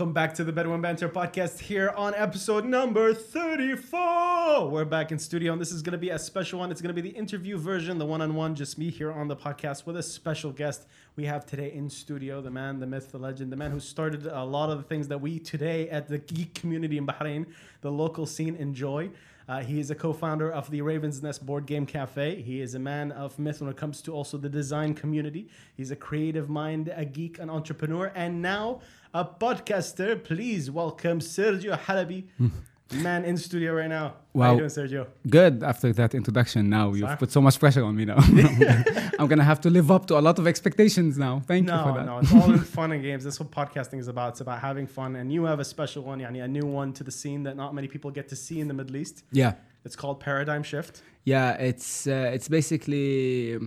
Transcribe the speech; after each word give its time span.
Welcome 0.00 0.14
back 0.14 0.32
to 0.36 0.44
the 0.44 0.52
Bedouin 0.52 0.80
Banter 0.80 1.10
podcast 1.10 1.58
here 1.58 1.90
on 1.90 2.14
episode 2.14 2.64
number 2.64 3.12
34. 3.12 4.70
We're 4.70 4.86
back 4.86 5.12
in 5.12 5.18
studio, 5.18 5.52
and 5.52 5.60
this 5.60 5.72
is 5.72 5.82
going 5.82 5.92
to 5.92 5.98
be 5.98 6.08
a 6.08 6.18
special 6.18 6.60
one. 6.60 6.70
It's 6.70 6.80
going 6.80 6.96
to 6.96 7.02
be 7.02 7.06
the 7.06 7.14
interview 7.14 7.58
version, 7.58 7.98
the 7.98 8.06
one 8.06 8.22
on 8.22 8.34
one, 8.34 8.54
just 8.54 8.78
me 8.78 8.88
here 8.88 9.12
on 9.12 9.28
the 9.28 9.36
podcast 9.36 9.84
with 9.84 9.98
a 9.98 10.02
special 10.02 10.52
guest 10.52 10.86
we 11.16 11.26
have 11.26 11.44
today 11.44 11.70
in 11.74 11.90
studio 11.90 12.40
the 12.40 12.50
man, 12.50 12.80
the 12.80 12.86
myth, 12.86 13.12
the 13.12 13.18
legend, 13.18 13.52
the 13.52 13.58
man 13.58 13.72
who 13.72 13.78
started 13.78 14.24
a 14.24 14.42
lot 14.42 14.70
of 14.70 14.78
the 14.78 14.84
things 14.84 15.06
that 15.08 15.20
we 15.20 15.38
today 15.38 15.86
at 15.90 16.08
the 16.08 16.16
geek 16.16 16.54
community 16.54 16.96
in 16.96 17.06
Bahrain, 17.06 17.44
the 17.82 17.92
local 17.92 18.24
scene, 18.24 18.56
enjoy. 18.56 19.10
Uh, 19.50 19.58
he 19.64 19.80
is 19.80 19.90
a 19.90 19.96
co-founder 19.96 20.52
of 20.52 20.70
the 20.70 20.80
Raven's 20.80 21.24
Nest 21.24 21.44
Board 21.44 21.66
Game 21.66 21.84
Cafe. 21.84 22.40
He 22.40 22.60
is 22.60 22.76
a 22.76 22.78
man 22.78 23.10
of 23.10 23.36
myth 23.36 23.60
when 23.60 23.68
it 23.68 23.76
comes 23.76 24.00
to 24.02 24.12
also 24.12 24.38
the 24.38 24.48
design 24.48 24.94
community. 24.94 25.48
He's 25.76 25.90
a 25.90 25.96
creative 25.96 26.48
mind, 26.48 26.92
a 26.94 27.04
geek, 27.04 27.40
an 27.40 27.50
entrepreneur, 27.50 28.12
and 28.14 28.40
now 28.40 28.80
a 29.12 29.24
podcaster. 29.24 30.22
Please 30.22 30.70
welcome 30.70 31.18
Sergio 31.18 31.76
Halabi, 31.76 32.26
man 32.92 33.24
in 33.24 33.36
studio 33.36 33.72
right 33.74 33.88
now. 33.88 34.08
How 34.08 34.14
Wow. 34.40 34.52
you 34.52 34.58
doing, 34.58 34.70
Sergio? 34.70 35.06
Good 35.28 35.62
after 35.62 35.92
that 35.92 36.14
introduction. 36.14 36.68
Now 36.68 36.92
you've 36.92 37.00
Sorry. 37.08 37.16
put 37.16 37.30
so 37.32 37.40
much 37.40 37.58
pressure 37.58 37.84
on 37.84 37.94
me 37.96 38.04
now. 38.04 38.16
I'm 39.18 39.26
gonna 39.28 39.44
have 39.44 39.60
to 39.62 39.70
live 39.70 39.90
up 39.90 40.06
to 40.06 40.18
a 40.18 40.22
lot 40.28 40.38
of 40.38 40.46
expectations 40.46 41.18
now. 41.18 41.40
Thank 41.46 41.68
you 41.68 41.76
for 41.86 41.92
that. 41.96 42.06
no, 42.06 42.18
it's 42.18 42.32
all 42.32 42.52
in 42.52 42.60
fun 42.78 42.92
and 42.92 43.02
games. 43.02 43.24
That's 43.24 43.38
what 43.40 43.50
podcasting 43.50 43.98
is 43.98 44.08
about. 44.08 44.30
It's 44.32 44.40
about 44.40 44.60
having 44.60 44.86
fun, 44.86 45.16
and 45.16 45.32
you 45.32 45.44
have 45.44 45.60
a 45.60 45.64
special 45.64 46.02
one, 46.04 46.18
yani, 46.20 46.42
a 46.42 46.48
new 46.48 46.66
one 46.66 46.92
to 46.94 47.04
the 47.04 47.10
scene 47.10 47.42
that 47.44 47.56
not 47.56 47.74
many 47.74 47.88
people 47.88 48.10
get 48.10 48.28
to 48.28 48.36
see 48.36 48.60
in 48.60 48.68
the 48.68 48.74
Middle 48.74 48.96
East. 48.96 49.24
Yeah, 49.32 49.52
It's 49.84 49.96
called 49.96 50.20
Paradigm 50.20 50.62
Shift. 50.62 51.02
yeah. 51.24 51.52
It's 51.70 52.06
uh, 52.06 52.30
it's 52.34 52.48
basically 52.48 53.58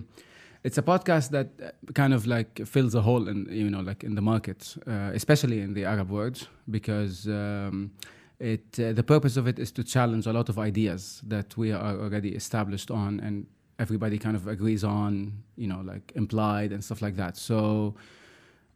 it's 0.64 0.78
a 0.78 0.82
podcast 0.82 1.30
that 1.30 1.48
uh, 1.62 1.70
kind 1.94 2.12
of 2.14 2.26
like 2.26 2.66
fills 2.66 2.94
a 2.94 3.02
hole 3.02 3.28
in 3.28 3.46
you 3.50 3.70
know 3.70 3.80
like 3.80 4.02
in 4.04 4.14
the 4.14 4.22
market, 4.22 4.76
uh, 4.86 5.10
especially 5.14 5.60
in 5.60 5.74
the 5.74 5.84
Arab 5.84 6.10
world, 6.10 6.48
because. 6.70 7.26
Um, 7.28 7.90
it 8.40 8.78
uh, 8.80 8.92
the 8.92 9.02
purpose 9.02 9.36
of 9.36 9.46
it 9.46 9.58
is 9.58 9.70
to 9.72 9.82
challenge 9.84 10.26
a 10.26 10.32
lot 10.32 10.48
of 10.48 10.58
ideas 10.58 11.22
that 11.26 11.56
we 11.56 11.72
are 11.72 11.98
already 12.00 12.30
established 12.34 12.90
on 12.90 13.20
and 13.20 13.46
everybody 13.78 14.18
kind 14.18 14.36
of 14.36 14.46
agrees 14.48 14.84
on 14.84 15.32
you 15.56 15.66
know 15.68 15.80
like 15.84 16.12
implied 16.14 16.72
and 16.72 16.82
stuff 16.84 17.00
like 17.02 17.16
that 17.16 17.36
so 17.36 17.94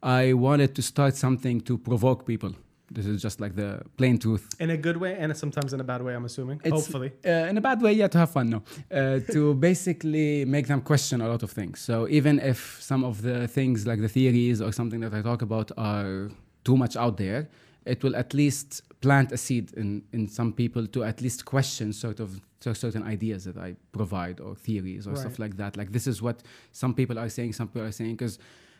i 0.03 0.33
wanted 0.33 0.73
to 0.75 0.81
start 0.81 1.15
something 1.15 1.61
to 1.61 1.77
provoke 1.77 2.25
people 2.25 2.51
this 2.91 3.05
is 3.05 3.21
just 3.21 3.39
like 3.39 3.55
the 3.55 3.81
plain 3.97 4.17
truth 4.17 4.47
In 4.59 4.69
a 4.71 4.77
good 4.77 4.97
way 4.97 5.15
and 5.19 5.35
sometimes 5.37 5.73
in 5.73 5.79
a 5.79 5.83
bad 5.83 6.01
way, 6.01 6.15
I'm 6.15 6.25
assuming. 6.25 6.57
It's- 6.63 6.73
Hopefully. 6.73 7.11
uh, 7.23 7.29
in 7.51 7.55
a 7.55 7.61
bad 7.61 7.83
way, 7.83 7.93
yeah, 7.93 8.07
to 8.07 8.17
have 8.17 8.31
fun, 8.31 8.49
no. 8.49 8.63
Uh, 8.91 9.19
to 9.31 9.53
basically 9.53 10.43
make 10.45 10.65
them 10.65 10.81
question 10.81 11.21
a 11.21 11.27
lot 11.27 11.43
of 11.43 11.51
things. 11.51 11.79
So 11.81 12.07
even 12.09 12.39
if 12.39 12.79
some 12.81 13.03
of 13.03 13.21
the 13.21 13.47
things 13.47 13.85
like 13.85 14.01
the 14.01 14.09
theories 14.09 14.59
or 14.59 14.71
something 14.71 15.01
that 15.01 15.13
I 15.13 15.21
talk 15.21 15.43
about 15.43 15.71
are 15.77 16.31
too 16.63 16.75
much 16.77 16.95
out 16.97 17.17
there, 17.17 17.47
it 17.89 18.03
will 18.03 18.15
at 18.15 18.33
least 18.33 18.81
plant 19.01 19.31
a 19.31 19.37
seed 19.37 19.65
in, 19.77 20.03
in 20.11 20.27
some 20.27 20.51
people 20.53 20.85
to 20.87 21.03
at 21.03 21.21
least 21.21 21.45
question 21.45 21.93
sort 21.93 22.19
of 22.19 22.29
certain 22.61 23.03
ideas 23.03 23.43
that 23.45 23.57
I 23.57 23.75
provide 23.93 24.39
or 24.41 24.55
theories 24.55 25.07
or 25.07 25.15
stuff 25.15 25.39
like 25.39 25.55
that. 25.57 25.77
Like 25.77 25.91
this 25.91 26.07
is 26.07 26.21
what 26.21 26.43
some 26.71 26.93
people 26.93 27.17
are 27.17 27.29
saying, 27.29 27.53
some 27.53 27.67
people 27.69 27.87
are 27.87 27.91
saying, 27.93 28.15
because 28.17 28.37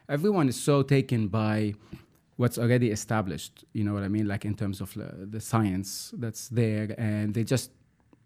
everyone 0.10 0.50
is 0.50 0.60
so 0.62 0.84
taken 0.84 1.28
by 1.30 1.74
what's 2.36 2.58
already 2.58 2.90
established 2.90 3.66
you 3.74 3.84
know 3.84 3.94
what 3.94 4.02
i 4.02 4.08
mean 4.08 4.26
like 4.34 4.46
in 4.46 4.56
terms 4.56 4.80
of 4.82 4.90
uh, 4.98 5.04
the 5.36 5.42
science 5.42 6.14
that's 6.24 6.48
there 6.62 6.86
and 6.98 7.34
they 7.34 7.44
just 7.44 7.70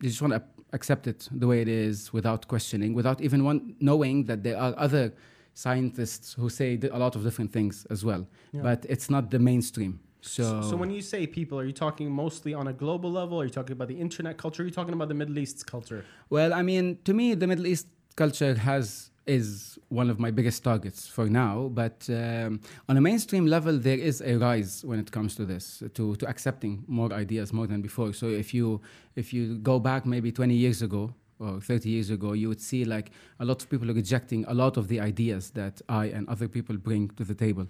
they 0.01 0.07
just 0.07 0.21
want 0.21 0.33
to 0.33 0.41
accept 0.71 1.07
it 1.07 1.27
the 1.31 1.47
way 1.47 1.61
it 1.61 1.67
is 1.67 2.13
without 2.13 2.47
questioning 2.47 2.93
without 2.93 3.19
even 3.21 3.43
one 3.43 3.75
knowing 3.79 4.23
that 4.25 4.39
there 4.43 4.55
are 4.63 4.73
other 4.77 5.11
scientists 5.55 6.33
who 6.33 6.47
say 6.49 6.79
a 6.91 6.97
lot 6.97 7.15
of 7.15 7.23
different 7.23 7.51
things 7.51 7.85
as 7.89 8.03
well 8.05 8.27
Yeah. 8.51 8.61
but 8.61 8.85
it's 8.93 9.09
not 9.09 9.23
the 9.31 9.39
mainstream 9.39 9.99
so, 10.23 10.61
So, 10.61 10.75
when 10.77 10.89
you 10.89 11.01
say 11.01 11.27
people, 11.27 11.59
are 11.59 11.65
you 11.65 11.73
talking 11.73 12.09
mostly 12.11 12.53
on 12.53 12.67
a 12.67 12.73
global 12.73 13.11
level? 13.11 13.41
Are 13.41 13.43
you 13.43 13.51
talking 13.51 13.73
about 13.73 13.89
the 13.89 13.99
internet 13.99 14.37
culture? 14.37 14.63
Are 14.63 14.65
you 14.65 14.71
talking 14.71 14.93
about 14.93 15.09
the 15.09 15.13
Middle 15.13 15.37
East 15.37 15.67
culture? 15.67 16.05
Well, 16.29 16.53
I 16.53 16.61
mean, 16.61 16.97
to 17.03 17.13
me, 17.13 17.33
the 17.33 17.47
Middle 17.47 17.67
East 17.67 17.87
culture 18.15 18.55
has 18.55 19.09
is 19.25 19.79
one 19.87 20.09
of 20.09 20.19
my 20.19 20.31
biggest 20.31 20.63
targets 20.63 21.07
for 21.07 21.27
now. 21.27 21.69
But 21.73 22.09
um, 22.09 22.61
on 22.89 22.97
a 22.97 23.01
mainstream 23.01 23.45
level, 23.45 23.77
there 23.77 23.97
is 23.97 24.21
a 24.21 24.35
rise 24.35 24.83
when 24.83 24.99
it 24.99 25.11
comes 25.11 25.35
to 25.35 25.45
this, 25.45 25.83
to 25.93 26.15
to 26.15 26.27
accepting 26.27 26.83
more 26.87 27.11
ideas 27.13 27.53
more 27.53 27.67
than 27.67 27.81
before. 27.81 28.13
So 28.13 28.27
if 28.27 28.53
you 28.53 28.81
if 29.15 29.33
you 29.33 29.57
go 29.59 29.79
back 29.79 30.05
maybe 30.05 30.31
20 30.31 30.53
years 30.53 30.81
ago 30.81 31.13
or 31.39 31.59
30 31.59 31.89
years 31.89 32.09
ago, 32.09 32.33
you 32.33 32.47
would 32.47 32.61
see 32.61 32.85
like 32.85 33.11
a 33.39 33.45
lot 33.45 33.61
of 33.61 33.69
people 33.69 33.87
rejecting 33.87 34.45
a 34.47 34.53
lot 34.53 34.77
of 34.77 34.87
the 34.87 34.99
ideas 34.99 35.51
that 35.51 35.81
I 35.89 36.05
and 36.05 36.27
other 36.29 36.47
people 36.47 36.77
bring 36.77 37.09
to 37.17 37.23
the 37.23 37.35
table 37.35 37.67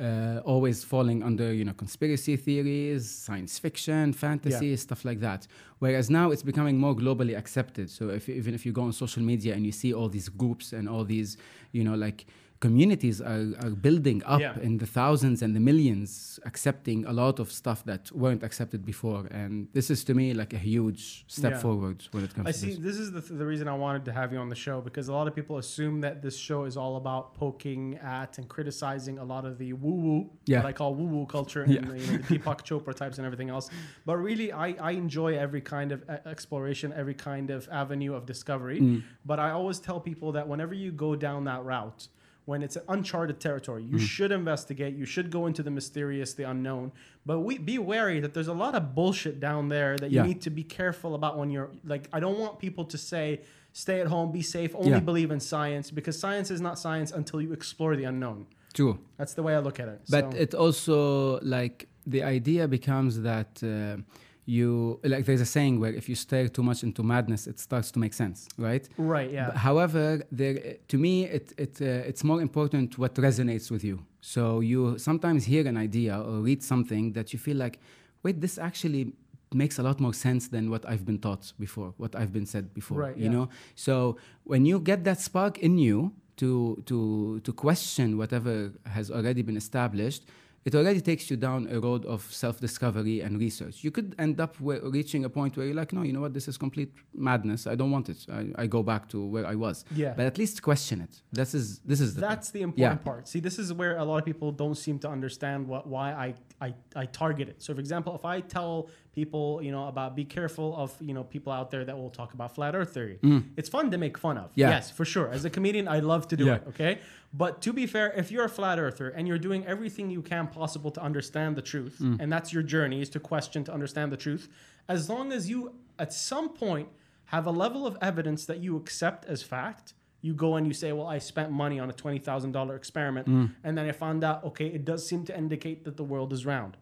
uh, 0.00 0.40
always 0.44 0.82
falling 0.82 1.22
under 1.22 1.52
you 1.52 1.64
know 1.64 1.72
conspiracy 1.72 2.36
theories, 2.36 3.08
science 3.08 3.58
fiction, 3.58 4.12
fantasy, 4.12 4.76
stuff 4.76 5.04
like 5.04 5.20
that. 5.20 5.46
Whereas 5.78 6.10
now 6.10 6.30
it's 6.30 6.42
becoming 6.42 6.78
more 6.78 6.94
globally 6.96 7.36
accepted. 7.36 7.90
So 7.90 8.08
if, 8.08 8.28
even 8.28 8.54
if 8.54 8.64
you 8.66 8.72
go 8.72 8.82
on 8.82 8.92
social 8.92 9.22
media 9.22 9.54
and 9.54 9.64
you 9.64 9.72
see 9.72 9.92
all 9.94 10.08
these 10.08 10.28
groups 10.28 10.72
and 10.72 10.88
all 10.88 11.04
these 11.04 11.36
you 11.72 11.84
know 11.84 11.94
like 11.94 12.26
communities 12.66 13.16
are, 13.32 13.46
are 13.64 13.74
building 13.86 14.18
up 14.34 14.40
Yeah. 14.40 14.66
in 14.68 14.72
the 14.82 14.88
thousands 14.98 15.38
and 15.44 15.50
the 15.58 15.64
millions 15.70 16.08
accepting 16.50 16.98
a 17.12 17.14
lot 17.22 17.36
of 17.42 17.46
stuff 17.60 17.78
that 17.90 18.02
weren't 18.22 18.42
accepted 18.48 18.80
before 18.92 19.22
and 19.40 19.52
this 19.76 19.86
is 19.94 20.00
to 20.08 20.12
me 20.20 20.26
like 20.42 20.52
a 20.60 20.62
huge 20.72 21.02
step 21.38 21.52
Yeah. 21.54 21.64
forward 21.66 21.98
when 22.14 22.22
it 22.26 22.32
comes 22.36 22.46
I 22.50 22.52
to 22.52 22.58
see. 22.62 22.70
this. 22.74 22.78
This 22.88 22.98
is 23.04 23.08
the, 23.16 23.22
the 23.42 23.46
reason 23.52 23.64
I 23.74 23.76
wanted 23.86 24.02
to 24.08 24.12
have 24.20 24.28
you 24.34 24.40
on 24.44 24.50
the 24.54 24.60
show 24.66 24.76
because 24.88 25.06
a 25.12 25.14
lot 25.18 25.26
of 25.30 25.34
people 25.38 25.54
assume 25.64 25.96
that 26.06 26.14
this 26.26 26.36
show 26.48 26.60
is 26.70 26.74
all 26.82 26.94
about 27.02 27.24
poking 27.42 27.82
at 28.20 28.30
and 28.38 28.44
criticizing 28.54 29.16
a 29.24 29.26
lot 29.34 29.44
of 29.50 29.54
the 29.62 29.70
woo 29.82 29.98
woo, 30.04 30.20
Yeah. 30.46 30.58
what 30.60 30.66
I 30.72 30.74
call 30.80 30.90
woo 30.98 31.08
woo 31.14 31.26
culture, 31.36 31.62
and 31.64 31.72
Yeah. 31.74 31.84
the, 31.90 31.96
you 32.00 32.06
know, 32.08 32.16
the 32.18 32.24
Deepak 32.32 32.58
Chopra 32.68 32.92
types 33.02 33.16
and 33.18 33.24
everything 33.28 33.50
else. 33.56 33.66
But 34.08 34.16
really, 34.28 34.48
I, 34.66 34.68
I 34.88 34.92
enjoy 35.04 35.30
every 35.46 35.62
kind 35.76 35.90
of 35.94 35.98
e- 36.14 36.22
exploration, 36.34 36.88
every 37.02 37.16
kind 37.30 37.48
of 37.56 37.60
avenue 37.82 38.12
of 38.18 38.22
discovery. 38.32 38.80
Mm. 38.80 38.98
But 39.30 39.38
I 39.46 39.48
always 39.58 39.78
tell 39.88 39.98
people 40.10 40.28
that 40.36 40.44
whenever 40.52 40.74
you 40.84 40.90
go 41.06 41.10
down 41.26 41.40
that 41.52 41.62
route, 41.72 42.02
when 42.46 42.62
it's 42.62 42.76
uncharted 42.88 43.40
territory, 43.40 43.82
Mm. 43.82 43.92
you 43.92 43.98
should 43.98 44.30
investigate. 44.30 44.94
You 44.94 45.06
should 45.06 45.30
go 45.30 45.46
into 45.46 45.62
the 45.62 45.70
mysterious, 45.70 46.34
the 46.34 46.44
unknown. 46.44 46.92
But 47.24 47.40
we 47.40 47.56
be 47.58 47.78
wary 47.78 48.20
that 48.20 48.34
there's 48.34 48.48
a 48.48 48.52
lot 48.64 48.74
of 48.74 48.94
bullshit 48.94 49.40
down 49.40 49.68
there 49.70 49.96
that 49.96 50.10
you 50.10 50.22
need 50.22 50.40
to 50.42 50.50
be 50.50 50.62
careful 50.62 51.14
about 51.14 51.38
when 51.38 51.50
you're 51.50 51.70
like. 51.84 52.08
I 52.12 52.20
don't 52.20 52.38
want 52.38 52.58
people 52.58 52.84
to 52.86 52.98
say, 52.98 53.40
"Stay 53.72 54.00
at 54.00 54.08
home, 54.08 54.30
be 54.30 54.42
safe, 54.42 54.74
only 54.74 54.90
Yeah. 54.90 55.00
believe 55.00 55.30
in 55.30 55.40
science," 55.40 55.90
because 55.90 56.18
science 56.18 56.50
is 56.50 56.60
not 56.60 56.78
science 56.78 57.10
until 57.12 57.40
you 57.40 57.52
explore 57.52 57.96
the 57.96 58.04
unknown. 58.04 58.46
True. 58.74 58.98
That's 59.16 59.34
the 59.34 59.42
way 59.42 59.54
I 59.54 59.60
look 59.60 59.78
at 59.80 59.88
it. 59.88 60.00
But 60.10 60.32
So- 60.32 60.38
it 60.38 60.54
also 60.54 61.40
like 61.40 61.88
the 62.06 62.22
idea 62.22 62.68
becomes 62.68 63.22
that 63.22 63.62
uh, 63.62 64.02
you 64.46 65.00
like 65.04 65.24
there's 65.24 65.40
a 65.40 65.46
saying 65.46 65.80
where 65.80 65.92
if 65.92 66.08
you 66.08 66.14
stare 66.14 66.48
too 66.48 66.62
much 66.62 66.82
into 66.82 67.02
madness, 67.02 67.46
it 67.46 67.58
starts 67.58 67.90
to 67.92 67.98
make 67.98 68.12
sense, 68.12 68.48
right? 68.58 68.88
right, 68.98 69.30
yeah, 69.30 69.46
But 69.46 69.56
however, 69.56 70.22
there 70.30 70.76
to 70.88 70.98
me 70.98 71.24
it 71.24 71.52
it 71.56 71.80
uh, 71.80 72.08
it's 72.10 72.22
more 72.24 72.40
important 72.40 72.98
what 72.98 73.14
resonates 73.14 73.70
with 73.70 73.84
you. 73.84 74.04
So 74.20 74.60
you 74.60 74.98
sometimes 74.98 75.44
hear 75.44 75.66
an 75.66 75.76
idea 75.76 76.18
or 76.18 76.40
read 76.40 76.62
something 76.62 77.12
that 77.12 77.32
you 77.32 77.38
feel 77.38 77.56
like, 77.56 77.78
wait, 78.22 78.40
this 78.40 78.58
actually 78.58 79.12
makes 79.52 79.78
a 79.78 79.82
lot 79.82 80.00
more 80.00 80.12
sense 80.12 80.48
than 80.48 80.70
what 80.70 80.88
I've 80.88 81.04
been 81.06 81.18
taught 81.18 81.52
before, 81.58 81.94
what 81.96 82.16
I've 82.16 82.32
been 82.32 82.46
said 82.46 82.74
before. 82.74 82.98
Right, 82.98 83.16
you 83.16 83.24
yeah. 83.24 83.30
know. 83.30 83.48
So 83.74 84.18
when 84.44 84.66
you 84.66 84.80
get 84.80 85.04
that 85.04 85.20
spark 85.20 85.58
in 85.58 85.78
you 85.78 86.12
to 86.36 86.82
to 86.86 87.40
to 87.40 87.52
question 87.52 88.18
whatever 88.18 88.72
has 88.86 89.10
already 89.10 89.42
been 89.42 89.56
established. 89.56 90.24
It 90.64 90.74
already 90.74 91.02
takes 91.02 91.30
you 91.30 91.36
down 91.36 91.68
a 91.70 91.78
road 91.78 92.06
of 92.06 92.22
self-discovery 92.32 93.20
and 93.20 93.38
research. 93.38 93.84
You 93.84 93.90
could 93.90 94.14
end 94.18 94.40
up 94.40 94.54
reaching 94.60 95.24
a 95.26 95.28
point 95.28 95.56
where 95.56 95.66
you're 95.66 95.74
like, 95.74 95.92
no, 95.92 96.00
you 96.02 96.12
know 96.14 96.22
what, 96.22 96.32
this 96.32 96.48
is 96.48 96.56
complete 96.56 96.90
madness. 97.12 97.66
I 97.66 97.74
don't 97.74 97.90
want 97.90 98.08
it. 98.08 98.24
I, 98.32 98.42
I 98.62 98.66
go 98.66 98.82
back 98.82 99.08
to 99.10 99.24
where 99.26 99.46
I 99.46 99.56
was. 99.56 99.84
Yeah. 99.94 100.14
But 100.16 100.24
at 100.24 100.38
least 100.38 100.62
question 100.62 101.02
it. 101.02 101.20
This 101.32 101.52
is 101.54 101.80
this 101.80 102.00
is 102.00 102.14
the 102.14 102.22
That's 102.22 102.50
the 102.50 102.62
important 102.62 103.00
Yeah. 103.00 103.04
part. 103.10 103.28
See, 103.28 103.40
this 103.40 103.58
is 103.58 103.72
where 103.74 103.98
a 103.98 104.04
lot 104.04 104.16
of 104.18 104.24
people 104.24 104.52
don't 104.52 104.76
seem 104.86 104.98
to 105.00 105.08
understand 105.08 105.68
what 105.68 105.86
why 105.86 106.12
I, 106.12 106.34
I 106.66 106.74
I 106.96 107.04
target 107.06 107.46
it. 107.50 107.62
So, 107.62 107.74
for 107.74 107.80
example, 107.80 108.14
if 108.14 108.24
I 108.24 108.40
tell 108.40 108.88
people, 109.14 109.60
you 109.62 109.70
know, 109.70 109.86
about 109.88 110.16
be 110.16 110.24
careful 110.24 110.74
of 110.76 110.92
you 111.00 111.14
know 111.14 111.24
people 111.24 111.52
out 111.52 111.70
there 111.70 111.84
that 111.84 111.96
will 111.96 112.10
talk 112.10 112.34
about 112.34 112.54
flat 112.54 112.74
Earth 112.74 112.92
theory, 112.94 113.18
it's 113.56 113.68
fun 113.68 113.90
to 113.90 113.98
make 113.98 114.18
fun 114.18 114.36
of. 114.36 114.46
Mm. 114.50 114.56
Yeah. 114.56 114.70
Yes, 114.70 114.90
for 114.90 115.04
sure. 115.04 115.28
As 115.30 115.44
a 115.44 115.50
comedian, 115.50 115.86
I 115.88 116.00
love 116.00 116.26
to 116.28 116.36
do 116.36 116.46
Yeah. 116.46 116.56
it. 116.56 116.62
Okay, 116.68 116.98
but 117.32 117.62
to 117.62 117.72
be 117.72 117.86
fair, 117.86 118.12
if 118.16 118.30
you're 118.32 118.44
a 118.44 118.48
flat 118.60 118.78
earther 118.78 119.08
and 119.10 119.28
you're 119.28 119.38
doing 119.38 119.64
everything 119.66 120.10
you 120.10 120.22
can 120.22 120.48
possible 120.48 120.90
to 120.90 121.00
understand 121.02 121.56
the 121.56 121.62
truth, 121.62 121.98
Mm. 122.00 122.16
and 122.20 122.32
that's 122.32 122.52
your 122.52 122.62
journey 122.62 123.00
is 123.00 123.08
to 123.10 123.20
question 123.20 123.62
to 123.64 123.72
understand 123.72 124.10
the 124.12 124.16
truth, 124.16 124.48
as 124.88 125.08
long 125.08 125.32
as 125.32 125.48
you 125.48 125.58
at 125.98 126.12
some 126.12 126.48
point 126.50 126.88
have 127.26 127.46
a 127.46 127.50
level 127.64 127.86
of 127.86 127.96
evidence 128.02 128.44
that 128.46 128.58
you 128.58 128.76
accept 128.76 129.24
as 129.26 129.42
fact, 129.42 129.94
you 130.20 130.32
go 130.34 130.56
and 130.56 130.66
you 130.66 130.72
say, 130.72 130.90
"Well, 130.92 131.06
I 131.06 131.18
spent 131.18 131.50
money 131.52 131.78
on 131.78 131.88
a 131.90 131.92
twenty 131.92 132.18
thousand 132.18 132.52
dollar 132.52 132.74
experiment, 132.76 133.26
and 133.64 133.72
then 133.78 133.86
I 133.86 133.92
found 133.92 134.24
out, 134.24 134.42
okay, 134.44 134.66
it 134.66 134.84
does 134.84 135.06
seem 135.06 135.24
to 135.26 135.36
indicate 135.36 135.84
that 135.84 135.96
the 135.96 136.04
world 136.04 136.32
is 136.32 136.44
round." 136.46 136.76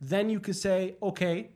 Then 0.00 0.30
you 0.30 0.38
could 0.38 0.54
say, 0.56 0.94
"Okay, 1.02 1.50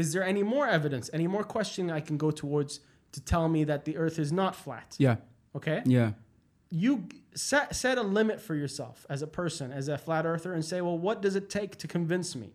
is 0.00 0.06
there 0.12 0.24
any 0.32 0.42
more 0.54 0.66
evidence, 0.78 1.10
any 1.12 1.26
more 1.34 1.44
questioning 1.44 1.90
I 1.90 2.02
can 2.08 2.16
go 2.16 2.30
towards 2.30 2.72
to 3.12 3.20
tell 3.32 3.48
me 3.48 3.64
that 3.64 3.80
the 3.84 3.94
Earth 3.96 4.18
is 4.18 4.30
not 4.32 4.52
flat?" 4.64 4.88
Yeah. 4.98 5.16
Okay. 5.58 5.82
Yeah. 5.98 6.10
you 6.70 6.92
set 7.34 7.74
set 7.74 7.96
a 7.98 8.02
limit 8.02 8.40
for 8.40 8.54
yourself 8.54 9.06
as 9.08 9.22
a 9.22 9.26
person, 9.26 9.72
as 9.72 9.88
a 9.88 9.96
flat 9.96 10.24
earther, 10.26 10.52
and 10.52 10.64
say, 10.64 10.80
well, 10.80 10.98
what 10.98 11.22
does 11.22 11.34
it 11.40 11.48
take 11.50 11.76
to 11.78 11.86
convince 11.88 12.36
me? 12.36 12.50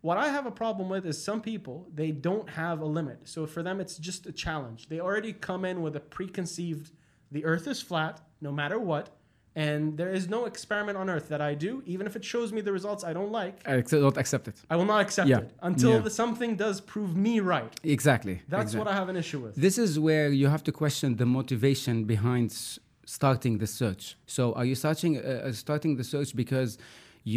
What 0.00 0.16
I 0.18 0.28
have 0.28 0.46
a 0.46 0.50
problem 0.50 0.88
with 0.88 1.04
is 1.06 1.22
some 1.22 1.40
people 1.40 1.88
they 1.92 2.10
don't 2.12 2.48
have 2.50 2.80
a 2.80 2.86
limit. 2.98 3.18
So 3.24 3.46
for 3.46 3.62
them, 3.62 3.80
it's 3.80 3.96
just 3.98 4.26
a 4.26 4.32
challenge. 4.32 4.88
They 4.88 5.00
already 5.00 5.32
come 5.32 5.64
in 5.64 5.82
with 5.82 5.96
a 5.96 6.00
preconceived: 6.00 6.92
the 7.32 7.44
Earth 7.44 7.66
is 7.66 7.80
flat, 7.82 8.20
no 8.40 8.52
matter 8.52 8.78
what. 8.78 9.17
And 9.66 9.96
there 10.00 10.12
is 10.18 10.24
no 10.36 10.40
experiment 10.52 10.96
on 11.02 11.06
Earth 11.14 11.28
that 11.32 11.42
I 11.50 11.52
do, 11.66 11.82
even 11.92 12.04
if 12.06 12.14
it 12.18 12.24
shows 12.32 12.48
me 12.56 12.60
the 12.68 12.74
results 12.78 13.02
I 13.10 13.12
don't 13.18 13.32
like, 13.40 13.54
I 13.66 13.80
don't 14.04 14.18
accept 14.22 14.44
it. 14.50 14.56
I 14.72 14.76
will 14.78 14.90
not 14.92 15.00
accept 15.06 15.28
Yeah. 15.28 15.40
it 15.44 15.50
until 15.70 15.94
Yeah. 15.94 16.06
the, 16.06 16.12
something 16.22 16.50
does 16.64 16.76
prove 16.92 17.12
me 17.26 17.34
right. 17.54 17.72
Exactly. 17.96 18.34
That's 18.34 18.62
exactly. 18.62 18.78
what 18.80 18.88
I 18.92 18.94
have 19.00 19.08
an 19.14 19.18
issue 19.24 19.40
with. 19.44 19.52
This 19.66 19.76
is 19.86 19.90
where 20.08 20.28
you 20.40 20.46
have 20.54 20.62
to 20.68 20.72
question 20.82 21.08
the 21.22 21.26
motivation 21.38 21.94
behind 22.14 22.48
starting 23.18 23.54
the 23.62 23.66
search. 23.80 24.04
So, 24.36 24.42
are 24.58 24.66
you 24.70 24.76
searching, 24.86 25.12
uh, 25.16 25.22
uh, 25.22 25.52
starting 25.64 25.92
the 26.00 26.06
search 26.12 26.30
because 26.42 26.70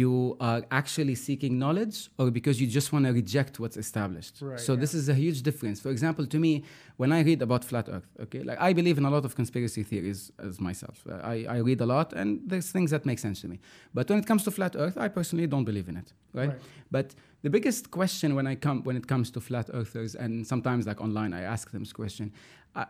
you 0.00 0.36
are 0.40 0.62
actually 0.70 1.14
seeking 1.14 1.58
knowledge, 1.58 2.08
or 2.18 2.30
because 2.30 2.56
you 2.62 2.66
just 2.78 2.88
want 2.94 3.04
to 3.04 3.12
reject 3.12 3.60
what's 3.60 3.76
established? 3.76 4.34
Right, 4.40 4.58
so, 4.58 4.72
yeah. 4.72 4.80
this 4.80 4.94
is 4.94 5.04
a 5.10 5.14
huge 5.24 5.42
difference. 5.42 5.80
For 5.80 5.90
example, 5.90 6.24
to 6.34 6.38
me, 6.38 6.64
when 6.96 7.10
I 7.12 7.20
read 7.20 7.40
about 7.42 7.62
flat 7.70 7.86
Earth, 7.90 8.08
okay, 8.24 8.42
like 8.42 8.58
I 8.68 8.72
believe 8.72 8.96
in 8.96 9.04
a 9.04 9.10
lot 9.10 9.24
of 9.26 9.34
conspiracy 9.34 9.82
theories 9.82 10.32
as 10.38 10.60
myself. 10.60 10.96
I, 11.34 11.44
I 11.56 11.58
read 11.58 11.80
a 11.82 11.86
lot, 11.94 12.14
and 12.14 12.40
there's 12.46 12.70
things 12.70 12.90
that 12.92 13.04
make 13.04 13.18
sense 13.18 13.42
to 13.42 13.48
me. 13.48 13.58
But 13.92 14.08
when 14.08 14.18
it 14.18 14.26
comes 14.26 14.42
to 14.44 14.50
flat 14.50 14.74
Earth, 14.76 14.96
I 14.96 15.08
personally 15.08 15.46
don't 15.46 15.64
believe 15.64 15.88
in 15.88 15.96
it, 15.98 16.08
right? 16.32 16.48
Right. 16.48 16.60
But 16.90 17.14
the 17.42 17.50
biggest 17.50 17.90
question 17.90 18.34
when 18.34 18.46
I 18.46 18.54
come 18.54 18.82
when 18.84 18.96
it 18.96 19.06
comes 19.06 19.30
to 19.32 19.40
flat 19.40 19.68
earthers, 19.74 20.14
and 20.14 20.46
sometimes 20.46 20.86
like 20.86 21.00
online, 21.00 21.32
I 21.34 21.42
ask 21.42 21.70
them 21.70 21.82
this 21.82 21.92
question, 21.92 22.32
uh, 22.74 22.86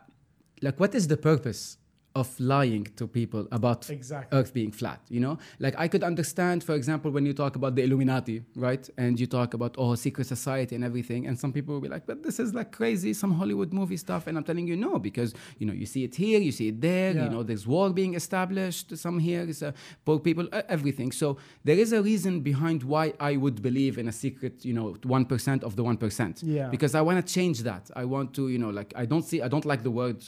like, 0.61 0.79
what 0.79 0.95
is 0.95 1.07
the 1.07 1.17
purpose 1.17 1.77
of 2.15 2.39
lying 2.39 2.83
to 2.95 3.07
people 3.07 3.47
about 3.51 3.89
Exactly. 3.89 4.37
Earth 4.37 4.53
being 4.53 4.71
flat? 4.71 4.99
You 5.09 5.19
know, 5.19 5.37
like 5.59 5.73
I 5.77 5.87
could 5.87 6.03
understand, 6.03 6.63
for 6.63 6.75
example, 6.75 7.09
when 7.11 7.25
you 7.25 7.33
talk 7.33 7.55
about 7.55 7.75
the 7.75 7.81
Illuminati, 7.83 8.43
right, 8.55 8.87
and 8.97 9.19
you 9.19 9.25
talk 9.25 9.53
about 9.55 9.75
oh 9.79 9.95
secret 9.95 10.27
society 10.27 10.75
and 10.75 10.83
everything, 10.83 11.25
and 11.27 11.37
some 11.39 11.51
people 11.51 11.73
will 11.73 11.81
be 11.81 11.89
like, 11.89 12.05
but 12.05 12.21
this 12.21 12.39
is 12.39 12.53
like 12.53 12.71
crazy, 12.71 13.13
some 13.13 13.31
Hollywood 13.33 13.73
movie 13.73 13.97
stuff, 13.97 14.27
and 14.27 14.37
I'm 14.37 14.43
telling 14.43 14.67
you 14.67 14.75
no, 14.75 14.99
because 14.99 15.33
you 15.57 15.65
know 15.65 15.73
you 15.73 15.85
see 15.87 16.03
it 16.03 16.13
here, 16.15 16.39
you 16.39 16.51
see 16.51 16.67
it 16.69 16.81
there, 16.81 17.13
Yeah. 17.15 17.23
you 17.23 17.29
know, 17.31 17.41
there's 17.43 17.65
war 17.65 17.89
being 17.89 18.13
established, 18.13 18.95
some 18.97 19.17
here 19.19 19.41
is 19.41 19.63
uh, 19.63 19.71
poor 20.05 20.19
people, 20.19 20.47
uh, 20.51 20.61
everything. 20.69 21.11
So 21.11 21.37
there 21.63 21.77
is 21.79 21.93
a 21.93 22.01
reason 22.01 22.41
behind 22.41 22.83
why 22.83 23.13
I 23.19 23.37
would 23.37 23.61
believe 23.61 23.97
in 23.97 24.07
a 24.07 24.11
secret, 24.11 24.63
you 24.63 24.73
know, 24.73 24.95
one 25.03 25.25
percent 25.25 25.63
of 25.63 25.75
the 25.75 25.83
one 25.83 25.97
percent. 25.97 26.43
Yeah. 26.43 26.67
Because 26.69 26.93
I 26.95 27.01
want 27.01 27.25
to 27.25 27.33
change 27.33 27.59
that. 27.63 27.89
I 27.95 28.05
want 28.05 28.33
to, 28.35 28.49
you 28.49 28.59
know, 28.59 28.69
like 28.69 28.93
I 28.95 29.05
don't 29.05 29.23
see, 29.23 29.41
I 29.41 29.47
don't 29.47 29.65
like 29.65 29.81
the 29.83 29.91
word 29.91 30.23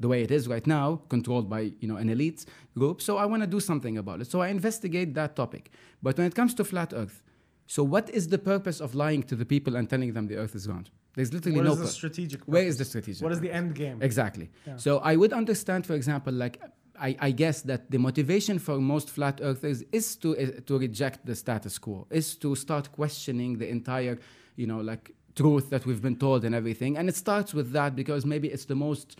the 0.00 0.08
way 0.08 0.22
it 0.22 0.30
is 0.30 0.48
right 0.48 0.66
now, 0.66 1.02
controlled 1.08 1.48
by 1.48 1.60
you 1.80 1.88
know 1.88 1.96
an 1.96 2.08
elite 2.08 2.44
group. 2.76 3.00
So 3.02 3.18
I 3.18 3.26
want 3.26 3.42
to 3.42 3.46
do 3.56 3.60
something 3.60 3.98
about 3.98 4.20
it. 4.22 4.30
So 4.30 4.40
I 4.40 4.48
investigate 4.48 5.14
that 5.14 5.36
topic. 5.36 5.70
But 6.02 6.16
when 6.18 6.26
it 6.26 6.34
comes 6.34 6.54
to 6.54 6.64
flat 6.64 6.92
Earth, 6.94 7.22
so 7.66 7.84
what 7.84 8.10
is 8.10 8.28
the 8.28 8.38
purpose 8.38 8.80
of 8.80 8.94
lying 8.94 9.22
to 9.24 9.36
the 9.36 9.44
people 9.44 9.76
and 9.76 9.88
telling 9.88 10.12
them 10.14 10.26
the 10.26 10.36
Earth 10.36 10.54
is 10.54 10.66
round? 10.66 10.90
There's 11.14 11.32
literally 11.32 11.58
What 11.58 11.66
no. 11.66 11.72
is 11.72 11.80
the 11.80 11.88
strategic? 11.88 12.40
where 12.44 12.62
purpose? 12.62 12.72
is 12.74 12.78
the 12.78 12.84
strategic? 12.84 13.22
What 13.22 13.32
is 13.32 13.40
the 13.40 13.52
end 13.52 13.74
game? 13.74 13.98
Exactly. 14.00 14.50
Yeah. 14.66 14.76
So 14.76 14.98
I 14.98 15.16
would 15.16 15.32
understand, 15.32 15.86
for 15.86 15.94
example, 15.94 16.32
like 16.32 16.60
I, 16.98 17.16
I 17.18 17.30
guess 17.30 17.62
that 17.62 17.90
the 17.90 17.98
motivation 17.98 18.58
for 18.58 18.78
most 18.80 19.08
flat 19.10 19.40
earthers 19.42 19.82
is 19.92 20.16
to 20.16 20.34
is 20.34 20.50
to 20.66 20.78
reject 20.78 21.26
the 21.26 21.34
status 21.34 21.78
quo, 21.78 22.06
is 22.10 22.36
to 22.36 22.54
start 22.54 22.92
questioning 22.92 23.58
the 23.58 23.68
entire, 23.68 24.18
you 24.56 24.66
know, 24.66 24.80
like 24.80 25.04
truth 25.34 25.70
that 25.70 25.86
we've 25.86 26.02
been 26.02 26.16
told 26.16 26.44
and 26.44 26.54
everything. 26.54 26.96
And 26.98 27.08
it 27.08 27.16
starts 27.16 27.54
with 27.54 27.72
that 27.72 27.94
because 27.96 28.26
maybe 28.26 28.48
it's 28.48 28.66
the 28.66 28.74
most 28.74 29.18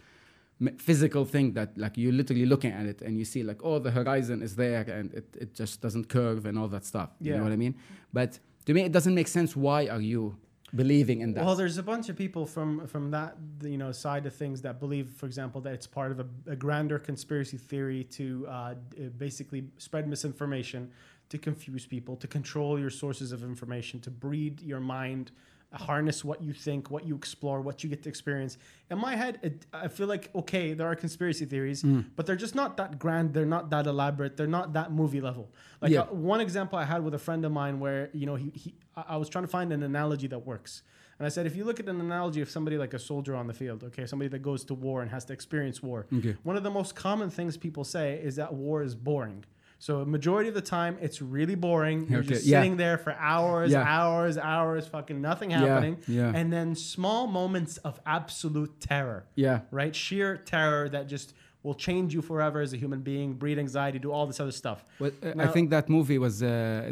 physical 0.79 1.25
thing 1.25 1.53
that 1.55 1.77
like 1.79 1.97
you're 1.97 2.13
literally 2.13 2.47
looking 2.47 2.73
at 2.73 2.87
it 2.87 3.01
and 3.01 3.19
you 3.19 3.25
see 3.25 3.43
like 3.43 3.61
oh 3.65 3.79
the 3.79 3.91
horizon 3.91 4.43
is 4.43 4.57
there 4.57 4.83
and 4.83 5.13
it, 5.15 5.27
it 5.41 5.55
just 5.55 5.81
doesn't 5.81 6.09
curve 6.09 6.45
and 6.47 6.59
all 6.59 6.69
that 6.69 6.85
stuff. 6.85 7.11
Yeah. 7.21 7.33
you 7.33 7.39
know 7.39 7.45
what 7.45 7.53
i 7.53 7.57
mean? 7.57 7.75
But 8.13 8.39
to 8.67 8.75
me 8.75 8.83
it 8.83 8.93
doesn't 8.93 9.15
make 9.15 9.29
sense 9.29 9.57
why 9.57 9.89
are 9.89 10.01
you 10.01 10.37
believing 10.75 11.21
in 11.21 11.33
that? 11.35 11.45
Well, 11.45 11.57
there's 11.57 11.79
a 11.79 11.83
bunch 11.83 12.09
of 12.09 12.17
people 12.17 12.47
from 12.47 12.87
from 12.87 13.11
that 13.11 13.37
you 13.63 13.79
know 13.79 13.93
side 13.93 14.27
of 14.27 14.35
things 14.35 14.63
that 14.63 14.81
believe, 14.81 15.11
for 15.17 15.27
example, 15.27 15.61
that 15.63 15.75
it's 15.75 15.87
part 15.87 16.13
of 16.13 16.21
a, 16.21 16.27
a 16.47 16.57
grander 16.57 16.99
conspiracy 16.99 17.57
theory 17.57 18.05
to 18.05 18.47
uh, 18.49 18.75
basically 19.19 19.65
spread 19.79 20.09
misinformation, 20.09 20.91
to 21.29 21.39
confuse 21.39 21.87
people, 21.87 22.17
to 22.17 22.27
control 22.27 22.79
your 22.79 22.91
sources 22.91 23.33
of 23.33 23.43
information, 23.43 24.01
to 24.01 24.11
breed 24.11 24.61
your 24.61 24.81
mind, 24.81 25.33
harness 25.73 26.25
what 26.25 26.43
you 26.43 26.53
think, 26.53 26.91
what 26.91 27.07
you 27.07 27.15
explore, 27.15 27.61
what 27.61 27.83
you 27.85 27.91
get 27.91 28.03
to 28.03 28.09
experience. 28.09 28.59
In 28.91 28.99
my 28.99 29.15
head, 29.15 29.39
it, 29.43 29.67
I 29.73 29.89
feel 29.89 30.07
like 30.09 30.31
okay, 30.35 30.73
there 30.75 30.87
are 30.89 30.97
conspiracy 30.97 31.45
theories, 31.45 31.83
Mm. 31.83 32.07
but 32.17 32.27
they're 32.27 32.37
just 32.37 32.55
not 32.55 32.77
that 32.79 32.99
grand. 32.99 33.33
They're 33.35 33.47
not 33.47 33.71
that 33.71 33.87
elaborate. 33.87 34.37
They're 34.37 34.47
not 34.49 34.73
that 34.73 34.93
movie 34.93 35.21
level. 35.21 35.49
Like 35.81 35.93
Yeah. 35.93 36.01
uh, 36.03 36.07
one 36.07 36.41
example 36.41 36.79
I 36.79 36.85
had 36.85 37.05
with 37.05 37.15
a 37.15 37.19
friend 37.19 37.45
of 37.45 37.53
mine 37.53 37.79
where 37.79 38.11
you 38.13 38.27
know 38.27 38.35
he, 38.35 38.51
he 38.51 38.75
I 38.97 39.17
was 39.17 39.29
trying 39.29 39.45
to 39.45 39.49
find 39.51 39.73
an 39.73 39.83
analogy 39.83 40.27
that 40.29 40.45
works. 40.45 40.83
And 41.19 41.27
I 41.27 41.29
said, 41.29 41.45
if 41.47 41.55
you 41.55 41.65
look 41.65 41.79
at 41.79 41.87
an 41.87 42.01
analogy 42.01 42.41
of 42.41 42.49
somebody 42.49 42.79
like 42.79 42.95
a 42.95 42.99
soldier 42.99 43.37
on 43.37 43.47
the 43.47 43.53
field, 43.53 43.85
okay, 43.85 44.07
somebody 44.07 44.29
that 44.29 44.39
goes 44.41 44.65
to 44.65 44.75
war 44.75 45.03
and 45.03 45.11
has 45.11 45.25
to 45.27 45.35
experience 45.35 45.83
war, 45.83 46.07
Okay. 46.19 46.35
one 46.45 46.57
of 46.57 46.63
the 46.63 46.71
most 46.71 46.95
common 46.97 47.29
things 47.29 47.59
people 47.59 47.85
say 47.85 48.19
is 48.23 48.37
that 48.37 48.55
war 48.55 48.83
is 48.83 48.95
boring. 48.95 49.45
So 49.83 50.01
a 50.03 50.07
majority 50.07 50.51
of 50.51 50.55
the 50.55 50.61
time, 50.61 50.99
it's 51.01 51.23
really 51.23 51.55
boring. 51.55 52.07
You're 52.11 52.21
Okay, 52.21 52.29
just 52.29 52.45
yeah. 52.45 52.59
sitting 52.61 52.77
there 52.77 52.99
for 52.99 53.15
hours, 53.15 53.73
Yeah. 53.73 53.83
hours, 53.83 54.37
hours, 54.37 54.87
fucking 54.87 55.21
nothing 55.23 55.51
Yeah, 55.53 55.61
happening. 55.61 55.97
yeah. 56.07 56.31
And 56.35 56.53
then 56.53 56.75
small 56.75 57.27
moments 57.27 57.79
of 57.79 57.99
absolute 58.05 58.79
terror, 58.81 59.25
yeah 59.35 59.61
right? 59.71 59.97
Sheer 59.97 60.37
terror 60.37 60.89
that 60.91 61.09
just 61.09 61.33
will 61.63 61.75
change 61.75 62.15
you 62.15 62.23
forever 62.23 62.61
as 62.61 62.73
a 62.73 62.77
human 62.77 63.01
being, 63.01 63.35
breed 63.35 63.59
anxiety, 63.59 63.99
do 63.99 64.11
all 64.11 64.27
this 64.27 64.41
other 64.41 64.53
stuff. 64.53 64.85
Well, 64.99 65.11
uh, 65.23 65.33
I 65.39 65.49
think 65.49 65.71
that 65.71 65.89
movie 65.91 66.19
was 66.19 66.43
uh, 66.43 66.47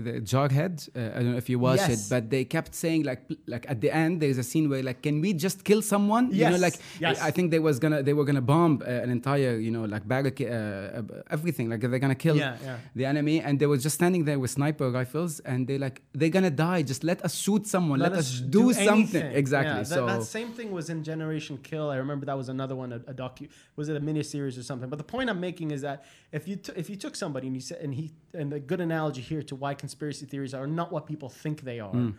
the 0.07 0.21
Jarhead. 0.21 0.89
Uh, 0.95 1.17
I 1.17 1.23
don't 1.23 1.33
know 1.33 1.39
if 1.39 1.49
you 1.49 1.59
watched 1.59 1.89
it, 1.89 2.01
but 2.11 2.29
they 2.29 2.45
kept 2.45 2.75
saying 2.75 3.05
like, 3.05 3.23
like 3.47 3.65
at 3.69 3.81
the 3.81 3.91
end, 3.91 4.21
there's 4.21 4.39
a 4.39 4.43
scene 4.43 4.69
where 4.69 4.83
like, 4.83 5.01
can 5.03 5.21
we 5.21 5.33
just 5.33 5.65
kill 5.65 5.81
someone? 5.81 6.31
You 6.31 6.45
know, 6.45 6.51
Yes, 6.51 6.61
like 6.61 6.77
yes. 7.01 7.21
I 7.23 7.31
think 7.31 7.51
they 7.51 7.59
was 7.59 7.79
gonna 7.79 8.03
they 8.03 8.13
were 8.13 8.25
gonna 8.25 8.43
bomb 8.43 8.83
uh, 8.83 8.91
an 9.05 9.11
entire 9.11 9.57
you 9.59 9.71
know 9.71 9.85
like 9.85 10.07
barricade, 10.07 10.51
uh, 10.53 11.03
everything. 11.31 11.71
Like 11.71 11.81
they're 11.81 11.99
gonna 11.99 12.15
kill 12.15 12.37
Yeah, 12.37 12.57
yeah. 12.63 12.77
the 12.95 13.07
enemy, 13.07 13.41
and 13.41 13.59
they 13.59 13.67
were 13.67 13.79
just 13.79 13.95
standing 13.95 14.25
there 14.25 14.39
with 14.39 14.51
sniper 14.51 14.91
rifles, 14.91 15.41
and 15.41 15.67
they 15.67 15.79
like 15.79 16.03
they're 16.13 16.29
gonna 16.39 16.51
die. 16.51 16.83
Just 16.83 17.05
let 17.05 17.25
us 17.25 17.35
shoot 17.35 17.67
someone. 17.67 17.99
Let, 18.01 18.13
us, 18.13 18.41
do, 18.41 18.73
something. 18.73 18.89
anything. 18.93 19.33
Exactly. 19.33 19.73
Yeah, 19.73 19.79
that, 19.79 19.87
so 19.87 20.07
that 20.07 20.23
same 20.25 20.51
thing 20.53 20.73
was 20.73 20.91
in 20.91 21.03
Generation 21.05 21.59
Kill. 21.63 21.91
I 21.91 21.97
remember 21.97 22.27
that 22.27 22.37
was 22.37 22.49
another 22.49 22.77
one, 22.77 22.93
a, 22.93 22.97
a 22.97 23.15
docu. 23.15 23.49
Was 23.77 23.89
it 23.89 23.97
a 23.97 24.01
miniseries 24.01 24.58
or 24.59 24.63
something? 24.63 24.89
But 24.91 24.99
the 24.99 25.05
point 25.05 25.31
I'm 25.31 25.41
making 25.41 25.71
is 25.71 25.83
that 25.83 26.05
if 26.33 26.47
you 26.49 26.57
t- 26.57 26.73
if 26.77 26.91
you 26.91 26.97
took 26.97 27.15
somebody 27.17 27.47
and 27.47 27.57
you 27.57 27.61
said 27.63 27.79
and 27.81 27.95
he 27.95 28.13
and 28.35 28.51
the 28.53 28.61
good 28.61 28.81
analogy 28.81 29.21
here 29.23 29.43
to 29.45 29.55
why 29.55 29.75
conspiracy 29.75 30.27
theories 30.27 30.53
are 30.55 30.67
not 30.67 30.93
what 30.93 31.07
people 31.07 31.29
think 31.29 31.63
they 31.63 31.81
are 31.81 31.93
Hmm. 31.93 32.11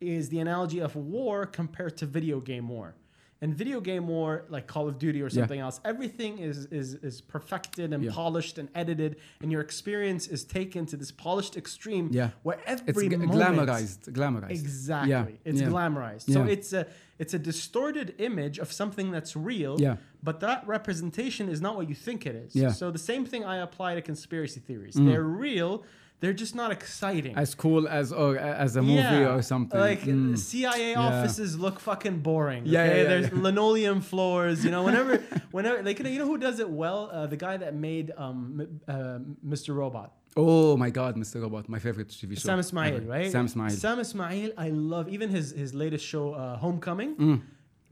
is 0.00 0.28
the 0.30 0.38
analogy 0.40 0.78
of 0.78 0.96
war 0.96 1.44
compared 1.46 1.96
to 1.98 2.06
video 2.06 2.40
game 2.40 2.68
war. 2.68 2.94
In 3.42 3.54
video 3.54 3.80
game 3.80 4.06
war, 4.06 4.44
like 4.50 4.66
Call 4.66 4.86
of 4.86 4.98
Duty 4.98 5.22
or 5.22 5.24
Yeah. 5.28 5.30
something 5.30 5.60
else, 5.60 5.80
everything 5.82 6.38
is 6.38 6.66
is 6.66 6.92
is 6.96 7.22
perfected 7.22 7.94
and 7.94 8.04
Yeah. 8.04 8.10
polished 8.12 8.58
and 8.58 8.68
edited, 8.74 9.16
and 9.40 9.50
your 9.50 9.62
experience 9.62 10.26
is 10.28 10.44
taken 10.44 10.84
to 10.86 10.96
this 10.98 11.10
polished 11.10 11.56
extreme. 11.56 12.10
Yeah. 12.12 12.30
where 12.42 12.58
it's 12.66 12.82
every 12.86 13.08
g- 13.08 13.16
moment 13.16 13.32
glamorized. 13.40 14.12
Glamorized. 14.12 14.50
Exactly. 14.50 15.10
Yeah, 15.10 15.26
It's 15.46 15.62
yeah. 15.62 15.68
glamorized. 15.68 16.30
So 16.30 16.44
it's 16.44 16.74
a 16.74 16.86
it's 17.18 17.32
a 17.32 17.38
distorted 17.38 18.14
image 18.18 18.58
of 18.58 18.70
something 18.72 19.10
that's 19.10 19.34
real. 19.34 19.80
Yeah. 19.80 19.96
But 20.22 20.40
that 20.40 20.66
representation 20.66 21.48
is 21.48 21.62
not 21.62 21.76
what 21.76 21.88
you 21.88 21.94
think 21.94 22.26
it 22.26 22.34
is. 22.34 22.54
Yeah. 22.54 22.68
Mm. 22.68 22.74
So 22.74 22.90
the 22.90 22.98
same 22.98 23.24
thing 23.24 23.42
I 23.44 23.56
apply 23.58 23.94
to 23.94 24.02
conspiracy 24.02 24.60
theories. 24.60 24.94
They're 24.96 25.22
real. 25.22 25.82
They're 26.20 26.34
just 26.44 26.54
not 26.54 26.70
exciting. 26.70 27.34
As 27.36 27.54
cool 27.54 27.88
as 27.88 28.12
or 28.12 28.38
uh, 28.38 28.64
as 28.64 28.76
a 28.76 28.82
movie 28.82 28.94
Yeah. 29.22 29.34
or 29.34 29.42
something. 29.42 29.80
Like 29.80 30.02
Mm. 30.02 30.36
CIA 30.36 30.90
Yeah. 30.92 31.00
offices 31.06 31.58
look 31.58 31.80
fucking 31.80 32.18
boring. 32.20 32.62
Yeah, 32.66 32.82
okay? 32.82 32.88
yeah, 32.90 33.02
yeah, 33.02 33.08
There's 33.08 33.28
yeah. 33.32 33.42
linoleum 33.46 34.00
floors. 34.02 34.62
You 34.64 34.70
know, 34.70 34.82
whenever, 34.84 35.16
whenever, 35.56 35.82
like, 35.82 35.98
you 35.98 36.18
know 36.18 36.26
who 36.26 36.36
does 36.38 36.60
it 36.60 36.68
well? 36.68 37.08
Uh, 37.12 37.26
the 37.26 37.36
guy 37.38 37.56
that 37.56 37.74
made 37.74 38.12
um, 38.18 38.80
uh, 38.86 39.18
Mr. 39.52 39.74
Robot. 39.74 40.12
Oh 40.36 40.76
my 40.76 40.90
God, 40.90 41.16
Mr. 41.16 41.40
Robot, 41.42 41.68
my 41.68 41.78
favorite 41.80 42.08
TV 42.08 42.34
show. 42.38 42.46
Sam 42.50 42.58
Esmail, 42.60 43.08
right? 43.08 43.32
Sam 43.32 43.46
Esmail. 43.48 43.70
Sam 43.72 43.98
Esmail, 43.98 44.52
I 44.56 44.68
love 44.70 45.08
even 45.08 45.28
his 45.30 45.50
his 45.52 45.72
latest 45.74 46.04
show, 46.04 46.34
uh, 46.34 46.56
Homecoming. 46.58 47.42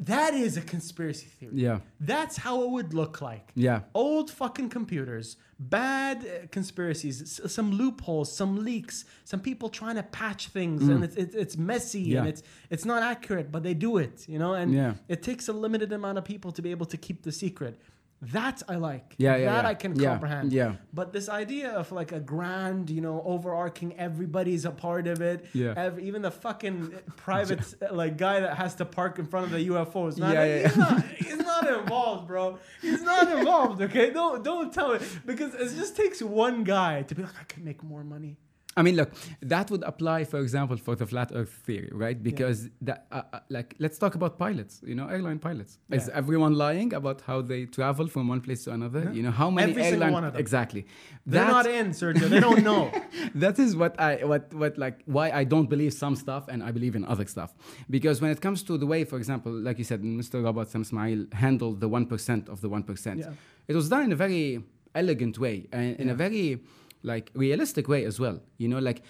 That 0.01 0.33
is 0.35 0.57
a 0.57 0.61
conspiracy 0.61 1.27
theory. 1.27 1.55
Mm. 1.55 1.61
Yeah. 1.61 1.79
That's 1.99 2.37
how 2.37 2.63
it 2.63 2.71
would 2.71 2.95
look 2.95 3.21
like. 3.21 3.51
Yeah. 3.57 3.81
Old 3.95 4.31
fucking 4.31 4.69
computers, 4.69 5.37
bad 5.59 6.19
uh, 6.25 6.47
conspiracies, 6.53 7.21
s- 7.23 7.53
some 7.53 7.73
loopholes, 7.73 8.33
some 8.33 8.65
leaks, 8.65 9.05
some 9.25 9.41
people 9.41 9.69
trying 9.69 9.97
to 9.97 10.05
patch 10.05 10.49
things, 10.49 10.87
and 10.87 11.03
it's, 11.03 11.17
it's 11.17 11.35
it's 11.35 11.57
messy 11.57 12.05
Mm. 12.07 12.13
Yeah. 12.13 12.19
and 12.21 12.29
it's 12.29 12.43
it's 12.71 12.85
not 12.85 13.03
accurate, 13.03 13.51
but 13.51 13.63
they 13.65 13.75
do 13.75 13.99
it, 13.99 14.29
you 14.29 14.39
know. 14.39 14.55
And 14.55 14.73
Yeah. 14.73 14.95
it 15.09 15.23
takes 15.23 15.49
a 15.49 15.53
limited 15.53 15.93
amount 15.93 16.17
of 16.19 16.25
people 16.25 16.53
to 16.53 16.63
be 16.63 16.71
able 16.71 16.87
to 16.87 16.97
keep 16.97 17.23
the 17.23 17.33
secret. 17.33 17.81
That 18.21 18.63
I 18.69 18.77
like. 18.77 19.15
Yeah, 19.17 19.37
yeah, 19.37 19.45
That 19.53 19.63
yeah. 19.65 19.69
I 19.71 19.75
can 19.75 19.95
Yeah, 19.95 20.09
comprehend. 20.11 20.53
yeah. 20.53 20.75
But 20.93 21.13
this 21.13 21.29
idea 21.29 21.71
of 21.71 21.93
like 21.93 22.11
a 22.11 22.19
grand, 22.19 22.91
you 22.91 23.01
know, 23.01 23.23
overarching, 23.25 23.97
everybody's 23.97 24.65
a 24.65 24.73
part 24.73 25.07
of 25.07 25.21
it. 25.21 25.47
Yeah. 25.53 25.75
Ev- 25.77 26.01
even 26.01 26.23
the 26.23 26.33
fucking 26.33 26.95
private 27.17 27.61
uh, 27.83 27.95
like 27.95 28.17
guy 28.19 28.41
that 28.41 28.57
has 28.57 28.75
to 28.77 28.85
park 28.85 29.21
in 29.21 29.27
front 29.27 29.47
of 29.47 29.53
the 29.53 29.69
UFOs, 29.69 30.19
man. 30.19 30.33
Yeah, 30.35 30.45
yeah, 30.45 30.67
He's, 30.69 30.77
not, 30.77 31.05
he's 31.05 31.37
not 31.39 31.67
involved, 31.81 32.27
bro. 32.27 32.59
He's 32.83 33.03
not 33.03 33.31
involved. 33.39 33.81
Okay, 33.83 34.11
don't 34.11 34.43
don't 34.43 34.73
tell 34.75 34.93
it 34.93 35.03
because 35.25 35.55
it 35.55 35.77
just 35.77 35.97
takes 35.97 36.21
one 36.21 36.65
guy 36.65 37.03
to 37.03 37.15
be 37.15 37.23
like, 37.23 37.39
I 37.41 37.45
can 37.45 37.65
make 37.65 37.85
more 37.85 38.03
money. 38.03 38.37
I 38.79 38.83
mean, 38.83 38.95
look, 38.95 39.11
that 39.43 39.71
would 39.73 39.83
apply, 39.83 40.23
for 40.33 40.39
example, 40.39 40.77
for 40.77 40.95
the 40.95 41.07
flat 41.13 41.33
Earth 41.35 41.53
theory, 41.67 41.91
right? 41.93 42.19
Because 42.23 42.59
that, 42.83 43.07
uh, 43.11 43.23
uh, 43.33 43.41
like, 43.49 43.75
let's 43.81 43.99
talk 43.99 44.15
about 44.15 44.39
pilots. 44.39 44.81
You 44.87 44.95
know, 44.95 45.09
airline 45.09 45.41
pilots. 45.41 45.79
Is 45.91 46.09
everyone 46.11 46.55
lying 46.55 46.95
about 46.95 47.21
how 47.23 47.39
they 47.43 47.65
travel 47.67 48.07
from 48.07 48.29
one 48.29 48.41
place 48.41 48.63
to 48.65 48.71
another? 48.73 49.11
You 49.13 49.25
know, 49.25 49.33
how 49.33 49.51
many 49.51 49.73
Every 49.73 49.83
single 49.83 50.13
one 50.13 50.25
of 50.25 50.33
them. 50.35 50.41
Exactly. 50.41 50.87
They're 51.27 51.45
That- 51.45 51.51
not 51.51 51.67
in, 51.67 51.87
Sergio. 51.91 52.29
They 52.35 52.41
don't 52.49 52.63
know. 52.63 52.93
that 53.35 53.59
is 53.59 53.75
what 53.75 53.99
I 54.01 54.25
what 54.33 54.55
what 54.55 54.79
like 54.79 54.97
why 55.07 55.27
I 55.41 55.43
don't 55.53 55.69
believe 55.75 55.93
some 56.05 56.15
stuff 56.25 56.45
and 56.53 56.63
I 56.63 56.71
believe 56.71 56.95
in 56.95 57.05
other 57.05 57.27
stuff. 57.27 57.51
Because 57.91 58.17
when 58.23 58.31
it 58.31 58.41
comes 58.41 58.63
to 58.69 58.79
the 58.79 58.87
way, 58.87 59.01
for 59.05 59.17
example, 59.23 59.53
like 59.53 59.77
you 59.79 59.85
said, 59.93 60.01
Mr. 60.03 60.37
Robot 60.45 60.71
Sam 60.71 60.85
Esmail 60.85 61.21
handled 61.35 61.81
the 61.81 61.89
one 61.89 62.07
percent 62.07 62.49
of 62.49 62.61
the 62.61 62.69
one 62.77 62.85
percent. 62.85 63.21
Yeah. 63.21 63.33
It 63.71 63.75
was 63.75 63.89
done 63.89 64.05
in 64.09 64.13
a 64.13 64.21
very 64.27 64.63
elegant 64.95 65.39
way 65.39 65.67
and 65.73 65.97
in 66.03 66.09
a 66.09 66.15
very 66.15 66.61
like 67.03 67.31
realistic 67.35 67.89
way 67.89 68.05
as 68.05 68.19
well. 68.21 68.41
You 68.59 68.69
know, 68.69 68.79
like 68.79 69.03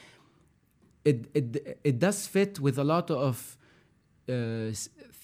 it 1.05 1.27
it 1.35 1.79
it 1.85 1.99
does 1.99 2.27
fit 2.27 2.61
with 2.61 2.79
a 2.79 2.85
lot 2.85 3.11
of 3.11 3.57
uh, 4.29 4.73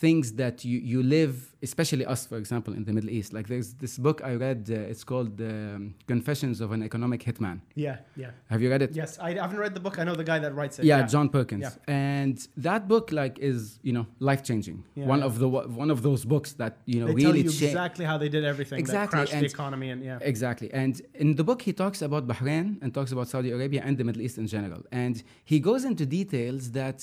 things 0.06 0.26
that 0.42 0.56
you, 0.68 0.78
you 0.92 1.00
live, 1.18 1.34
especially 1.68 2.04
us, 2.14 2.20
for 2.30 2.38
example, 2.42 2.72
in 2.78 2.82
the 2.88 2.94
Middle 2.96 3.12
East. 3.18 3.30
Like 3.36 3.46
there's 3.52 3.70
this 3.84 3.94
book 4.06 4.18
I 4.30 4.32
read, 4.46 4.60
uh, 4.70 4.92
it's 4.92 5.04
called 5.12 5.34
um, 5.40 5.94
Confessions 6.14 6.56
of 6.64 6.68
an 6.76 6.82
Economic 6.90 7.20
Hitman. 7.28 7.56
Yeah, 7.86 7.96
yeah. 8.22 8.30
Have 8.52 8.60
you 8.62 8.68
read 8.74 8.82
it? 8.86 8.90
Yes, 9.02 9.10
I 9.28 9.30
haven't 9.44 9.60
read 9.64 9.74
the 9.78 9.84
book. 9.86 9.94
I 10.00 10.04
know 10.08 10.16
the 10.24 10.28
guy 10.32 10.38
that 10.44 10.52
writes 10.58 10.74
it. 10.78 10.84
yeah, 10.90 11.00
John 11.14 11.26
Perkins. 11.36 11.68
Yeah. 11.68 12.04
And 12.12 12.36
that 12.68 12.82
book, 12.92 13.06
like, 13.22 13.34
is 13.50 13.58
you 13.88 13.94
know 13.96 14.06
life 14.30 14.42
changing. 14.50 14.78
Yeah, 14.94 15.14
one 15.14 15.20
yeah. 15.20 15.28
of 15.28 15.32
the 15.42 15.48
one 15.84 15.90
of 15.96 15.98
those 16.08 16.22
books 16.34 16.50
that 16.62 16.72
you 16.92 16.98
know 17.00 17.08
They 17.10 17.22
tell 17.26 17.36
you 17.42 17.50
cha- 17.58 17.66
exactly 17.70 18.04
how 18.10 18.16
they 18.22 18.30
did 18.36 18.44
everything 18.52 18.78
Exactly, 18.84 19.20
that 19.20 19.28
crashed 19.30 19.40
the 19.44 19.50
economy 19.56 19.88
and 19.94 20.00
yeah. 20.08 20.32
Exactly. 20.32 20.68
And 20.82 20.94
in 21.24 21.28
the 21.40 21.44
book, 21.48 21.60
he 21.68 21.72
talks 21.82 22.00
about 22.08 22.22
Bahrain 22.32 22.66
and 22.82 22.88
talks 22.98 23.12
about 23.16 23.26
Saudi 23.32 23.50
Arabia 23.58 23.80
and 23.86 23.92
the 24.00 24.06
Middle 24.08 24.22
East 24.26 24.36
in 24.42 24.46
general. 24.56 24.82
And 25.04 25.14
he 25.52 25.56
goes 25.68 25.82
into 25.90 26.04
details 26.20 26.62
that 26.80 26.98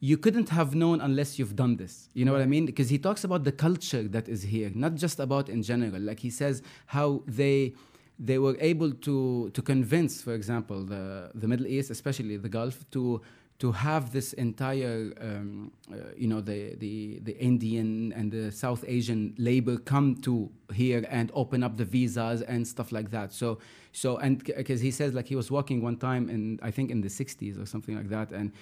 you 0.00 0.16
couldn't 0.18 0.50
have 0.50 0.74
known 0.74 1.00
unless 1.00 1.38
you've 1.38 1.56
done 1.56 1.76
this. 1.76 2.08
You 2.14 2.24
know 2.24 2.32
what 2.32 2.42
I 2.42 2.46
mean? 2.46 2.66
Because 2.66 2.90
he 2.90 2.98
talks 2.98 3.24
about 3.24 3.44
the 3.44 3.52
culture 3.52 4.02
that 4.08 4.28
is 4.28 4.42
here, 4.42 4.70
not 4.74 4.94
just 4.96 5.18
about 5.18 5.48
in 5.48 5.62
general. 5.62 6.00
Like 6.00 6.20
he 6.20 6.30
says 6.30 6.62
how 6.86 7.22
they 7.26 7.74
they 8.18 8.38
were 8.38 8.56
able 8.60 8.92
to 8.92 9.50
to 9.50 9.62
convince, 9.62 10.22
for 10.22 10.34
example, 10.34 10.84
the 10.84 11.30
the 11.34 11.48
Middle 11.48 11.66
East, 11.66 11.90
especially 11.90 12.36
the 12.36 12.48
Gulf, 12.48 12.84
to 12.90 13.22
to 13.60 13.70
have 13.70 14.12
this 14.12 14.32
entire, 14.32 15.12
um, 15.20 15.70
uh, 15.92 15.96
you 16.16 16.26
know, 16.26 16.40
the, 16.40 16.74
the, 16.74 17.20
the 17.22 17.38
Indian 17.38 18.12
and 18.16 18.32
the 18.32 18.50
South 18.50 18.84
Asian 18.86 19.32
labor 19.38 19.76
come 19.76 20.16
to 20.16 20.50
here 20.74 21.06
and 21.08 21.30
open 21.34 21.62
up 21.62 21.76
the 21.76 21.84
visas 21.84 22.42
and 22.42 22.66
stuff 22.66 22.90
like 22.90 23.10
that. 23.12 23.32
So, 23.32 23.58
so 23.92 24.16
and 24.16 24.42
because 24.42 24.80
he 24.80 24.90
says 24.90 25.14
like 25.14 25.26
he 25.26 25.36
was 25.36 25.50
walking 25.52 25.82
one 25.82 25.96
time 25.96 26.28
in 26.28 26.58
I 26.62 26.72
think 26.72 26.90
in 26.90 27.00
the 27.00 27.08
60s 27.08 27.62
or 27.62 27.64
something 27.64 27.96
like 27.96 28.08
that, 28.08 28.32
and 28.32 28.52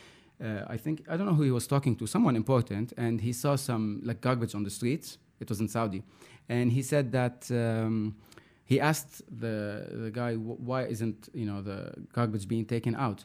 uh, 0.42 0.64
I 0.68 0.76
think 0.76 1.04
I 1.08 1.16
don't 1.16 1.26
know 1.26 1.34
who 1.34 1.42
he 1.44 1.50
was 1.50 1.66
talking 1.66 1.94
to, 1.96 2.06
someone 2.06 2.36
important, 2.36 2.92
and 2.96 3.20
he 3.20 3.32
saw 3.32 3.56
some 3.56 4.00
like 4.04 4.20
garbage 4.20 4.54
on 4.54 4.62
the 4.64 4.70
streets. 4.70 5.18
It 5.40 5.48
was 5.48 5.60
in 5.60 5.68
Saudi, 5.68 6.02
and 6.48 6.72
he 6.72 6.82
said 6.82 7.12
that. 7.12 7.50
Um, 7.50 8.16
he 8.64 8.80
asked 8.80 9.22
the 9.40 9.86
the 10.04 10.10
guy 10.10 10.34
"Wh- 10.34 10.60
why 10.68 10.84
isn't 10.84 11.28
you 11.34 11.44
know 11.44 11.60
the 11.60 11.92
garbage 12.12 12.46
being 12.48 12.64
taken 12.64 12.94
out 12.94 13.24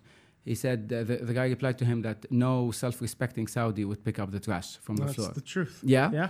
he 0.51 0.55
said 0.65 0.79
uh, 0.89 0.95
the, 1.09 1.15
the 1.29 1.35
guy 1.39 1.45
replied 1.55 1.77
to 1.81 1.85
him 1.91 1.97
that 2.07 2.19
no 2.47 2.51
self-respecting 2.83 3.45
saudi 3.55 3.83
would 3.89 4.01
pick 4.07 4.17
up 4.23 4.29
the 4.35 4.41
trash 4.47 4.69
from 4.85 4.95
the 5.01 5.07
floor. 5.13 5.27
That's 5.27 5.41
the 5.41 5.47
truth. 5.55 5.75
yeah 5.95 6.07
Yeah. 6.19 6.29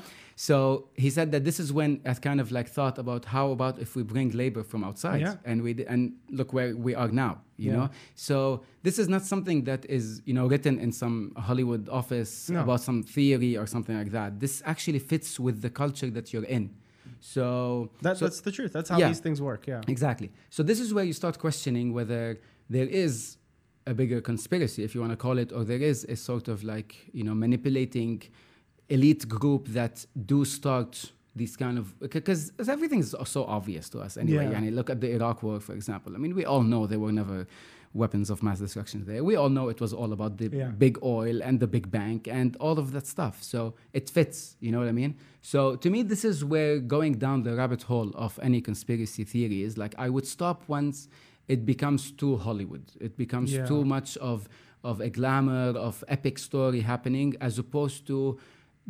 so 0.50 0.55
he 1.03 1.09
said 1.17 1.27
that 1.33 1.43
this 1.47 1.57
is 1.63 1.67
when 1.79 1.91
I 2.12 2.13
kind 2.29 2.39
of 2.43 2.47
like 2.57 2.67
thought 2.77 2.97
about 3.03 3.21
how 3.36 3.45
about 3.57 3.74
if 3.86 3.89
we 3.97 4.03
bring 4.13 4.27
labor 4.43 4.63
from 4.71 4.81
outside 4.89 5.19
Yeah. 5.25 5.50
and 5.50 5.57
we 5.65 5.71
d- 5.79 5.88
and 5.93 6.01
look 6.39 6.50
where 6.57 6.69
we 6.88 6.91
are 7.01 7.12
now, 7.25 7.33
you 7.63 7.69
Yeah. 7.71 7.77
know. 7.77 7.88
So 8.29 8.38
this 8.88 8.95
is 9.01 9.07
not 9.15 9.24
something 9.33 9.59
that 9.69 9.81
is 9.97 10.05
you 10.27 10.33
know 10.38 10.45
written 10.53 10.75
in 10.86 10.91
some 11.01 11.15
Hollywood 11.47 11.83
office 12.01 12.31
No. 12.55 12.59
about 12.65 12.79
some 12.89 13.00
theory 13.15 13.53
or 13.62 13.65
something 13.75 13.95
like 14.01 14.12
that. 14.19 14.29
This 14.43 14.55
actually 14.74 15.01
fits 15.12 15.29
with 15.45 15.57
the 15.65 15.71
culture 15.83 16.09
that 16.17 16.25
you're 16.33 16.50
in. 16.57 16.65
So 17.33 17.89
That, 18.01 18.17
so- 18.17 18.25
that's 18.25 18.41
the 18.41 18.51
truth. 18.57 18.71
That's 18.77 18.89
how 18.89 18.97
Yeah. 19.00 19.07
these 19.09 19.19
things 19.25 19.39
work. 19.41 19.62
Yeah. 19.67 19.81
Exactly. 19.95 20.29
So 20.55 20.59
this 20.63 20.79
is 20.79 20.88
where 20.95 21.03
you 21.09 21.13
start 21.13 21.36
questioning 21.39 21.88
whether 21.93 22.24
there 22.69 22.88
is 23.05 23.38
a 23.88 23.94
bigger 23.94 24.20
conspiracy, 24.32 24.84
if 24.84 24.94
you 24.94 25.01
want 25.01 25.13
to 25.13 25.17
call 25.25 25.38
it, 25.44 25.50
or 25.51 25.63
there 25.63 25.84
is 25.91 25.98
a 26.10 26.15
sort 26.15 26.48
of 26.48 26.63
like 26.74 26.91
you 27.17 27.24
know 27.24 27.36
manipulating 27.46 28.22
elite 28.89 29.27
group 29.27 29.63
that 29.79 30.06
do 30.25 30.46
start 30.46 31.12
these 31.36 31.56
kind 31.63 31.77
of 31.77 31.86
because 32.00 32.51
everything 32.77 33.00
is 33.00 33.15
so 33.25 33.41
obvious 33.46 33.89
to 33.94 34.00
us 34.00 34.17
anyway. 34.17 34.46
Yeah. 34.51 34.72
Look 34.79 34.89
at 34.89 35.00
the 35.01 35.10
Iraq 35.17 35.44
War, 35.44 35.60
for 35.60 35.74
example. 35.74 36.12
I 36.15 36.17
mean, 36.24 36.34
we 36.36 36.46
all 36.46 36.63
know 36.63 36.88
there 36.88 37.00
were 37.08 37.12
never 37.12 37.39
weapons 37.94 38.29
of 38.29 38.44
mass 38.44 38.60
destruction 38.60 39.06
there. 39.06 39.24
We 39.24 39.36
all 39.36 39.50
know 39.50 39.70
it 39.70 39.79
was 39.86 39.94
all 39.94 40.12
about 40.17 40.38
the 40.38 40.48
Yeah. 40.50 40.70
big 40.86 40.96
oil 41.03 41.41
and 41.48 41.60
the 41.60 41.67
big 41.67 41.86
bank 42.00 42.27
and 42.27 42.56
all 42.65 42.77
of 42.84 42.91
that 42.96 43.06
stuff. 43.08 43.36
So 43.41 43.60
it 43.94 44.06
fits, 44.10 44.56
you 44.60 44.72
know 44.72 44.79
what 44.79 44.88
I 44.88 44.91
mean? 45.03 45.15
So 45.41 45.60
to 45.84 45.89
me, 45.89 46.00
this 46.03 46.24
is 46.32 46.44
where 46.44 46.79
going 46.79 47.13
down 47.25 47.44
the 47.44 47.56
rabbit 47.56 47.84
hole 47.84 48.12
of 48.15 48.32
any 48.41 48.60
conspiracy 48.62 49.24
theory 49.24 49.60
is 49.67 49.77
like 49.77 49.94
I 49.98 50.10
would 50.10 50.27
stop 50.27 50.63
once 50.67 51.08
it 51.48 51.66
becomes 51.66 52.12
too 52.12 52.38
Hollywood. 52.38 52.86
It 53.00 53.18
becomes 53.18 53.54
Yeah. 53.54 53.66
too 53.66 53.84
much 53.86 54.18
of 54.18 54.48
of 54.84 55.01
a 55.01 55.10
glamour 55.10 55.70
of 55.88 56.04
epic 56.08 56.38
story 56.38 56.82
happening 56.82 57.36
as 57.42 57.58
opposed 57.60 58.06
to 58.08 58.38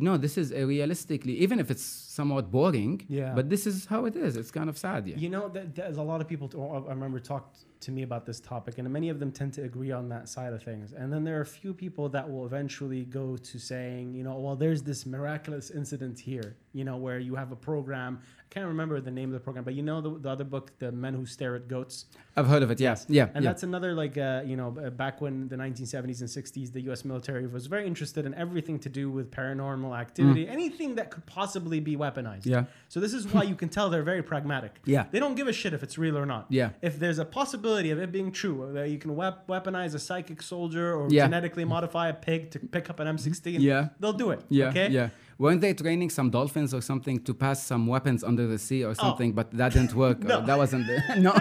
no, 0.00 0.16
this 0.16 0.38
is 0.38 0.52
a 0.52 0.64
realistically, 0.64 1.34
even 1.44 1.58
if 1.58 1.72
it's 1.72 1.82
somewhat 1.82 2.52
boring, 2.52 3.02
Yeah. 3.08 3.34
but 3.34 3.50
this 3.50 3.66
is 3.66 3.86
how 3.86 4.04
it 4.04 4.14
is. 4.14 4.36
It's 4.36 4.52
kind 4.52 4.68
of 4.70 4.78
sad, 4.78 5.08
yeah. 5.08 5.16
You 5.18 5.28
know, 5.28 5.48
th- 5.48 5.70
there's 5.74 5.96
a 5.96 6.02
lot 6.04 6.20
of 6.20 6.28
people. 6.28 6.46
To, 6.50 6.56
oh, 6.62 6.84
I 6.86 6.90
remember 6.90 7.18
talked 7.18 7.64
to 7.80 7.90
me 7.90 8.02
about 8.04 8.24
this 8.24 8.38
topic, 8.38 8.78
and 8.78 8.88
many 8.92 9.08
of 9.08 9.18
them 9.18 9.32
tend 9.32 9.54
to 9.54 9.62
agree 9.64 9.90
on 9.90 10.08
that 10.10 10.28
side 10.28 10.52
of 10.52 10.62
things. 10.62 10.92
And 10.92 11.12
then 11.12 11.24
there 11.24 11.36
are 11.38 11.46
a 11.50 11.52
few 11.62 11.74
people 11.74 12.08
that 12.10 12.30
will 12.30 12.46
eventually 12.46 13.02
go 13.06 13.36
to 13.50 13.58
saying, 13.58 14.14
you 14.14 14.22
know, 14.22 14.38
well, 14.38 14.54
there's 14.54 14.82
this 14.90 15.04
miraculous 15.04 15.66
incident 15.80 16.16
here, 16.20 16.48
you 16.72 16.84
know, 16.84 16.96
where 16.96 17.18
you 17.18 17.34
have 17.34 17.52
a 17.52 17.56
program. 17.56 18.20
I 18.40 18.44
can't 18.54 18.66
remember 18.66 19.00
the 19.00 19.10
name 19.10 19.28
of 19.28 19.34
the 19.34 19.40
program, 19.40 19.64
but 19.64 19.74
you 19.74 19.82
know 19.82 20.00
the, 20.00 20.18
the 20.18 20.30
other 20.30 20.44
book, 20.44 20.72
The 20.78 20.90
Men 20.90 21.14
Who 21.14 21.26
Stare 21.26 21.54
at 21.56 21.68
Goats. 21.68 22.06
I've 22.36 22.46
heard 22.46 22.62
of 22.62 22.70
it, 22.70 22.80
yes. 22.80 23.04
Yeah. 23.08 23.28
And 23.34 23.44
yeah. 23.44 23.50
that's 23.50 23.62
another 23.64 23.94
like 23.94 24.16
uh, 24.16 24.42
you 24.46 24.56
know 24.56 24.76
uh, 24.82 24.90
back 24.90 25.20
when 25.20 25.48
the 25.48 25.56
1970s 25.56 26.20
and 26.20 26.28
60s 26.28 26.72
the 26.72 26.80
US 26.90 27.04
military 27.04 27.46
was 27.46 27.66
very 27.66 27.86
interested 27.86 28.24
in 28.26 28.34
everything 28.34 28.78
to 28.80 28.88
do 28.88 29.10
with 29.10 29.30
paranormal 29.30 29.98
activity 29.98 30.46
anything 30.48 30.94
that 30.94 31.10
could 31.10 31.26
possibly 31.26 31.80
be 31.80 31.96
weaponized. 31.96 32.44
Mm. 32.44 32.46
Yeah. 32.46 32.64
So 32.88 33.00
this 33.00 33.12
is 33.12 33.26
why 33.32 33.42
you 33.42 33.54
can 33.54 33.68
tell 33.68 33.90
they're 33.90 34.02
very 34.02 34.22
pragmatic. 34.22 34.72
Yeah. 34.84 35.04
They 35.10 35.18
don't 35.18 35.34
give 35.34 35.48
a 35.48 35.52
shit 35.52 35.74
if 35.74 35.82
it's 35.82 35.98
real 35.98 36.16
or 36.16 36.24
not. 36.24 36.46
Yeah. 36.48 36.70
If 36.80 36.98
there's 36.98 37.18
a 37.18 37.24
possibility 37.24 37.90
of 37.90 37.98
it 37.98 38.10
being 38.10 38.32
true 38.32 38.70
that 38.72 38.88
you 38.88 38.98
can 38.98 39.14
wep- 39.16 39.46
weaponize 39.46 39.94
a 39.94 39.98
psychic 39.98 40.40
soldier 40.40 40.94
or 40.94 41.08
Yeah. 41.10 41.24
genetically 41.26 41.64
modify 41.66 42.08
a 42.08 42.14
pig 42.14 42.50
to 42.52 42.58
pick 42.58 42.88
up 42.88 43.00
an 43.00 43.06
M16 43.06 43.58
Yeah. 43.60 43.88
they'll 44.00 44.12
do 44.14 44.30
it. 44.30 44.40
Yeah, 44.48 44.68
Okay? 44.68 44.88
yeah. 44.90 45.10
Weren't 45.38 45.60
they 45.60 45.72
training 45.72 46.10
some 46.10 46.30
dolphins 46.30 46.74
or 46.74 46.80
something 46.80 47.20
to 47.20 47.32
pass 47.32 47.62
some 47.62 47.86
weapons 47.86 48.24
under 48.24 48.48
the 48.48 48.58
sea 48.58 48.84
or 48.84 48.90
oh. 48.90 48.94
something? 48.94 49.32
But 49.32 49.52
that 49.52 49.72
didn't 49.72 49.94
work. 49.94 50.18
Oh. 50.22 50.28
No. 50.28 50.44
That 50.44 50.58
wasn't 50.58 50.86
the 50.86 50.98
no. 51.26 51.32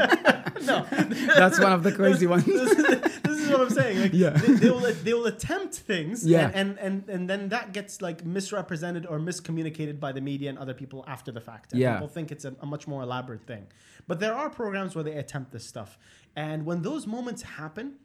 No. 0.65 0.85
That's 1.35 1.59
one 1.59 1.71
of 1.71 1.83
the 1.83 1.91
crazy 1.91 2.27
ones. 2.27 2.45
this, 2.45 2.71
is, 2.71 3.49
what 3.49 3.61
I'm 3.61 3.69
saying. 3.69 4.01
Like, 4.01 4.13
Yeah. 4.13 4.29
they, 4.29 4.53
they 4.53 4.69
will 4.69 4.93
they 5.05 5.13
will 5.13 5.25
attempt 5.25 5.75
things, 5.75 6.25
Yeah. 6.25 6.51
and, 6.53 6.77
and 6.77 6.79
and 6.79 7.09
and 7.09 7.29
then 7.29 7.49
that 7.49 7.73
gets 7.73 8.01
like 8.01 8.23
misrepresented 8.25 9.05
or 9.05 9.19
miscommunicated 9.19 9.99
by 9.99 10.11
the 10.11 10.21
media 10.21 10.49
and 10.49 10.59
other 10.59 10.73
people 10.73 11.03
after 11.07 11.31
the 11.31 11.41
fact. 11.41 11.71
And 11.71 11.81
Yeah. 11.81 11.93
people 11.93 12.07
think 12.07 12.31
it's 12.31 12.45
a, 12.45 12.55
a 12.61 12.65
much 12.65 12.87
more 12.87 13.01
elaborate 13.01 13.45
thing. 13.45 13.67
But 14.07 14.19
there 14.19 14.33
are 14.33 14.49
programs 14.49 14.95
where 14.95 15.03
they 15.03 15.15
attempt 15.15 15.51
this 15.51 15.65
stuff, 15.65 15.97
and 16.35 16.65
when 16.65 16.81
those 16.83 17.07
moments 17.07 17.41
happen. 17.41 17.95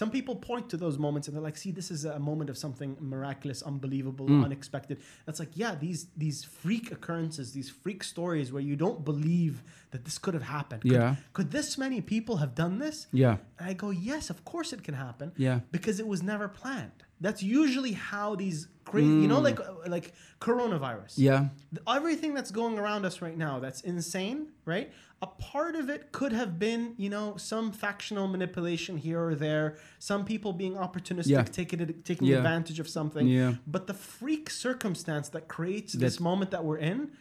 Some 0.00 0.10
people 0.10 0.34
point 0.34 0.68
to 0.70 0.76
those 0.76 0.98
moments 0.98 1.28
and 1.28 1.36
they're 1.36 1.48
like, 1.50 1.56
"See, 1.56 1.70
this 1.70 1.88
is 1.92 2.04
a 2.04 2.18
moment 2.18 2.50
of 2.50 2.56
something 2.58 2.96
miraculous, 2.98 3.62
unbelievable, 3.62 4.26
Mm. 4.26 4.44
unexpected." 4.44 4.96
That's 5.24 5.38
like, 5.38 5.52
yeah, 5.54 5.76
these 5.76 6.00
these 6.16 6.42
freak 6.42 6.90
occurrences, 6.90 7.52
these 7.52 7.70
freak 7.70 8.02
stories 8.02 8.50
where 8.52 8.60
you 8.70 8.74
don't 8.74 9.04
believe 9.04 9.62
that 9.92 10.04
this 10.04 10.18
could 10.18 10.34
have 10.34 10.42
happened. 10.58 10.82
Could- 10.82 10.90
Yeah. 11.00 11.14
could 11.32 11.52
this 11.52 11.78
many 11.78 12.00
people 12.00 12.38
have 12.38 12.56
done 12.56 12.78
this? 12.80 13.06
Yeah. 13.12 13.36
And 13.58 13.68
I 13.70 13.74
go, 13.74 13.90
yes, 13.90 14.30
of 14.30 14.44
course 14.44 14.72
it 14.72 14.82
can 14.82 14.94
happen. 14.94 15.30
Yeah. 15.36 15.60
Because 15.70 16.00
it 16.00 16.08
was 16.08 16.22
never 16.24 16.48
planned. 16.48 17.03
That's 17.20 17.42
usually 17.42 17.92
how 17.92 18.34
these 18.34 18.68
crazy, 18.84 19.06
you 19.06 19.28
know, 19.28 19.40
like 19.40 19.60
uh, 19.60 19.74
like 19.86 20.12
coronavirus. 20.40 21.14
Mm. 21.14 21.18
Yeah. 21.18 21.48
Everything 21.88 22.34
that's 22.34 22.50
going 22.50 22.78
around 22.78 23.04
us 23.06 23.22
right 23.22 23.36
now, 23.36 23.58
that's 23.60 23.80
insane, 23.82 24.48
right? 24.64 24.92
A 25.22 25.26
part 25.26 25.74
of 25.74 25.88
it 25.88 26.12
could 26.12 26.32
have 26.32 26.58
been, 26.58 26.94
you 26.98 27.08
know, 27.08 27.36
some 27.38 27.72
factional 27.72 28.26
manipulation 28.28 28.98
here 28.98 29.22
or 29.24 29.34
there, 29.34 29.78
some 29.98 30.24
people 30.26 30.52
being 30.52 30.74
opportunistic, 30.74 31.28
Yeah. 31.30 31.42
taking 31.44 32.02
taking 32.02 32.26
Yeah. 32.28 32.38
advantage 32.38 32.78
of 32.78 32.88
something. 32.88 33.26
Yeah. 33.26 33.54
But 33.66 33.86
the 33.86 33.94
freak 33.94 34.50
circumstance 34.50 35.28
that 35.30 35.48
creates 35.48 35.94
this 35.94 36.20
moment 36.20 36.50
that 36.50 36.64
we're 36.64 36.78
in, 36.78 37.12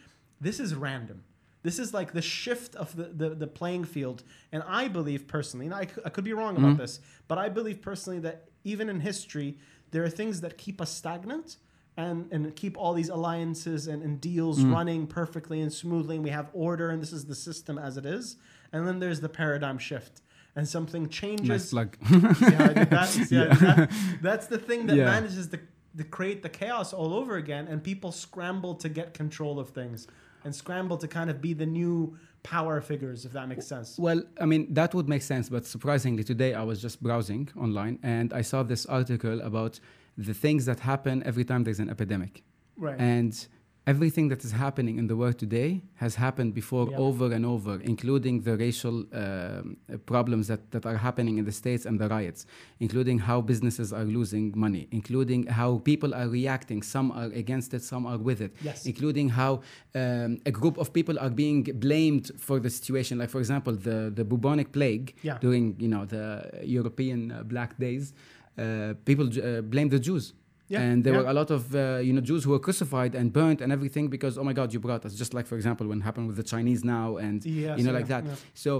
this 0.41 0.59
is 0.59 0.75
random. 0.75 1.23
This 1.61 1.79
is 1.79 1.93
like 1.93 2.11
the 2.11 2.21
shift 2.21 2.75
of 2.75 2.93
the, 2.97 3.05
the, 3.05 3.29
the 3.29 3.47
playing 3.47 3.85
field. 3.85 4.23
And 4.51 4.63
I 4.67 4.89
believe 4.89 5.27
personally, 5.29 5.67
and 5.67 5.73
I, 5.73 5.87
I 6.03 6.09
could 6.09 6.25
be 6.25 6.33
wrong 6.33 6.55
Mm-hmm. 6.55 6.65
about 6.65 6.77
this, 6.79 6.99
but 7.29 7.37
I 7.37 7.47
believe 7.47 7.81
personally 7.81 8.19
that 8.19 8.49
even 8.65 8.89
in 8.89 8.99
history, 8.99 9.57
there 9.93 10.03
are 10.03 10.09
things 10.09 10.41
that 10.41 10.57
keep 10.57 10.77
us 10.81 10.91
stagnant 11.01 11.57
and 11.95 12.17
and 12.33 12.55
keep 12.55 12.75
all 12.81 12.93
these 12.93 13.09
alliances 13.09 13.87
and, 13.87 14.01
and 14.03 14.19
deals 14.19 14.57
Mm. 14.59 14.71
running 14.77 15.01
perfectly 15.07 15.61
and 15.61 15.71
smoothly. 15.71 16.15
And 16.17 16.23
we 16.25 16.31
have 16.31 16.47
order, 16.53 16.89
and 16.91 16.99
this 17.01 17.13
is 17.13 17.25
the 17.25 17.35
system 17.35 17.77
as 17.87 17.97
it 17.97 18.05
is. 18.05 18.35
And 18.73 18.87
then 18.87 18.97
there's 18.99 19.21
the 19.21 19.29
paradigm 19.29 19.77
shift, 19.77 20.21
and 20.55 20.67
something 20.67 21.07
changes. 21.09 21.47
Nice 21.49 21.69
plug. 21.69 21.97
See 22.35 22.51
how 22.59 22.65
I 22.65 22.73
did 22.73 22.89
that? 22.89 23.09
I 23.15 23.25
did 23.25 23.51
that? 23.67 23.91
That's 24.21 24.47
the 24.47 24.57
thing 24.57 24.87
that 24.87 24.97
Yeah. 24.97 25.05
manages 25.05 25.47
to, 25.49 25.59
to 25.99 26.03
create 26.03 26.41
the 26.41 26.49
chaos 26.49 26.93
all 26.93 27.13
over 27.13 27.35
again, 27.37 27.67
and 27.67 27.83
people 27.83 28.11
scramble 28.11 28.73
to 28.83 28.89
get 28.89 29.13
control 29.13 29.59
of 29.59 29.69
things 29.69 30.07
and 30.43 30.53
scramble 30.55 30.97
to 30.97 31.07
kind 31.07 31.29
of 31.29 31.37
be 31.47 31.53
the 31.53 31.67
new 31.67 32.17
power 32.43 32.81
figures, 32.81 33.25
if 33.25 33.31
that 33.33 33.47
makes 33.47 33.65
sense. 33.65 33.97
Well, 33.97 34.21
I 34.39 34.45
mean, 34.45 34.73
that 34.73 34.93
would 34.93 35.09
make 35.09 35.21
sense, 35.21 35.49
but 35.49 35.65
surprisingly, 35.65 36.23
today 36.23 36.53
I 36.53 36.63
was 36.63 36.81
just 36.81 37.01
browsing 37.01 37.49
online 37.57 37.99
and 38.03 38.33
I 38.33 38.41
saw 38.41 38.63
this 38.63 38.85
article 38.85 39.41
about 39.41 39.79
the 40.17 40.33
things 40.33 40.65
that 40.65 40.79
happen 40.79 41.23
every 41.23 41.45
time 41.45 41.63
there's 41.63 41.79
an 41.79 41.89
epidemic. 41.89 42.43
Right. 42.77 42.99
And 42.99 43.47
everything 43.85 44.29
that 44.29 44.43
is 44.45 44.51
happening 44.51 44.97
in 44.97 45.07
the 45.07 45.15
world 45.15 45.37
today 45.37 45.81
has 45.95 46.15
happened 46.15 46.53
before 46.53 46.87
over 46.95 47.31
and 47.33 47.45
over, 47.45 47.79
including 47.81 48.41
the 48.41 48.55
racial 48.55 49.03
um, 49.13 49.75
problems 50.05 50.47
that, 50.47 50.71
that 50.71 50.85
are 50.85 50.95
happening 50.97 51.37
in 51.37 51.43
the 51.45 51.51
States 51.51 51.85
and 51.85 51.99
the 51.99 52.07
riots, 52.07 52.45
including 52.79 53.19
how 53.19 53.41
businesses 53.41 53.91
are 53.91 54.05
losing 54.05 54.53
money, 54.55 54.87
including 54.91 55.45
how 55.47 55.79
people 55.79 56.13
are 56.15 56.29
reacting. 56.29 56.81
Some 56.81 57.11
are 57.11 57.25
against 57.43 57.73
it, 57.73 57.83
some 57.83 58.05
are 58.05 58.17
with 58.17 58.39
it, 58.41 58.53
Yes. 58.61 58.85
including 58.85 59.27
how 59.29 59.61
um, 59.95 60.39
a 60.45 60.51
group 60.51 60.77
of 60.77 60.93
people 60.93 61.19
are 61.19 61.29
being 61.29 61.63
blamed 61.75 62.31
for 62.37 62.59
the 62.59 62.69
situation. 62.69 63.17
Like, 63.17 63.29
for 63.29 63.39
example, 63.39 63.73
the, 63.75 64.11
the 64.15 64.23
bubonic 64.23 64.71
plague 64.71 65.15
Yeah. 65.23 65.37
during 65.39 65.75
you 65.79 65.89
know, 65.89 66.05
the 66.05 66.25
European 66.63 67.31
uh, 67.31 67.43
Black 67.43 67.77
Days, 67.77 68.13
uh, 68.57 68.93
people 69.03 69.27
uh, 69.27 69.61
blame 69.61 69.89
the 69.89 69.99
Jews. 69.99 70.33
Yeah, 70.69 70.81
And 70.81 71.03
there 71.03 71.13
yeah. 71.13 71.19
were 71.21 71.29
a 71.29 71.33
lot 71.33 71.51
of 71.51 71.61
uh, 71.75 71.79
you 72.07 72.13
know 72.13 72.21
Jews 72.21 72.43
who 72.45 72.51
were 72.51 72.59
crucified 72.67 73.13
and 73.15 73.31
burnt 73.33 73.59
and 73.61 73.71
everything 73.71 74.07
because 74.09 74.37
oh 74.37 74.43
my 74.49 74.53
God 74.53 74.73
you 74.73 74.79
brought 74.79 75.03
us 75.05 75.13
just 75.13 75.33
like 75.33 75.45
for 75.45 75.55
example 75.55 75.85
when 75.87 75.99
happened 76.01 76.27
with 76.27 76.37
the 76.37 76.43
Chinese 76.55 76.83
now 76.83 77.17
and 77.17 77.43
Yes, 77.45 77.77
you 77.77 77.83
know 77.85 77.91
yeah, 77.91 77.97
like 77.99 78.07
that. 78.07 78.23
So 78.53 78.71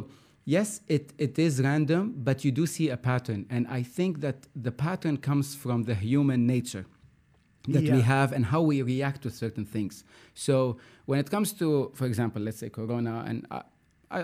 yes, 0.46 0.82
it, 0.88 1.06
it 1.18 1.38
is 1.38 1.62
random, 1.62 2.02
but 2.28 2.44
you 2.46 2.52
do 2.52 2.66
see 2.66 2.88
a 2.90 2.98
pattern, 2.98 3.46
and 3.50 3.68
I 3.80 3.82
think 3.84 4.22
that 4.22 4.38
the 4.56 4.72
pattern 4.72 5.18
comes 5.18 5.56
from 5.56 5.84
the 5.84 5.96
human 5.96 6.42
nature 6.56 6.86
that 7.68 7.84
we 7.96 8.02
have 8.02 8.34
and 8.36 8.46
how 8.46 8.62
we 8.62 8.82
react 8.82 9.22
to 9.24 9.30
certain 9.30 9.66
things. 9.66 10.04
So 10.34 10.78
when 11.06 11.18
it 11.20 11.30
comes 11.30 11.54
to, 11.54 11.92
for 11.96 12.06
example, 12.06 12.42
let's 12.42 12.60
say 12.60 12.70
Corona, 12.70 13.24
and 13.28 13.46
I, 13.52 13.62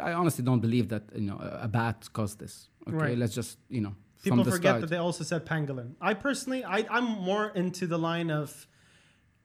I 0.09 0.13
honestly 0.13 0.43
don't 0.49 0.59
believe 0.67 0.87
that 0.89 1.03
you 1.15 1.27
know 1.29 1.37
a 1.47 1.49
a 1.63 1.67
bat 1.67 1.97
caused 2.13 2.37
this. 2.39 2.67
Okay, 2.87 2.95
Right. 2.97 3.17
let's 3.17 3.35
just 3.41 3.57
you 3.69 3.81
know 3.85 3.95
People 4.23 4.43
forget 4.43 4.61
start. 4.61 4.81
that 4.81 4.89
they 4.89 4.97
also 4.97 5.23
said 5.23 5.45
pangolin. 5.45 5.93
I 6.01 6.13
personally, 6.13 6.63
I, 6.63 6.85
I'm 6.89 7.05
more 7.05 7.49
into 7.55 7.87
the 7.87 7.97
line 7.97 8.29
of 8.29 8.67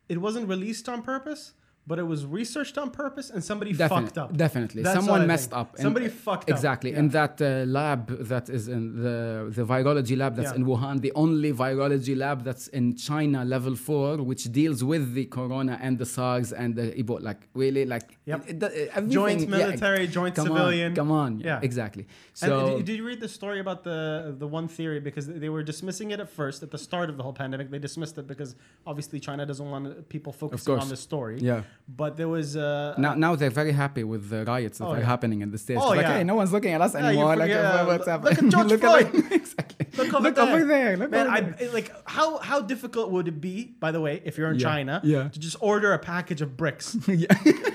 it 0.09 0.19
wasn't 0.19 0.49
released 0.49 0.89
on 0.89 1.03
purpose, 1.03 1.53
but 1.87 1.99
it 1.99 2.07
was 2.15 2.21
researched 2.25 2.77
on 2.79 2.91
purpose 2.91 3.29
and 3.35 3.41
somebody 3.51 3.73
Definite- 3.73 4.05
fucked 4.07 4.19
up. 4.19 4.37
Definitely, 4.47 4.83
That's 4.83 4.97
someone 4.99 5.27
messed 5.27 5.51
think. 5.51 5.61
up. 5.61 5.69
and- 5.75 5.83
Somebody 5.87 6.09
fucked 6.09 6.49
up. 6.51 6.55
Exactly, 6.57 6.91
Yeah. 6.93 7.01
in 7.01 7.09
that 7.19 7.35
uh, 7.43 7.49
lab 7.79 8.03
that 8.33 8.49
is 8.49 8.65
in 8.77 8.83
the 9.05 9.19
the 9.59 9.65
virology 9.73 10.17
lab 10.23 10.33
that's 10.37 10.53
Yeah. 10.53 10.57
in 10.59 10.65
Wuhan, 10.71 10.95
the 11.07 11.13
only 11.25 11.51
virology 11.53 12.17
lab 12.25 12.39
that's 12.49 12.67
in 12.69 12.85
China, 13.09 13.45
level 13.55 13.75
four, 13.89 14.11
which 14.31 14.45
deals 14.61 14.79
with 14.93 15.05
the 15.19 15.25
corona 15.37 15.75
and 15.85 15.99
the 16.03 16.07
SARS 16.17 16.49
and 16.63 16.71
the 16.79 16.87
Ebola. 17.03 17.23
Like 17.31 17.41
really, 17.63 17.85
like 17.95 18.09
Yep. 18.31 18.41
it- 18.51 18.63
it- 18.63 19.09
Joint 19.19 19.41
yeah, 19.43 19.57
military, 19.59 20.07
joint 20.19 20.35
come 20.39 20.47
civilian. 20.49 20.91
On, 20.93 20.97
come 21.01 21.11
on, 21.23 21.31
yeah, 21.41 21.47
Yeah. 21.49 21.69
exactly. 21.69 22.05
And 22.43 22.51
So 22.51 22.55
did, 22.79 22.87
did 22.87 22.97
you 22.99 23.05
read 23.11 23.21
the 23.27 23.33
story 23.41 23.59
about 23.65 23.81
the 23.91 24.01
the 24.43 24.49
one 24.59 24.67
theory 24.77 25.01
because 25.09 25.25
they 25.43 25.51
were 25.57 25.63
dismissing 25.73 26.09
it 26.15 26.19
at 26.25 26.31
first 26.41 26.59
at 26.67 26.71
the 26.71 26.79
start 26.89 27.07
of 27.11 27.17
the 27.19 27.23
whole 27.27 27.37
pandemic? 27.43 27.67
They 27.75 27.83
dismissed 27.89 28.17
it 28.23 28.27
because 28.33 28.51
obviously 28.91 29.19
China 29.29 29.43
doesn't 29.51 29.71
want 29.75 29.85
people 30.15 30.33
focusing 30.33 30.79
on 30.85 30.89
the 30.89 30.97
story. 31.09 31.37
yeah. 31.51 31.63
But 31.87 32.17
there 32.17 32.29
was 32.29 32.57
uh, 32.57 32.95
Now, 32.97 33.15
now 33.15 33.37
they're 33.37 33.51
very 33.51 33.73
happy 33.73 34.05
with 34.05 34.31
the 34.31 34.45
riots 34.47 34.79
that 34.79 34.87
Oh, 34.87 34.93
are 34.93 34.99
yeah. 35.01 35.05
happening 35.05 35.43
in 35.43 35.51
the 35.51 35.59
states. 35.59 35.83
Oh, 35.85 35.89
like, 35.91 36.01
yeah. 36.01 36.17
hey, 36.19 36.25
no 36.25 36.35
one's 36.35 36.51
looking 36.51 36.73
at 36.73 36.81
us 36.81 36.95
anymore. 36.95 37.37
like, 37.37 37.51
forget- 37.51 37.65
uh, 37.65 37.85
what's 37.85 38.07
look 38.07 38.39
at 38.43 38.49
George 38.49 38.67
look 38.71 38.81
Floyd. 38.81 39.15
At 39.15 39.33
exactly. 39.41 39.87
Look 39.99 40.15
over 40.15 40.23
Look 40.25 40.35
there. 40.37 40.49
over 40.55 40.65
there. 40.65 40.97
Look 40.97 41.11
Man, 41.11 41.27
over 41.27 41.51
there. 41.59 41.69
I 41.69 41.73
like 41.73 41.93
how 42.09 42.39
how 42.39 42.61
difficult 42.63 43.11
would 43.11 43.29
it 43.29 43.39
be, 43.41 43.65
by 43.79 43.93
the 43.93 44.01
way, 44.01 44.23
if 44.25 44.39
you're 44.39 44.51
in 44.51 44.59
Yeah, 44.59 44.65
China, 44.67 45.01
yeah. 45.05 45.29
to 45.29 45.39
just 45.39 45.57
order 45.61 45.93
a 45.93 45.99
package 45.99 46.41
of 46.41 46.57
bricks? 46.57 46.97
yeah. 47.07 47.27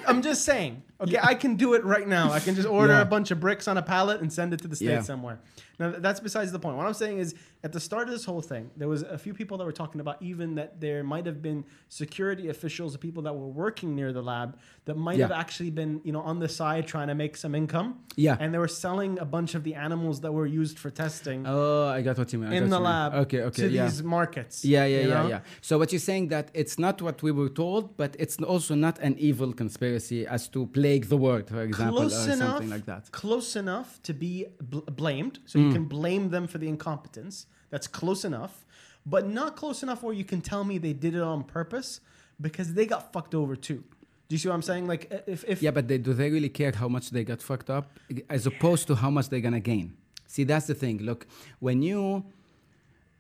I'm 0.08 0.22
just 0.24 0.44
saying. 0.44 0.82
Okay, 1.02 1.20
I 1.22 1.34
can 1.36 1.56
do 1.56 1.76
it 1.76 1.86
right 1.86 2.08
now. 2.08 2.32
I 2.32 2.40
can 2.40 2.56
just 2.56 2.68
order 2.68 3.00
a 3.00 3.06
bunch 3.06 3.30
of 3.32 3.40
bricks 3.40 3.68
on 3.68 3.78
a 3.78 3.82
pallet 3.84 4.22
and 4.22 4.34
send 4.34 4.54
it 4.54 4.62
to 4.64 4.68
the 4.68 4.76
states 4.76 5.06
somewhere. 5.06 5.40
Now 5.80 5.94
that's 5.98 6.20
besides 6.20 6.52
the 6.52 6.60
point. 6.60 6.76
What 6.78 6.86
I'm 6.86 6.94
saying 6.94 7.20
is, 7.20 7.34
at 7.64 7.72
the 7.74 7.80
start 7.80 8.08
of 8.08 8.14
this 8.14 8.26
whole 8.26 8.42
thing, 8.42 8.70
there 8.78 8.88
was 8.90 9.02
a 9.04 9.18
few 9.18 9.34
people 9.34 9.58
that 9.58 9.66
were 9.66 9.72
talking 9.84 10.02
about 10.02 10.18
even 10.22 10.56
that 10.56 10.80
there 10.82 11.04
might 11.04 11.26
have 11.26 11.42
been 11.42 11.64
security 11.88 12.50
officials, 12.50 12.96
people 12.98 13.24
that 13.24 13.34
were 13.34 13.48
working 13.48 13.96
near 13.96 14.12
the 14.14 14.22
lab, 14.22 14.58
that 14.86 14.96
might 14.98 15.18
Yeah. 15.18 15.28
have 15.28 15.38
actually 15.44 15.72
been, 15.72 16.02
you 16.04 16.12
know, 16.12 16.22
on 16.22 16.40
the 16.40 16.50
side 16.50 16.86
trying 16.88 17.08
to 17.08 17.16
make 17.16 17.38
some 17.38 17.54
income. 17.56 17.90
Yeah. 18.16 18.38
And 18.42 18.54
they 18.54 18.58
were 18.58 18.68
selling 18.86 19.20
a 19.20 19.26
bunch 19.26 19.56
of 19.56 19.64
the 19.64 19.76
animals 19.76 20.22
that 20.22 20.34
were 20.34 20.46
used 20.62 20.78
for 20.78 20.90
testing 20.90 21.46
Oh, 21.48 21.88
I 21.88 22.02
got 22.02 22.18
what 22.18 22.32
you 22.34 22.40
mean. 22.40 22.52
I 22.52 22.56
in 22.56 22.70
the 22.70 22.78
you 22.78 22.84
mean. 22.84 22.92
lab 22.92 23.14
Okay, 23.24 23.42
okay, 23.50 23.64
to 23.64 23.70
yeah. 23.70 23.86
these 23.86 24.04
markets. 24.04 24.66
Yeah, 24.66 24.86
yeah, 24.86 25.02
yeah, 25.02 25.24
know? 25.24 25.28
yeah. 25.30 25.42
So 25.62 25.78
what 25.78 25.92
you're 25.94 26.00
saying 26.12 26.28
that 26.30 26.46
it's 26.54 26.78
not 26.78 27.02
what 27.02 27.18
we 27.24 27.32
were 27.32 27.50
told, 27.50 27.96
but 27.98 28.16
it's 28.20 28.38
also 28.54 28.76
not 28.76 29.00
an 29.00 29.16
evil 29.18 29.54
conspiracy 29.54 30.26
as 30.28 30.48
to 30.50 30.66
plague 30.68 31.06
the 31.14 31.18
world, 31.18 31.48
for 31.50 31.62
example, 31.64 31.98
close 32.00 32.28
or 32.28 32.32
enough, 32.34 32.50
something 32.52 32.70
like 32.70 32.86
that. 32.86 33.12
Close 33.12 33.56
enough 33.56 33.90
to 34.04 34.14
be 34.14 34.46
bl- 34.62 34.80
blamed, 35.02 35.40
so 35.46 35.60
Mm. 35.60 35.69
You 35.70 35.74
can 35.74 35.86
blame 35.86 36.30
them 36.30 36.48
for 36.48 36.58
the 36.58 36.68
incompetence. 36.68 37.46
That's 37.70 37.88
close 37.88 38.26
enough, 38.26 38.66
but 39.06 39.28
not 39.28 39.56
close 39.56 39.84
enough 39.84 40.04
where 40.04 40.14
you 40.14 40.24
can 40.26 40.42
tell 40.42 40.64
me 40.64 40.78
they 40.78 40.94
did 40.94 41.14
it 41.16 41.22
on 41.22 41.44
purpose 41.44 42.02
because 42.42 42.74
they 42.74 42.86
got 42.86 43.14
fucked 43.14 43.34
over 43.36 43.56
too. 43.56 43.84
Do 44.28 44.34
you 44.36 44.38
see 44.38 44.48
what 44.50 44.56
I'm 44.56 44.62
saying? 44.62 44.88
Like 44.88 45.04
if 45.28 45.44
if 45.48 45.62
Yeah, 45.62 45.72
but 45.72 45.88
they, 45.88 45.98
do 45.98 46.14
they 46.14 46.30
really 46.30 46.50
care 46.50 46.72
how 46.72 46.88
much 46.88 47.10
they 47.10 47.24
got 47.24 47.42
fucked 47.42 47.70
up, 47.70 47.86
as 48.30 48.46
opposed 48.46 48.88
to 48.88 48.96
how 48.96 49.10
much 49.10 49.30
they're 49.30 49.42
gonna 49.50 49.60
gain? 49.60 49.96
See, 50.28 50.44
that's 50.44 50.68
the 50.68 50.76
thing. 50.76 51.00
Look, 51.00 51.26
when 51.60 51.82
you, 51.82 52.24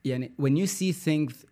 yeah, 0.03 0.19
when 0.38 0.55
you 0.55 0.67
see 0.67 0.91
things 0.91 1.45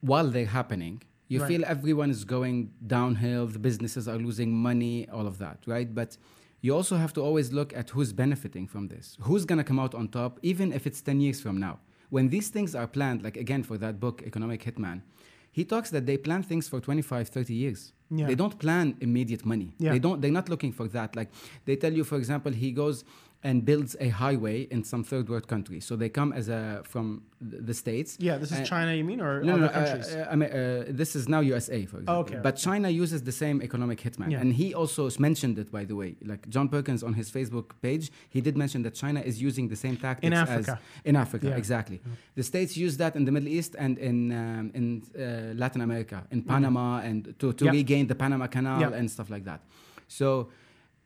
while 0.00 0.28
they're 0.28 0.46
happening, 0.60 1.02
you 1.28 1.40
Right. 1.40 1.48
feel 1.48 1.64
everyone 1.64 2.10
is 2.10 2.24
going 2.24 2.70
downhill. 2.86 3.46
The 3.46 3.58
businesses 3.58 4.06
are 4.08 4.16
losing 4.18 4.52
money, 4.54 5.08
all 5.08 5.26
of 5.26 5.38
that, 5.38 5.58
right? 5.66 5.92
But 5.94 6.16
you 6.60 6.74
also 6.74 6.96
have 6.96 7.12
to 7.14 7.20
always 7.20 7.52
look 7.52 7.74
at 7.76 7.90
who's 7.90 8.12
benefiting 8.12 8.66
from 8.66 8.88
this. 8.88 9.16
Who's 9.20 9.44
gonna 9.44 9.64
come 9.64 9.78
out 9.78 9.94
on 9.94 10.08
top, 10.08 10.38
even 10.42 10.72
if 10.72 10.86
it's 10.86 11.00
ten 11.00 11.20
years 11.20 11.40
from 11.40 11.58
now. 11.58 11.78
When 12.10 12.28
these 12.30 12.48
things 12.48 12.74
are 12.74 12.86
planned, 12.86 13.22
like 13.22 13.36
again 13.36 13.62
for 13.62 13.76
that 13.78 14.00
book, 14.00 14.22
Economic 14.24 14.64
Hitman, 14.64 15.02
he 15.50 15.64
talks 15.64 15.90
that 15.90 16.06
they 16.06 16.16
plan 16.16 16.42
things 16.42 16.68
for 16.68 16.80
25, 16.80 17.28
30 17.28 17.54
years. 17.54 17.92
Yeah. 18.10 18.26
They 18.26 18.34
don't 18.34 18.58
plan 18.58 18.96
immediate 19.00 19.44
money. 19.44 19.74
Yeah. 19.78 19.92
They 19.92 19.98
don't. 19.98 20.20
They're 20.20 20.30
not 20.30 20.48
looking 20.48 20.72
for 20.72 20.88
that. 20.88 21.14
Like 21.16 21.30
they 21.64 21.76
tell 21.76 21.92
you, 21.92 22.04
for 22.04 22.16
example, 22.16 22.52
he 22.52 22.72
goes 22.72 23.04
and 23.44 23.64
builds 23.64 23.94
a 24.00 24.08
highway 24.08 24.62
in 24.62 24.82
some 24.82 25.04
third 25.04 25.28
world 25.28 25.46
country. 25.46 25.78
So 25.80 25.94
they 25.94 26.08
come 26.08 26.32
as 26.32 26.48
a 26.48 26.82
from 26.84 27.22
the 27.40 27.72
states. 27.72 28.16
yeah, 28.18 28.36
this 28.36 28.50
is 28.50 28.58
Uh, 28.60 28.64
China, 28.64 28.92
you 28.94 29.04
mean, 29.04 29.20
or 29.20 29.32
No, 29.44 29.52
other 29.52 29.60
no, 29.60 29.66
no, 29.68 29.72
countries? 29.72 30.08
uh, 30.12 30.18
uh, 30.28 30.32
I 30.32 30.34
mean, 30.40 30.50
uh, 30.50 30.84
this 31.00 31.14
is 31.14 31.28
now 31.28 31.38
USA, 31.38 31.86
for 31.86 31.98
example. 32.00 32.22
okay, 32.24 32.40
But 32.42 32.56
China 32.56 32.88
uses 32.88 33.22
the 33.22 33.30
same 33.30 33.62
economic 33.62 33.98
hitman. 34.00 34.32
Yeah. 34.32 34.40
And 34.40 34.54
he 34.54 34.74
also 34.74 35.08
mentioned 35.20 35.56
it, 35.62 35.70
by 35.70 35.84
the 35.84 35.94
way. 35.94 36.16
Like 36.32 36.48
John 36.48 36.68
Perkins 36.68 37.02
on 37.04 37.14
his 37.14 37.30
Facebook 37.30 37.66
page, 37.80 38.10
he 38.28 38.40
did 38.40 38.56
mention 38.56 38.82
that 38.82 38.94
China 38.94 39.20
is 39.20 39.40
using 39.40 39.68
the 39.68 39.76
same 39.76 39.96
tactics 39.96 40.26
in 40.26 40.32
Africa. 40.32 40.72
as 40.72 41.04
in 41.10 41.14
Africa, 41.14 41.46
Yeah. 41.46 41.56
exactly. 41.62 42.00
The 42.34 42.42
states 42.42 42.76
use 42.76 42.96
that 42.96 43.14
in 43.14 43.24
the 43.24 43.30
Middle 43.36 43.52
East 43.58 43.76
and 43.78 43.98
in 43.98 44.16
um, 44.32 44.72
in 44.78 44.86
uh, 45.16 45.54
Latin 45.62 45.80
America, 45.88 46.18
in 46.34 46.42
Panama, 46.42 46.86
and 47.08 47.18
to, 47.40 47.52
to 47.52 47.64
regain 47.70 48.04
the 48.08 48.16
Panama 48.16 48.46
Canal 48.48 48.92
and 48.98 49.08
stuff 49.08 49.30
like 49.30 49.44
that. 49.44 49.60
So 50.08 50.48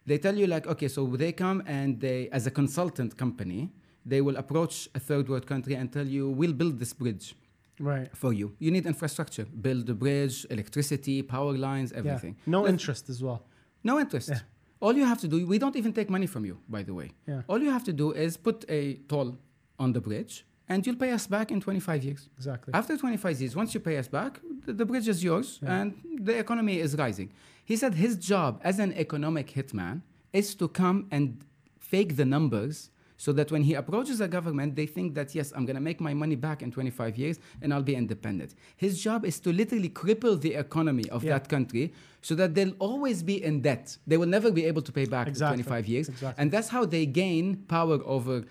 they 0.06 0.18
tell 0.18 0.36
you 0.36 0.46
like, 0.46 0.66
okay, 0.66 0.88
so 0.88 1.06
they 1.06 1.32
come 1.32 1.62
and 1.66 2.00
they, 2.00 2.28
as 2.30 2.46
a 2.46 2.50
consultant 2.50 3.16
company, 3.16 3.70
they 4.04 4.20
will 4.20 4.36
approach 4.36 4.88
a 4.94 5.00
third 5.00 5.28
world 5.28 5.46
country 5.46 5.74
and 5.74 5.92
tell 5.92 6.06
you, 6.06 6.28
we'll 6.28 6.52
build 6.52 6.78
this 6.78 6.92
bridge 6.92 7.34
right. 7.78 8.08
for 8.16 8.32
you. 8.32 8.54
You 8.58 8.70
need 8.70 8.86
infrastructure, 8.86 9.44
build 9.44 9.86
the 9.86 9.94
bridge, 9.94 10.44
electricity, 10.50 11.22
power 11.22 11.52
lines, 11.56 11.92
Yeah. 11.92 11.98
everything. 12.00 12.36
No 12.46 12.62
Let's- 12.62 12.72
interest 12.72 13.08
as 13.08 13.22
well. 13.22 13.44
No 13.84 14.00
interest. 14.00 14.28
Yeah. 14.30 14.40
All 14.80 14.94
you 14.94 15.04
have 15.04 15.20
to 15.20 15.28
do, 15.28 15.46
we 15.46 15.58
don't 15.58 15.76
even 15.76 15.92
take 15.92 16.10
money 16.10 16.26
from 16.26 16.44
you, 16.44 16.58
by 16.68 16.82
the 16.82 16.92
way. 16.94 17.12
Yeah. 17.28 17.42
All 17.46 17.60
you 17.62 17.70
have 17.70 17.84
to 17.84 17.92
do 17.92 18.10
is 18.12 18.36
put 18.36 18.64
a 18.68 18.94
toll 19.08 19.36
on 19.78 19.92
the 19.92 20.00
bridge 20.00 20.44
and 20.68 20.84
you'll 20.84 20.96
pay 20.96 21.12
us 21.12 21.26
back 21.28 21.52
in 21.52 21.60
25 21.60 22.02
years. 22.02 22.28
Exactly. 22.36 22.74
After 22.74 22.96
25 22.96 23.40
years, 23.40 23.54
once 23.54 23.74
you 23.74 23.80
pay 23.80 23.96
us 23.98 24.08
back, 24.08 24.40
the, 24.66 24.72
the 24.72 24.84
bridge 24.84 25.06
is 25.06 25.22
yours 25.22 25.60
Yeah. 25.62 25.76
and 25.82 25.94
the 26.20 26.36
economy 26.38 26.80
is 26.80 26.96
rising. 26.96 27.30
He 27.64 27.76
said 27.76 27.94
his 27.94 28.16
job 28.16 28.60
as 28.64 28.78
an 28.78 28.92
economic 28.94 29.48
hitman 29.52 30.02
is 30.32 30.54
to 30.56 30.68
come 30.68 31.06
and 31.10 31.44
fake 31.78 32.16
the 32.16 32.24
numbers 32.24 32.90
so 33.16 33.32
that 33.32 33.52
when 33.52 33.62
he 33.62 33.74
approaches 33.74 34.20
a 34.20 34.26
government, 34.26 34.74
they 34.74 34.86
think 34.86 35.14
that, 35.14 35.32
yes, 35.32 35.52
I'm 35.54 35.64
going 35.64 35.76
to 35.76 35.80
make 35.80 36.00
my 36.00 36.12
money 36.12 36.34
back 36.34 36.60
in 36.60 36.72
25 36.72 37.16
years 37.16 37.38
and 37.60 37.72
I'll 37.72 37.82
be 37.82 37.94
independent. 37.94 38.54
His 38.76 39.00
job 39.00 39.24
is 39.24 39.38
to 39.40 39.52
literally 39.52 39.88
cripple 39.90 40.40
the 40.40 40.54
economy 40.54 41.08
of 41.10 41.22
Yeah. 41.22 41.34
that 41.38 41.48
country 41.48 41.92
so 42.20 42.34
that 42.34 42.54
they'll 42.56 42.74
always 42.80 43.22
be 43.22 43.42
in 43.44 43.60
debt. 43.60 43.96
They 44.08 44.16
will 44.16 44.26
never 44.28 44.50
be 44.50 44.64
able 44.64 44.82
to 44.82 44.90
pay 44.92 45.04
back 45.04 45.28
Exactly. 45.28 45.60
in 45.60 45.64
25 45.64 45.86
years. 45.86 46.08
Exactly. 46.08 46.42
And 46.42 46.50
that's 46.50 46.68
how 46.68 46.84
they 46.84 47.06
gain 47.06 47.56
power 47.68 48.00
over 48.04 48.42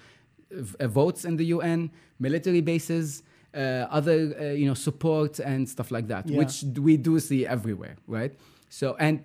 uh, 0.56 0.63
uh, 0.80 0.88
votes 0.88 1.26
in 1.26 1.36
the 1.36 1.45
UN, 1.47 1.91
military 2.19 2.62
bases, 2.62 3.24
uh, 3.54 3.88
other 3.89 4.34
uh, 4.39 4.43
you 4.54 4.65
know 4.65 4.74
support 4.74 5.39
and 5.39 5.67
stuff 5.67 5.91
like 5.91 6.08
that, 6.08 6.30
Yeah. 6.30 6.38
which 6.38 6.63
we 6.80 6.95
do 6.95 7.19
see 7.19 7.45
everywhere, 7.45 7.95
right? 8.08 8.34
So 8.72 8.96
and 9.00 9.22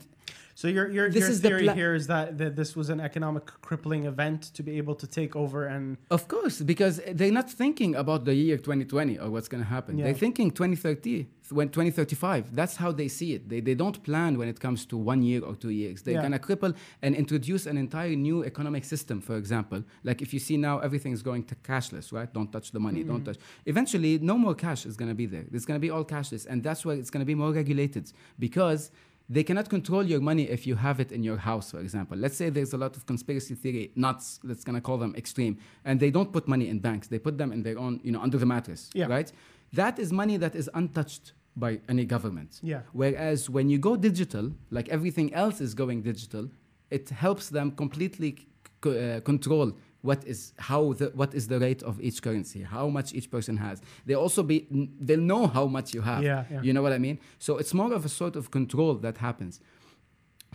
So 0.57 0.69
your 0.69 0.91
your, 0.91 1.11
This 1.11 1.21
your 1.21 1.31
is 1.31 1.43
the 1.43 1.49
theory 1.49 1.65
pla- 1.65 1.75
here 1.75 1.95
is 1.95 2.07
that, 2.07 2.39
that 2.39 2.57
this 2.57 2.75
was 2.75 2.89
an 2.89 2.99
economic 2.99 3.45
crippling 3.61 4.07
event 4.07 4.41
to 4.55 4.63
be 4.63 4.79
able 4.79 4.95
to 4.95 5.07
take 5.07 5.37
over 5.37 5.67
and 5.67 5.99
Of 6.11 6.29
course, 6.29 6.63
because 6.63 6.95
they're 7.13 7.39
not 7.41 7.51
thinking 7.51 7.95
about 7.95 8.25
the 8.25 8.35
year 8.35 8.57
2020 8.57 9.19
or 9.19 9.29
what's 9.29 9.49
going 9.49 9.63
to 9.63 9.69
happen. 9.69 9.99
Yeah. 9.99 10.07
They're 10.07 10.15
thinking 10.15 10.51
2030, 10.51 11.27
when 11.51 11.69
2035. 11.69 12.57
That's 12.57 12.77
how 12.77 12.91
they 12.91 13.09
see 13.09 13.35
it. 13.35 13.51
They, 13.51 13.61
they 13.61 13.75
don't 13.75 14.03
plan 14.03 14.39
when 14.39 14.49
it 14.49 14.59
comes 14.59 14.87
to 14.87 14.97
one 14.97 15.23
year 15.23 15.43
or 15.45 15.55
two 15.57 15.69
years. 15.69 16.01
They're 16.01 16.15
Yeah. 16.15 16.27
going 16.27 16.33
to 16.33 16.45
cripple 16.49 16.75
and 17.03 17.15
introduce 17.15 17.67
an 17.67 17.77
entire 17.77 18.17
new 18.17 18.43
economic 18.43 18.85
system, 18.85 19.21
for 19.21 19.37
example. 19.37 19.85
Like 20.05 20.23
if 20.23 20.33
you 20.33 20.41
see 20.41 20.57
now 20.57 20.79
everything 20.79 21.13
is 21.13 21.23
going 21.23 21.45
to 21.51 21.55
cashless, 21.57 22.15
right? 22.15 22.33
Don't 22.33 22.51
touch 22.51 22.73
the 22.73 22.81
money, 22.81 23.05
don't 23.05 23.17
mm-hmm. 23.17 23.25
touch. 23.25 23.39
Eventually, 23.67 24.19
no 24.21 24.39
more 24.39 24.55
cash 24.55 24.87
is 24.87 24.97
going 24.97 25.11
to 25.11 25.15
be 25.15 25.27
there. 25.27 25.45
It's 25.53 25.67
going 25.67 25.79
to 25.79 25.87
be 25.89 25.91
all 25.91 26.05
cashless. 26.05 26.47
And 26.47 26.63
that's 26.63 26.83
why 26.87 26.95
it's 26.95 27.11
going 27.11 27.25
to 27.27 27.27
be 27.27 27.35
more 27.35 27.53
regulated 27.53 28.11
because 28.39 28.91
they 29.29 29.43
cannot 29.43 29.69
control 29.69 30.05
your 30.05 30.21
money 30.21 30.45
if 30.49 30.67
you 30.67 30.77
have 30.77 31.01
it 31.01 31.11
in 31.13 31.23
your 31.23 31.37
house, 31.37 31.71
for 31.73 31.81
example. 31.81 32.17
Let's 32.17 32.37
say 32.37 32.49
there's 32.51 32.73
a 32.73 32.77
lot 32.79 32.97
of 32.97 33.07
conspiracy 33.07 33.55
theory 33.55 33.91
nuts, 33.97 34.39
let's 34.45 34.63
gonna 34.65 34.81
call 34.81 34.99
them 34.99 35.15
extreme, 35.17 35.59
and 35.85 35.99
they 35.99 36.11
don't 36.11 36.33
put 36.33 36.47
money 36.47 36.69
in 36.69 36.79
banks. 36.79 37.09
They 37.09 37.19
put 37.19 37.37
them 37.39 37.53
in 37.53 37.63
their 37.63 37.79
own, 37.79 38.01
you 38.05 38.13
know, 38.13 38.21
under 38.21 38.39
the 38.39 38.47
mattress, 38.47 38.91
Yeah. 38.95 39.07
right? 39.07 39.33
That 39.73 39.99
is 39.99 40.13
money 40.13 40.37
that 40.37 40.55
is 40.55 40.71
untouched 40.75 41.33
by 41.57 41.81
any 41.89 42.05
government. 42.05 42.61
Yeah. 42.63 42.83
Whereas 42.93 43.51
when 43.51 43.69
you 43.69 43.79
go 43.79 43.97
digital, 43.97 44.53
like 44.71 44.89
everything 44.91 45.33
else 45.35 45.61
is 45.61 45.75
going 45.75 46.03
digital, 46.03 46.49
it 46.91 47.09
helps 47.09 47.49
them 47.49 47.73
completely 47.73 48.37
c- 48.85 48.99
uh, 48.99 49.21
control 49.21 49.73
what 50.07 50.25
is 50.25 50.53
how 50.71 50.93
the 50.95 51.07
what 51.21 51.35
is 51.35 51.45
the 51.49 51.59
rate 51.67 51.83
of 51.83 52.01
each 52.01 52.19
currency, 52.27 52.63
how 52.63 52.89
much 52.89 53.09
each 53.19 53.29
person 53.31 53.57
has. 53.57 53.77
They 54.07 54.15
also 54.15 54.43
be 54.43 54.59
they'll 55.07 55.29
know 55.33 55.47
how 55.47 55.67
much 55.67 55.95
you 55.95 56.03
have. 56.03 56.23
Yeah, 56.23 56.45
yeah. 56.51 56.63
You 56.63 56.73
know 56.73 56.83
what 56.87 56.93
I 56.93 56.99
mean? 56.99 57.19
So 57.39 57.59
it's 57.59 57.75
more 57.75 57.93
of 57.93 58.05
a 58.05 58.09
sort 58.09 58.37
of 58.37 58.51
control 58.51 58.95
that 59.07 59.19
happens. 59.19 59.61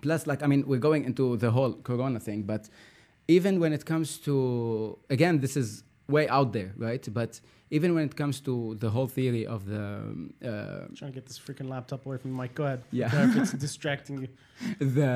Plus, 0.02 0.26
like 0.26 0.42
I 0.44 0.48
mean, 0.48 0.64
we're 0.66 0.86
going 0.90 1.04
into 1.06 1.38
the 1.38 1.52
whole 1.52 1.74
Corona 1.74 2.20
thing, 2.20 2.44
but 2.44 2.70
even 3.28 3.60
when 3.60 3.72
it 3.74 3.86
comes 3.86 4.18
to 4.20 4.98
again, 5.10 5.40
this 5.40 5.56
is 5.56 5.84
way 6.08 6.28
out 6.28 6.54
there, 6.54 6.74
right? 6.78 7.06
But 7.14 7.40
even 7.72 7.96
when 7.96 8.06
it 8.06 8.16
comes 8.16 8.40
to 8.42 8.76
the 8.80 8.90
whole 8.90 9.08
theory 9.08 9.46
of 9.48 9.66
the 9.66 9.84
um, 9.84 10.34
uh, 10.44 10.48
trying 10.96 11.12
to 11.12 11.16
get 11.20 11.26
this 11.26 11.40
freaking 11.40 11.70
laptop 11.70 12.06
away 12.06 12.18
from 12.18 12.32
the 12.32 12.42
mic. 12.42 12.54
Go 12.54 12.66
ahead. 12.66 12.84
Yeah. 12.92 13.10
If 13.30 13.38
it's 13.38 13.54
distracting 13.54 14.22
you. 14.24 14.28
the 14.96 15.12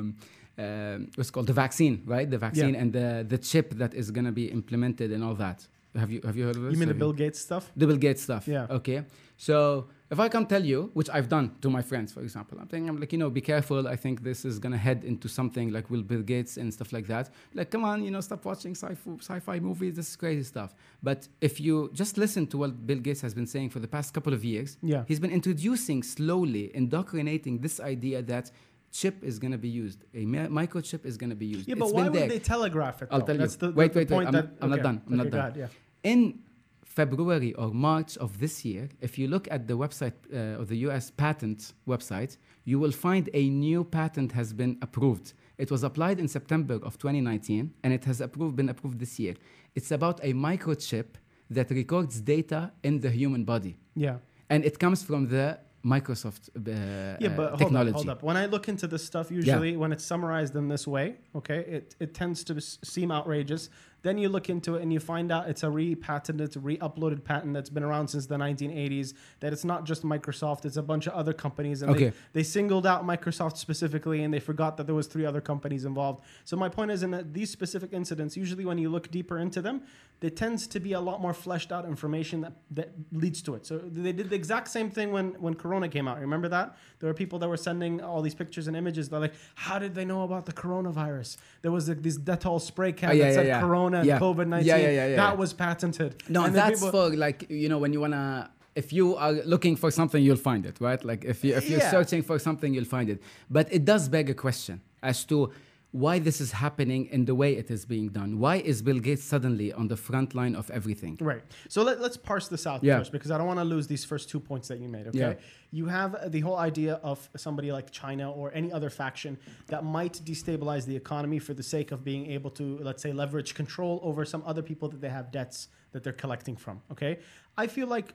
um, 0.00 0.16
um, 0.58 1.08
what's 1.16 1.30
called 1.30 1.46
the 1.46 1.52
vaccine, 1.52 2.02
right? 2.06 2.28
The 2.30 2.38
vaccine 2.38 2.74
Yeah. 2.74 2.80
and 2.82 2.92
the 2.92 3.24
the 3.28 3.38
chip 3.38 3.74
that 3.74 3.92
is 3.94 4.10
gonna 4.10 4.32
be 4.32 4.46
implemented 4.58 5.12
and 5.12 5.22
all 5.24 5.34
that. 5.34 5.66
Have 6.02 6.10
you 6.10 6.20
have 6.24 6.36
you 6.36 6.44
heard 6.44 6.56
of 6.56 6.62
this? 6.62 6.72
You 6.74 6.78
mean 6.78 6.88
the 6.88 6.94
Bill 7.04 7.12
Gates 7.12 7.38
stuff? 7.40 7.64
the 7.76 7.86
Bill 7.86 7.96
Gates 8.06 8.22
stuff. 8.22 8.46
Yeah. 8.48 8.66
Okay. 8.78 9.04
So 9.38 9.88
if 10.10 10.18
I 10.20 10.28
come 10.28 10.46
tell 10.46 10.64
you, 10.64 10.90
which 10.94 11.10
I've 11.16 11.28
done 11.28 11.46
to 11.62 11.68
my 11.68 11.82
friends, 11.82 12.12
for 12.12 12.20
example, 12.20 12.56
I'm 12.60 12.68
saying 12.70 12.88
I'm 12.88 12.98
like, 13.02 13.12
you 13.12 13.18
know, 13.18 13.28
be 13.28 13.40
careful. 13.42 13.86
I 13.88 13.96
think 13.96 14.22
this 14.22 14.44
is 14.44 14.58
gonna 14.58 14.76
head 14.88 15.04
into 15.04 15.28
something 15.28 15.70
like 15.76 15.90
Will 15.90 16.02
Bill 16.02 16.22
Gates 16.22 16.56
and 16.58 16.72
stuff 16.72 16.92
like 16.92 17.06
that. 17.08 17.30
Like, 17.58 17.70
come 17.70 17.84
on, 17.84 18.02
you 18.04 18.10
know, 18.10 18.20
stop 18.20 18.44
watching 18.44 18.74
sci-fi, 18.74 19.10
sci-fi 19.20 19.58
movies. 19.60 19.94
This 19.98 20.08
is 20.10 20.16
crazy 20.16 20.44
stuff. 20.44 20.74
But 21.02 21.28
if 21.48 21.60
you 21.60 21.90
just 21.92 22.16
listen 22.18 22.46
to 22.48 22.56
what 22.58 22.86
Bill 22.86 22.98
Gates 23.06 23.20
has 23.26 23.34
been 23.34 23.46
saying 23.54 23.70
for 23.70 23.80
the 23.80 23.88
past 23.96 24.14
couple 24.14 24.32
of 24.38 24.42
years, 24.44 24.78
Yeah. 24.82 25.04
he's 25.08 25.20
been 25.20 25.32
introducing 25.40 26.02
slowly, 26.02 26.64
indoctrinating 26.74 27.58
this 27.60 27.80
idea 27.80 28.22
that 28.22 28.50
chip 28.92 29.22
is 29.24 29.38
gonna 29.38 29.58
be 29.58 29.68
used, 29.68 30.04
a 30.14 30.24
mi- 30.24 30.38
microchip 30.48 31.04
is 31.04 31.16
gonna 31.16 31.34
be 31.34 31.46
used. 31.46 31.68
Yeah, 31.68 31.74
but 31.78 31.86
It's 31.86 31.94
why 31.94 32.02
been 32.04 32.12
would 32.12 32.20
there. 32.22 32.28
they 32.28 32.38
telegraph 32.38 33.02
it? 33.02 33.08
I'll 33.10 33.20
tell 33.22 33.34
you. 33.34 33.40
That's 33.40 33.56
The, 33.56 33.68
the, 33.68 33.72
Wait, 33.74 33.92
the 33.92 33.98
wait, 34.00 34.10
wait, 34.10 34.26
I'm 34.26 34.32
that, 34.32 34.60
not- 34.60 34.82
done, 34.82 35.02
I'm 35.10 35.16
not 35.16 35.26
Okay, 35.26 35.30
done. 35.36 35.40
ahead, 35.40 35.56
yeah. 35.56 36.10
in 36.12 36.40
February 36.84 37.52
or 37.54 37.68
March 37.74 38.16
of 38.18 38.38
this 38.38 38.64
year, 38.64 38.88
if 39.00 39.18
you 39.18 39.28
look 39.28 39.46
at 39.50 39.66
the 39.68 39.76
website 39.76 40.14
uh, 40.32 40.60
of 40.60 40.68
the 40.68 40.76
US 40.88 41.10
patent 41.10 41.74
website, 41.86 42.38
you 42.64 42.78
will 42.78 42.92
find 42.92 43.28
a 43.34 43.48
new 43.50 43.84
patent 43.84 44.32
has 44.32 44.52
been 44.52 44.78
approved. 44.80 45.34
It 45.58 45.70
was 45.70 45.82
applied 45.82 46.18
in 46.18 46.28
September 46.28 46.74
of 46.82 46.98
2019 46.98 47.72
and 47.82 47.92
it 47.92 48.04
has 48.04 48.20
approved, 48.20 48.56
been 48.56 48.68
approved 48.70 48.98
this 48.98 49.18
year. 49.18 49.34
It's 49.74 49.90
about 49.90 50.20
a 50.22 50.32
microchip 50.32 51.06
that 51.50 51.70
records 51.70 52.20
data 52.20 52.72
in 52.82 53.00
the 53.00 53.10
human 53.10 53.44
body. 53.44 53.76
Yeah. 53.94 54.16
And 54.48 54.64
it 54.64 54.78
comes 54.78 55.02
from 55.02 55.28
the 55.28 55.58
Microsoft 55.86 56.48
uh, 56.56 57.16
Yeah, 57.20 57.28
but 57.36 57.60
hold 57.60 57.76
up, 57.76 57.88
hold 57.94 58.08
up. 58.08 58.22
When 58.22 58.36
I 58.36 58.46
look 58.46 58.68
into 58.68 58.86
this 58.88 59.04
stuff, 59.04 59.30
usually 59.30 59.76
when 59.76 59.92
it's 59.92 60.04
summarized 60.04 60.56
in 60.56 60.68
this 60.68 60.86
way, 60.86 61.16
okay, 61.34 61.60
it, 61.60 61.94
it 62.00 62.12
tends 62.14 62.42
to 62.44 62.60
seem 62.60 63.12
outrageous. 63.12 63.70
Then 64.02 64.18
you 64.18 64.28
look 64.28 64.48
into 64.48 64.76
it 64.76 64.82
and 64.82 64.92
you 64.92 65.00
find 65.00 65.32
out 65.32 65.48
it's 65.48 65.62
a 65.64 65.70
re-patented, 65.70 66.56
re-uploaded 66.62 67.24
patent 67.24 67.54
that's 67.54 67.70
been 67.70 67.82
around 67.82 68.08
since 68.08 68.26
the 68.26 68.36
1980s. 68.36 69.14
That 69.40 69.52
it's 69.52 69.64
not 69.64 69.84
just 69.84 70.04
Microsoft; 70.04 70.64
it's 70.64 70.76
a 70.76 70.82
bunch 70.82 71.06
of 71.06 71.14
other 71.14 71.32
companies, 71.32 71.82
and 71.82 71.90
Okay. 71.90 72.10
they, 72.10 72.16
they 72.34 72.42
singled 72.42 72.86
out 72.86 73.04
Microsoft 73.04 73.56
specifically, 73.56 74.22
and 74.22 74.32
they 74.32 74.38
forgot 74.40 74.76
that 74.76 74.86
there 74.86 74.94
was 74.94 75.06
three 75.06 75.26
other 75.26 75.40
companies 75.40 75.84
involved. 75.84 76.22
So 76.44 76.56
my 76.56 76.68
point 76.68 76.90
is, 76.92 77.02
in 77.02 77.10
that 77.12 77.34
these 77.34 77.50
specific 77.50 77.92
incidents, 77.92 78.36
usually 78.36 78.64
when 78.64 78.78
you 78.78 78.88
look 78.90 79.10
deeper 79.10 79.38
into 79.38 79.60
them, 79.60 79.82
there 80.20 80.30
tends 80.30 80.66
to 80.68 80.80
be 80.80 80.92
a 80.92 81.00
lot 81.00 81.20
more 81.20 81.34
fleshed 81.34 81.72
out 81.72 81.84
information 81.84 82.40
that, 82.42 82.52
that 82.70 82.90
leads 83.12 83.42
to 83.42 83.54
it. 83.54 83.66
So 83.66 83.78
they 83.78 84.12
did 84.12 84.30
the 84.30 84.36
exact 84.36 84.68
same 84.68 84.88
thing 84.90 85.12
when, 85.12 85.30
when 85.40 85.54
Corona 85.54 85.88
came 85.88 86.08
out. 86.08 86.18
Remember 86.20 86.48
that? 86.48 86.76
There 87.00 87.08
were 87.08 87.14
people 87.14 87.38
that 87.40 87.48
were 87.48 87.56
sending 87.58 88.00
all 88.00 88.22
these 88.22 88.34
pictures 88.34 88.66
and 88.66 88.74
images. 88.76 89.10
They're 89.10 89.20
like, 89.20 89.34
how 89.56 89.78
did 89.78 89.94
they 89.94 90.06
know 90.06 90.22
about 90.22 90.46
the 90.46 90.54
coronavirus? 90.54 91.36
There 91.60 91.70
was 91.70 91.88
like, 91.88 92.02
this 92.02 92.16
Dettol 92.18 92.60
spray 92.62 92.92
can 92.92 93.10
Oh, 93.10 93.12
yeah, 93.12 93.24
that 93.24 93.28
yeah, 93.30 93.34
said 93.34 93.46
yeah. 93.46 93.60
Corona 93.60 93.85
Yeah. 93.92 94.00
and 94.00 94.22
COVID 94.22 94.46
19. 94.48 94.66
Yeah, 94.66 94.76
yeah, 94.76 94.82
yeah, 94.88 94.90
yeah, 95.08 95.16
that 95.16 95.32
yeah. 95.32 95.32
was 95.34 95.52
patented. 95.52 96.22
No, 96.28 96.44
and 96.44 96.54
that's 96.54 96.80
people- 96.80 96.90
for 97.10 97.16
like 97.16 97.46
you 97.50 97.68
know 97.68 97.78
when 97.78 97.92
you 97.92 98.00
wanna. 98.00 98.50
If 98.74 98.92
you 98.92 99.16
are 99.16 99.32
looking 99.32 99.74
for 99.74 99.90
something, 99.90 100.22
you'll 100.22 100.36
find 100.50 100.66
it, 100.66 100.76
right? 100.80 101.02
Like 101.02 101.24
if 101.24 101.42
you 101.44 101.54
if 101.56 101.70
you're 101.70 101.80
Yeah. 101.80 101.90
searching 101.90 102.22
for 102.22 102.38
something, 102.38 102.74
you'll 102.74 102.84
find 102.98 103.08
it. 103.08 103.22
But 103.50 103.72
it 103.72 103.84
does 103.86 104.08
beg 104.08 104.28
a 104.28 104.34
question 104.34 104.82
as 105.02 105.24
to 105.30 105.50
why 105.96 106.18
this 106.18 106.40
is 106.40 106.50
happening 106.52 107.06
in 107.16 107.24
the 107.24 107.34
way 107.34 107.50
it 107.56 107.70
is 107.70 107.82
being 107.86 108.08
done. 108.20 108.38
Why 108.38 108.56
is 108.70 108.82
Bill 108.82 108.98
Gates 108.98 109.24
suddenly 109.24 109.72
on 109.72 109.88
the 109.88 109.96
front 109.96 110.34
line 110.34 110.54
of 110.54 110.70
everything? 110.70 111.16
Right. 111.20 111.42
So 111.68 111.82
let, 111.82 112.00
let's 112.04 112.18
parse 112.30 112.48
this 112.48 112.66
out 112.66 112.84
Yeah. 112.84 112.98
first 112.98 113.12
because 113.12 113.30
I 113.30 113.38
don't 113.38 113.46
want 113.46 113.60
to 113.60 113.64
lose 113.64 113.86
these 113.86 114.04
first 114.04 114.28
two 114.28 114.38
points 114.50 114.68
that 114.68 114.78
you 114.78 114.88
made. 114.88 115.06
Okay. 115.08 115.18
Yeah. 115.18 115.34
You 115.78 115.86
have 115.86 116.10
the 116.30 116.40
whole 116.40 116.56
idea 116.70 116.94
of 117.10 117.18
somebody 117.36 117.72
like 117.72 117.90
China 117.90 118.30
or 118.30 118.52
any 118.52 118.70
other 118.72 118.90
faction 118.90 119.38
that 119.68 119.84
might 119.84 120.14
destabilize 120.24 120.84
the 120.84 120.96
economy 120.96 121.38
for 121.38 121.54
the 121.54 121.62
sake 121.62 121.92
of 121.92 122.04
being 122.04 122.30
able 122.36 122.50
to, 122.60 122.78
let's 122.88 123.02
say, 123.02 123.12
leverage 123.12 123.54
control 123.54 123.98
over 124.02 124.24
some 124.24 124.42
other 124.46 124.62
people 124.62 124.88
that 124.90 125.00
they 125.00 125.08
have 125.18 125.32
debts 125.32 125.68
that 125.92 126.04
they're 126.04 126.12
collecting 126.24 126.56
from. 126.56 126.82
Okay. 126.92 127.18
I 127.56 127.66
feel 127.68 127.86
like 127.86 128.12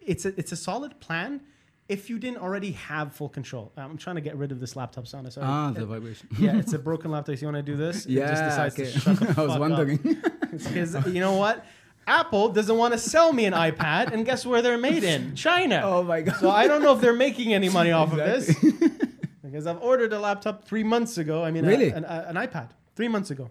it's 0.00 0.24
a, 0.24 0.28
it's 0.40 0.52
a 0.52 0.56
solid 0.56 0.98
plan 1.00 1.42
if 1.90 2.08
you 2.08 2.18
didn't 2.18 2.38
already 2.38 2.72
have 2.72 3.12
full 3.12 3.28
control. 3.28 3.72
I'm 3.76 3.96
trying 3.98 4.16
to 4.16 4.22
get 4.22 4.36
rid 4.36 4.52
of 4.52 4.60
this 4.60 4.76
laptop 4.76 5.06
sound. 5.06 5.30
So 5.32 5.40
Ah, 5.44 5.70
the 5.72 5.84
vibration. 5.84 6.28
yeah, 6.38 6.56
it's 6.56 6.72
a 6.72 6.78
broken 6.90 7.10
laptop. 7.10 7.36
So 7.36 7.40
you 7.46 7.52
want 7.52 7.64
to 7.66 7.72
do 7.72 7.76
this? 7.76 8.06
It 8.06 8.12
Yeah, 8.12 8.30
just 8.30 8.44
decides 8.44 8.74
okay. 8.78 8.90
to 8.92 8.98
shut 9.00 9.16
the 9.20 9.34
I 9.42 9.44
was 9.46 9.58
wondering. 9.58 9.98
Because 10.52 10.94
you 11.06 11.20
know 11.20 11.34
what? 11.34 11.64
Apple 12.06 12.48
doesn't 12.48 12.76
want 12.76 12.92
to 12.94 12.98
sell 12.98 13.32
me 13.32 13.44
an 13.44 13.52
iPad, 13.52 14.12
and 14.12 14.24
guess 14.24 14.46
where 14.46 14.62
they're 14.62 14.78
made 14.78 15.04
in? 15.04 15.34
China. 15.46 15.82
oh 15.84 16.02
my 16.02 16.20
god. 16.22 16.36
So 16.36 16.50
I 16.50 16.66
don't 16.66 16.82
know 16.82 16.94
if 16.94 17.00
they're 17.00 17.12
making 17.28 17.52
any 17.54 17.68
money 17.68 17.90
off 17.92 18.10
of 18.12 18.18
this. 18.18 18.54
Because 19.42 19.66
I've 19.66 19.82
ordered 19.82 20.12
a 20.12 20.18
laptop 20.18 20.64
three 20.64 20.84
months 20.84 21.18
ago. 21.18 21.42
I 21.44 21.50
mean, 21.50 21.64
a- 21.64 21.68
Really? 21.68 21.90
an, 21.90 22.04
a- 22.04 22.26
an 22.28 22.36
iPad 22.36 22.68
three 22.94 23.08
months 23.08 23.30
ago. 23.30 23.50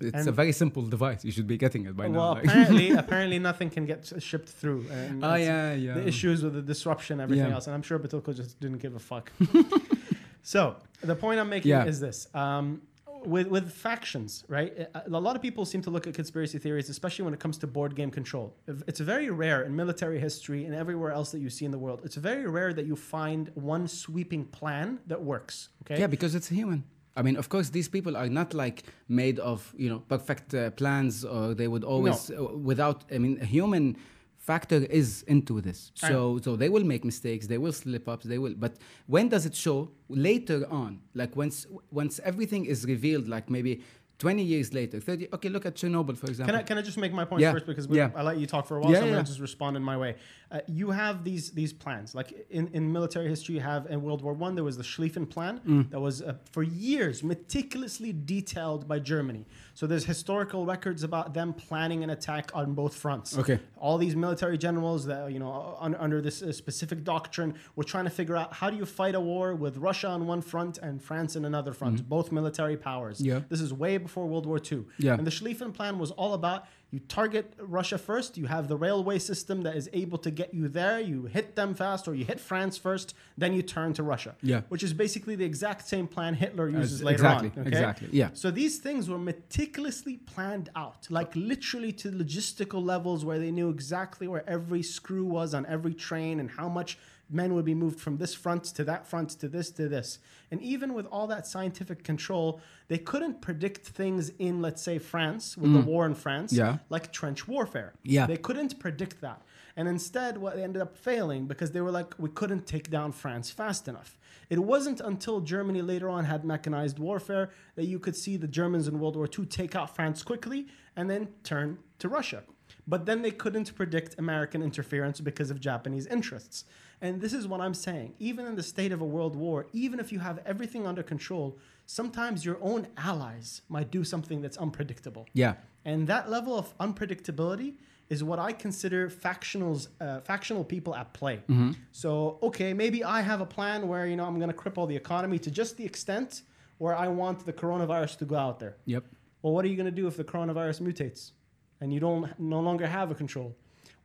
It's 0.00 0.16
And- 0.18 0.28
a 0.28 0.32
very 0.32 0.52
simple 0.52 0.82
device. 0.82 1.24
You 1.24 1.30
should 1.32 1.46
be 1.46 1.56
getting 1.56 1.86
it 1.86 1.96
by 1.96 2.08
now. 2.08 2.18
well, 2.18 2.32
apparently, 2.38 2.90
apparently 3.04 3.38
nothing 3.38 3.70
can 3.70 3.84
get 3.86 4.00
shipped 4.22 4.48
through. 4.48 4.86
And 4.90 5.24
oh 5.24 5.34
yeah, 5.36 5.72
yeah. 5.74 5.94
The 5.94 6.06
issues 6.08 6.42
with 6.42 6.54
the 6.54 6.62
disruption, 6.62 7.20
everything 7.20 7.46
Yeah. 7.48 7.54
else, 7.54 7.66
and 7.68 7.74
I'm 7.74 7.82
sure 7.82 7.98
Batoko 7.98 8.34
just 8.34 8.58
didn't 8.60 8.78
give 8.78 8.94
a 8.96 8.98
fuck. 8.98 9.30
so 10.42 10.76
the 11.02 11.14
point 11.14 11.40
I'm 11.40 11.48
making 11.48 11.70
Yeah. 11.70 11.84
is 11.86 12.00
this: 12.00 12.26
um, 12.34 12.82
with 13.24 13.46
with 13.48 13.72
factions, 13.72 14.44
right? 14.48 14.72
A 14.94 15.02
a 15.06 15.20
lot 15.20 15.36
of 15.36 15.42
people 15.42 15.64
seem 15.64 15.82
to 15.82 15.90
look 15.90 16.06
at 16.06 16.14
conspiracy 16.14 16.58
theories, 16.58 16.88
especially 16.90 17.24
when 17.24 17.34
it 17.34 17.40
comes 17.40 17.56
to 17.58 17.66
board 17.66 17.94
game 17.94 18.10
control. 18.10 18.54
It's 18.86 19.00
very 19.00 19.30
rare 19.30 19.62
in 19.62 19.74
military 19.76 20.18
history 20.18 20.64
and 20.66 20.74
everywhere 20.74 21.12
else 21.12 21.30
that 21.32 21.40
you 21.40 21.50
see 21.50 21.64
in 21.64 21.70
the 21.70 21.78
world. 21.78 22.00
It's 22.04 22.16
very 22.16 22.46
rare 22.46 22.72
that 22.74 22.86
you 22.86 22.96
find 22.96 23.50
one 23.54 23.88
sweeping 23.88 24.44
plan 24.46 24.98
that 25.06 25.22
works. 25.22 25.68
Okay. 25.82 26.00
Yeah, 26.00 26.08
because 26.08 26.34
it's 26.34 26.48
human. 26.48 26.84
I 27.16 27.22
mean, 27.22 27.36
of 27.36 27.48
course, 27.48 27.70
these 27.70 27.88
people 27.88 28.16
are 28.16 28.28
not 28.28 28.54
like 28.54 28.82
made 29.08 29.38
of 29.38 29.72
you 29.76 29.88
know 29.88 30.00
perfect 30.00 30.54
uh, 30.54 30.70
plans, 30.70 31.24
or 31.24 31.54
they 31.54 31.68
would 31.68 31.84
always 31.84 32.30
uh, 32.30 32.42
without. 32.56 33.04
I 33.14 33.18
mean, 33.18 33.38
a 33.40 33.44
human 33.44 33.96
factor 34.38 34.84
is 34.90 35.22
into 35.22 35.60
this, 35.60 35.92
so 35.94 36.38
so 36.42 36.56
they 36.56 36.68
will 36.68 36.84
make 36.84 37.04
mistakes, 37.04 37.46
they 37.46 37.58
will 37.58 37.72
slip 37.72 38.08
ups, 38.08 38.24
they 38.24 38.38
will. 38.38 38.54
But 38.54 38.76
when 39.06 39.28
does 39.28 39.46
it 39.46 39.54
show? 39.54 39.90
Later 40.08 40.66
on, 40.70 41.00
like 41.14 41.34
once 41.36 41.66
once 41.90 42.20
everything 42.24 42.66
is 42.66 42.84
revealed, 42.84 43.28
like 43.28 43.48
maybe 43.48 43.82
20 44.18 44.42
years 44.44 44.72
later, 44.72 45.00
30. 45.00 45.28
Okay, 45.34 45.48
look 45.48 45.66
at 45.66 45.74
Chernobyl, 45.74 46.16
for 46.16 46.26
example. 46.26 46.52
Can 46.52 46.60
I, 46.60 46.62
can 46.62 46.78
I 46.78 46.82
just 46.82 46.96
make 46.98 47.12
my 47.12 47.24
point 47.24 47.42
Yeah. 47.42 47.52
first 47.52 47.66
because 47.66 47.88
we, 47.88 47.96
Yeah. 47.98 48.10
I 48.14 48.22
let 48.22 48.38
you 48.38 48.46
talk 48.46 48.66
for 48.66 48.76
a 48.76 48.80
while, 48.80 48.92
Yeah, 48.92 48.98
so 48.98 49.02
I'm 49.02 49.08
yeah. 49.08 49.14
gonna 49.16 49.26
just 49.26 49.40
respond 49.40 49.76
in 49.76 49.82
my 49.82 49.96
way. 49.96 50.16
Uh, 50.52 50.60
you 50.68 50.90
have 50.92 51.24
these 51.24 51.50
these 51.50 51.72
plans, 51.72 52.14
like 52.14 52.46
in, 52.48 52.68
in 52.68 52.92
military 52.92 53.28
history, 53.28 53.56
you 53.56 53.60
have 53.60 53.86
in 53.90 54.02
World 54.02 54.22
War 54.22 54.32
One 54.34 54.54
there 54.54 54.62
was 54.62 54.76
the 54.76 54.84
Schlieffen 54.84 55.28
Plan 55.28 55.60
Mm. 55.66 55.90
that 55.90 56.00
was 56.00 56.22
uh, 56.22 56.34
for 56.52 56.62
years 56.62 57.24
meticulously 57.24 58.12
detailed 58.12 58.86
by 58.86 58.98
Germany. 59.00 59.46
So 59.74 59.86
there's 59.88 60.04
historical 60.04 60.64
records 60.64 61.02
about 61.02 61.34
them 61.34 61.52
planning 61.52 62.04
an 62.04 62.10
attack 62.10 62.52
on 62.54 62.74
both 62.74 62.94
fronts. 62.94 63.36
Okay. 63.36 63.58
All 63.76 63.98
these 63.98 64.14
military 64.14 64.56
generals 64.58 65.06
that 65.06 65.32
you 65.32 65.40
know 65.40 65.76
un, 65.80 65.94
under 65.96 66.20
this 66.20 66.40
uh, 66.42 66.52
specific 66.52 67.02
doctrine 67.04 67.54
were 67.74 67.84
trying 67.84 68.04
to 68.04 68.10
figure 68.10 68.36
out 68.36 68.52
how 68.52 68.70
do 68.70 68.76
you 68.76 68.86
fight 68.86 69.14
a 69.16 69.20
war 69.20 69.54
with 69.56 69.76
Russia 69.78 70.08
on 70.08 70.26
one 70.26 70.40
front 70.42 70.78
and 70.78 71.02
France 71.02 71.34
in 71.34 71.44
another 71.44 71.72
front, 71.72 72.08
both 72.08 72.30
military 72.30 72.76
powers. 72.76 73.18
Mm-hmm. 73.18 73.28
Yeah. 73.28 73.40
This 73.48 73.60
is 73.60 73.72
way 73.72 73.98
before 74.04 74.26
World 74.26 74.46
War 74.46 74.60
II. 74.60 74.84
Yeah. 74.98 75.14
And 75.14 75.26
the 75.26 75.30
Schlieffen 75.30 75.74
Plan 75.74 75.98
was 75.98 76.12
all 76.12 76.34
about 76.34 76.66
you 76.94 77.00
target 77.08 77.54
Russia 77.58 77.98
first, 77.98 78.38
you 78.38 78.46
have 78.46 78.68
the 78.68 78.76
railway 78.76 79.18
system 79.18 79.62
that 79.62 79.74
is 79.74 79.90
able 79.92 80.16
to 80.18 80.30
get 80.30 80.54
you 80.54 80.68
there, 80.68 81.00
you 81.00 81.24
hit 81.24 81.56
them 81.56 81.74
fast, 81.74 82.06
or 82.06 82.14
you 82.14 82.24
hit 82.24 82.38
France 82.38 82.78
first, 82.78 83.16
then 83.36 83.52
you 83.52 83.62
turn 83.62 83.92
to 83.94 84.04
Russia. 84.04 84.36
Yeah. 84.42 84.60
Which 84.68 84.84
is 84.84 84.92
basically 84.92 85.34
the 85.34 85.44
exact 85.44 85.88
same 85.88 86.06
plan 86.06 86.34
Hitler 86.34 86.68
uses 86.68 87.02
later 87.02 87.14
exactly, 87.14 87.50
on. 87.56 87.62
okay? 87.62 87.68
exactly, 87.68 88.08
yeah. 88.12 88.28
So 88.34 88.52
these 88.52 88.78
things 88.78 89.10
were 89.10 89.18
meticulously 89.18 90.18
planned 90.18 90.70
out, 90.76 91.08
like 91.10 91.34
literally 91.34 91.90
to 91.94 92.12
logistical 92.12 92.80
levels 92.84 93.24
where 93.24 93.40
they 93.40 93.50
knew 93.50 93.70
exactly 93.70 94.28
where 94.28 94.48
every 94.48 94.84
screw 94.84 95.24
was 95.24 95.52
on 95.52 95.66
every 95.66 95.94
train 95.94 96.38
and 96.38 96.48
how 96.48 96.68
much 96.68 96.96
men 97.34 97.54
would 97.54 97.64
be 97.64 97.74
moved 97.74 98.00
from 98.00 98.16
this 98.18 98.34
front 98.34 98.64
to 98.64 98.84
that 98.84 99.06
front 99.06 99.30
to 99.40 99.48
this 99.48 99.70
to 99.72 99.88
this. 99.88 100.18
And 100.50 100.62
even 100.62 100.94
with 100.94 101.06
all 101.06 101.26
that 101.26 101.46
scientific 101.46 102.04
control, 102.04 102.60
they 102.88 102.98
couldn't 102.98 103.40
predict 103.40 103.86
things 103.88 104.30
in, 104.38 104.62
let's 104.62 104.82
say, 104.82 104.98
France, 104.98 105.56
with 105.56 105.72
the 105.72 105.80
war 105.80 106.06
in 106.06 106.14
France, 106.14 106.52
Mm. 106.52 106.58
Yeah. 106.58 106.78
like 106.90 107.12
trench 107.12 107.48
warfare. 107.48 107.92
Yeah. 108.02 108.26
They 108.26 108.36
couldn't 108.36 108.78
predict 108.78 109.20
that. 109.20 109.42
And 109.76 109.88
instead, 109.88 110.38
what 110.38 110.54
they 110.54 110.62
ended 110.62 110.80
up 110.82 110.96
failing 110.96 111.46
because 111.46 111.72
they 111.72 111.80
were 111.80 111.90
like, 111.90 112.14
we 112.18 112.28
couldn't 112.30 112.66
take 112.66 112.90
down 112.90 113.10
France 113.12 113.50
fast 113.50 113.88
enough. 113.88 114.16
It 114.48 114.60
wasn't 114.60 115.00
until 115.00 115.40
Germany 115.40 115.82
later 115.82 116.08
on 116.08 116.26
had 116.26 116.44
mechanized 116.44 116.98
warfare 116.98 117.50
that 117.74 117.86
you 117.86 117.98
could 117.98 118.14
see 118.14 118.36
the 118.36 118.46
Germans 118.46 118.86
in 118.86 119.00
World 119.00 119.16
War 119.16 119.26
II 119.36 119.46
take 119.46 119.74
out 119.74 119.96
France 119.96 120.22
quickly 120.22 120.66
and 120.94 121.10
then 121.10 121.28
turn 121.42 121.78
to 121.98 122.08
Russia. 122.08 122.42
But 122.86 123.06
then 123.06 123.22
they 123.22 123.30
couldn't 123.30 123.74
predict 123.74 124.18
American 124.18 124.62
interference 124.62 125.18
because 125.20 125.50
of 125.50 125.58
Japanese 125.58 126.06
interests. 126.06 126.64
And 127.00 127.20
this 127.20 127.32
is 127.32 127.46
what 127.46 127.60
I'm 127.60 127.74
saying. 127.74 128.14
Even 128.18 128.46
in 128.46 128.56
the 128.56 128.62
state 128.62 128.92
of 128.92 129.00
a 129.00 129.04
world 129.04 129.36
war, 129.36 129.66
even 129.72 130.00
if 130.00 130.12
you 130.12 130.18
have 130.20 130.40
everything 130.46 130.86
under 130.86 131.02
control, 131.02 131.58
sometimes 131.86 132.44
your 132.44 132.58
own 132.60 132.86
allies 132.96 133.62
might 133.68 133.90
do 133.90 134.04
something 134.04 134.40
that's 134.40 134.56
unpredictable. 134.56 135.26
Yeah. 135.32 135.54
And 135.84 136.06
that 136.08 136.30
level 136.30 136.58
of 136.58 136.76
unpredictability 136.78 137.74
is 138.08 138.22
what 138.22 138.38
I 138.38 138.52
consider 138.52 139.08
factionals, 139.08 139.88
uh, 140.00 140.20
factional 140.20 140.64
people 140.64 140.94
at 140.94 141.12
play. 141.12 141.36
Mm-hmm. 141.48 141.72
So, 141.92 142.38
okay, 142.42 142.72
maybe 142.74 143.02
I 143.02 143.20
have 143.22 143.40
a 143.40 143.46
plan 143.46 143.88
where 143.88 144.06
you 144.06 144.16
know 144.16 144.24
I'm 144.24 144.38
going 144.38 144.50
to 144.50 144.56
cripple 144.56 144.86
the 144.86 144.96
economy 144.96 145.38
to 145.40 145.50
just 145.50 145.76
the 145.76 145.84
extent 145.84 146.42
where 146.78 146.94
I 146.94 147.08
want 147.08 147.44
the 147.46 147.52
coronavirus 147.52 148.18
to 148.18 148.24
go 148.24 148.36
out 148.36 148.58
there. 148.58 148.76
Yep. 148.86 149.04
Well, 149.42 149.52
what 149.52 149.64
are 149.64 149.68
you 149.68 149.76
going 149.76 149.86
to 149.86 149.92
do 149.92 150.06
if 150.06 150.16
the 150.16 150.24
coronavirus 150.24 150.82
mutates 150.82 151.32
and 151.80 151.92
you 151.92 152.00
don't 152.00 152.38
no 152.38 152.60
longer 152.60 152.86
have 152.86 153.10
a 153.10 153.14
control? 153.14 153.56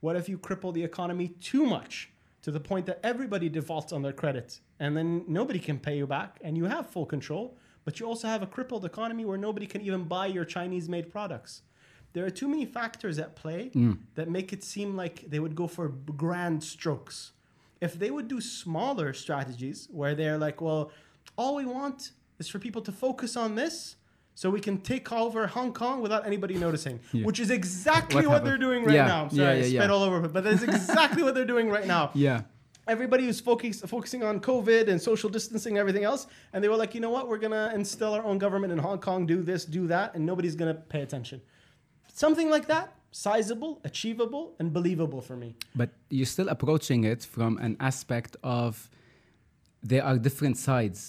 What 0.02 0.16
if 0.16 0.30
you 0.30 0.38
cripple 0.38 0.74
the 0.74 0.84
economy 0.84 1.30
too 1.30 1.66
much 1.66 2.12
to 2.42 2.52
the 2.52 2.60
point 2.60 2.86
that 2.86 3.00
everybody 3.04 3.50
defaults 3.50 3.92
on 3.92 4.02
their 4.02 4.14
credit 4.14 4.60
and 4.80 4.96
then 4.96 5.24
nobody 5.28 5.60
can 5.60 5.80
pay 5.80 5.98
you 5.98 6.08
back 6.08 6.40
and 6.44 6.58
you 6.58 6.66
have 6.66 6.90
full 6.90 7.06
control, 7.06 7.58
but 7.86 8.00
you 8.00 8.06
also 8.06 8.28
have 8.28 8.42
a 8.42 8.48
crippled 8.48 8.86
economy 8.86 9.26
where 9.26 9.38
nobody 9.38 9.66
can 9.66 9.82
even 9.82 10.04
buy 10.06 10.28
your 10.28 10.46
Chinese 10.46 10.88
made 10.88 11.12
products? 11.12 11.64
There 12.14 12.26
are 12.26 12.30
too 12.30 12.48
many 12.48 12.66
factors 12.66 13.20
at 13.20 13.36
play 13.36 13.72
mm. 13.74 13.98
that 14.16 14.30
make 14.30 14.52
it 14.52 14.64
seem 14.64 14.96
like 14.96 15.30
they 15.30 15.40
would 15.40 15.56
go 15.56 15.68
for 15.68 15.90
grand 15.90 16.64
strokes. 16.64 17.34
If 17.82 18.00
they 18.00 18.10
would 18.10 18.28
do 18.28 18.42
smaller 18.42 19.14
strategies 19.14 19.88
where 19.92 20.16
they're 20.16 20.38
like, 20.38 20.60
well, 20.60 20.92
all 21.38 21.56
we 21.56 21.66
want 21.66 22.12
is 22.40 22.48
for 22.48 22.60
people 22.60 22.82
to 22.82 22.92
focus 22.92 23.38
on 23.38 23.56
this 23.56 23.96
so 24.40 24.50
we 24.50 24.62
can 24.62 24.78
take 24.80 25.12
over 25.12 25.48
Hong 25.48 25.74
Kong 25.74 26.02
without 26.02 26.26
anybody 26.26 26.56
noticing, 26.58 27.02
Yeah. 27.12 27.26
which 27.26 27.42
is 27.42 27.50
exactly 27.52 28.26
What 28.26 28.36
what, 28.36 28.46
they're 28.46 28.58
doing 28.68 28.86
right 28.86 28.96
Yeah, 28.96 29.08
now. 29.16 29.24
yeah, 29.32 29.38
Sorry, 29.44 29.58
I 29.64 29.66
yeah, 29.66 29.80
spit 29.82 29.90
all 29.96 30.04
over 30.04 30.30
but 30.30 30.46
that's 30.46 30.64
exactly 30.64 31.24
what 31.24 31.34
they're 31.36 31.52
doing 31.56 31.68
right 31.70 31.86
now. 31.96 32.04
Yeah. 32.28 32.44
Everybody 32.96 33.28
was 33.32 33.40
focus, 33.42 33.82
focusing 33.96 34.22
on 34.30 34.40
COVID 34.52 34.88
and 34.92 34.98
social 35.12 35.30
distancing 35.38 35.74
and 35.74 35.80
everything 35.84 36.06
else, 36.12 36.22
and 36.54 36.64
they 36.64 36.70
were 36.74 36.80
like, 36.84 36.92
you 36.96 37.02
know 37.02 37.14
what, 37.18 37.28
we're 37.30 37.44
gonna 37.46 37.66
instill 37.80 38.14
our 38.18 38.24
own 38.30 38.38
government 38.46 38.72
in 38.76 38.80
Hong 38.88 39.00
Kong, 39.08 39.20
do 39.36 39.40
this, 39.50 39.62
do 39.80 39.84
that, 39.88 40.08
and 40.16 40.22
nobody's 40.32 40.56
gonna 40.62 40.78
pay 40.94 41.02
attention. 41.08 41.38
Something 42.24 42.50
like 42.56 42.66
that, 42.74 42.86
sizable, 43.12 43.74
achievable, 43.92 44.46
and 44.60 44.72
believable 44.80 45.22
for 45.30 45.36
me. 45.44 45.50
But 45.82 45.90
you're 46.10 46.32
still 46.38 46.50
approaching 46.56 47.02
it 47.04 47.22
from 47.36 47.52
an 47.68 47.74
aspect 47.92 48.38
of 48.42 48.90
there 49.92 50.04
are 50.10 50.18
different 50.18 50.58
sides 50.58 51.00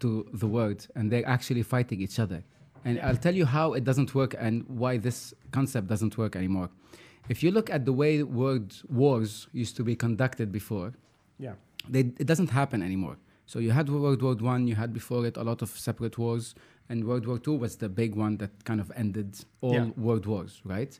to 0.00 0.26
the 0.42 0.48
word 0.58 0.80
and 0.96 1.04
they're 1.10 1.28
actually 1.36 1.62
fighting 1.62 2.00
each 2.06 2.18
other. 2.18 2.42
And 2.84 2.98
I'll 3.00 3.16
tell 3.16 3.34
you 3.34 3.44
how 3.46 3.74
it 3.74 3.84
doesn't 3.84 4.14
work 4.14 4.34
and 4.38 4.64
why 4.68 4.96
this 4.96 5.34
concept 5.52 5.86
doesn't 5.88 6.16
work 6.16 6.34
anymore. 6.36 6.70
If 7.28 7.42
you 7.42 7.50
look 7.50 7.68
at 7.70 7.84
the 7.84 7.92
way 7.92 8.22
word 8.22 8.74
wars 8.88 9.48
used 9.52 9.76
to 9.76 9.84
be 9.84 9.94
conducted 9.94 10.50
before, 10.50 10.92
Yeah. 11.38 11.54
they, 11.88 12.00
it 12.00 12.26
doesn't 12.26 12.50
happen 12.50 12.82
anymore. 12.82 13.16
So 13.46 13.58
you 13.58 13.70
had 13.72 13.88
World 13.88 14.22
War 14.22 14.34
One, 14.34 14.66
you 14.68 14.76
had 14.76 14.92
before 14.92 15.26
it 15.26 15.36
a 15.36 15.42
lot 15.42 15.60
of 15.62 15.68
separate 15.70 16.16
wars, 16.18 16.54
and 16.88 17.04
World 17.04 17.26
War 17.26 17.38
Two 17.38 17.54
was 17.54 17.76
the 17.76 17.88
big 17.88 18.14
one 18.14 18.36
that 18.38 18.50
kind 18.64 18.80
of 18.80 18.90
ended 18.96 19.36
all 19.60 19.74
Yeah. 19.74 19.86
world 19.96 20.24
wars, 20.26 20.60
right? 20.64 20.98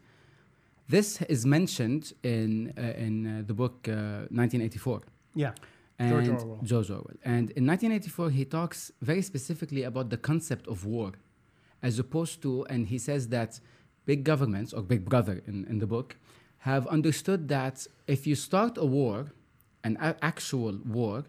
This 0.88 1.23
is 1.23 1.47
mentioned 1.47 2.12
in 2.25 2.73
uh, 2.77 3.05
in 3.07 3.14
uh, 3.27 3.43
the 3.47 3.55
book 3.55 3.88
uh, 3.88 4.27
1984. 4.31 5.01
Yeah. 5.35 5.53
George 6.01 6.29
Orwell. 6.29 6.59
George 6.64 6.90
Orwell. 6.90 7.16
And 7.25 7.51
in 7.59 7.66
1984, 7.66 8.31
he 8.31 8.45
talks 8.45 8.90
very 9.03 9.23
specifically 9.23 9.83
about 9.85 10.09
the 10.11 10.16
concept 10.16 10.66
of 10.66 10.85
war, 10.87 11.12
as 11.83 11.99
opposed 11.99 12.43
to, 12.43 12.64
and 12.66 12.87
he 12.87 12.99
says 12.99 13.29
that 13.29 13.61
big 14.07 14.25
governments, 14.25 14.73
or 14.73 14.83
Big 14.83 15.05
Brother 15.09 15.43
in, 15.47 15.64
in 15.66 15.79
the 15.79 15.87
book, 15.87 16.16
have 16.59 16.87
understood 16.88 17.49
that 17.49 17.87
if 18.07 18.27
you 18.27 18.35
start 18.35 18.77
a 18.77 18.85
war, 18.85 19.33
an 19.85 19.97
a- 20.01 20.16
actual 20.23 20.79
war, 20.85 21.25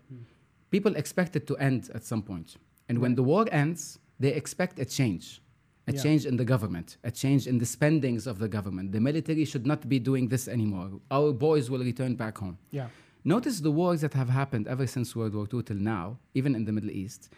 people 0.71 0.95
expect 0.95 1.35
it 1.35 1.47
to 1.47 1.55
end 1.57 1.89
at 1.93 2.03
some 2.03 2.21
point. 2.21 2.57
And 2.89 2.99
when 2.99 3.15
the 3.15 3.23
war 3.23 3.45
ends, 3.51 3.99
they 4.19 4.33
expect 4.33 4.79
a 4.79 4.85
change. 4.85 5.41
A 5.87 5.93
Yeah. 5.93 6.01
change 6.03 6.25
in 6.25 6.37
the 6.37 6.45
government, 6.45 6.97
a 7.03 7.11
change 7.11 7.47
in 7.47 7.57
the 7.57 7.65
spendings 7.65 8.27
of 8.27 8.37
the 8.37 8.47
government. 8.47 8.91
The 8.91 8.99
military 9.01 9.45
should 9.45 9.65
not 9.65 9.89
be 9.89 9.99
doing 9.99 10.27
this 10.27 10.47
anymore. 10.47 10.89
Our 11.09 11.33
boys 11.33 11.69
will 11.71 11.83
return 11.91 12.15
back 12.15 12.37
home. 12.37 12.57
Yeah. 12.71 12.89
Notice 13.23 13.59
the 13.61 13.71
wars 13.71 14.01
that 14.01 14.13
have 14.13 14.29
happened 14.29 14.67
ever 14.67 14.85
since 14.87 15.15
World 15.15 15.33
War 15.33 15.47
II 15.51 15.63
till 15.63 15.77
now, 15.77 16.19
even 16.33 16.55
in 16.55 16.65
the 16.65 16.71
Middle 16.71 16.91
East. 16.91 17.29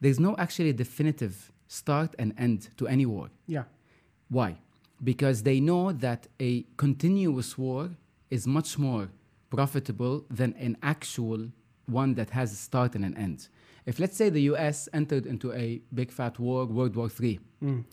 There's 0.00 0.20
no 0.20 0.36
actually 0.36 0.72
definitive 0.72 1.50
start 1.67 2.15
and 2.19 2.33
end 2.37 2.69
to 2.77 2.87
any 2.87 3.05
war. 3.05 3.29
Yeah. 3.47 3.63
Why? 4.29 4.57
Because 5.03 5.43
they 5.43 5.59
know 5.59 5.91
that 5.91 6.27
a 6.39 6.65
continuous 6.77 7.57
war 7.57 7.89
is 8.29 8.47
much 8.47 8.77
more 8.77 9.09
profitable 9.49 10.25
than 10.29 10.53
an 10.53 10.77
actual 10.81 11.49
one 11.85 12.13
that 12.15 12.29
has 12.31 12.51
a 12.53 12.55
start 12.55 12.95
and 12.95 13.03
an 13.05 13.15
end. 13.17 13.49
If, 13.85 13.99
let's 13.99 14.15
say, 14.15 14.29
the 14.29 14.41
US 14.53 14.87
entered 14.93 15.25
into 15.25 15.51
a 15.51 15.81
big 15.93 16.09
fat 16.11 16.39
war, 16.39 16.65
World 16.65 16.95
War 16.95 17.09
III, 17.21 17.39
Mm. 17.61 17.83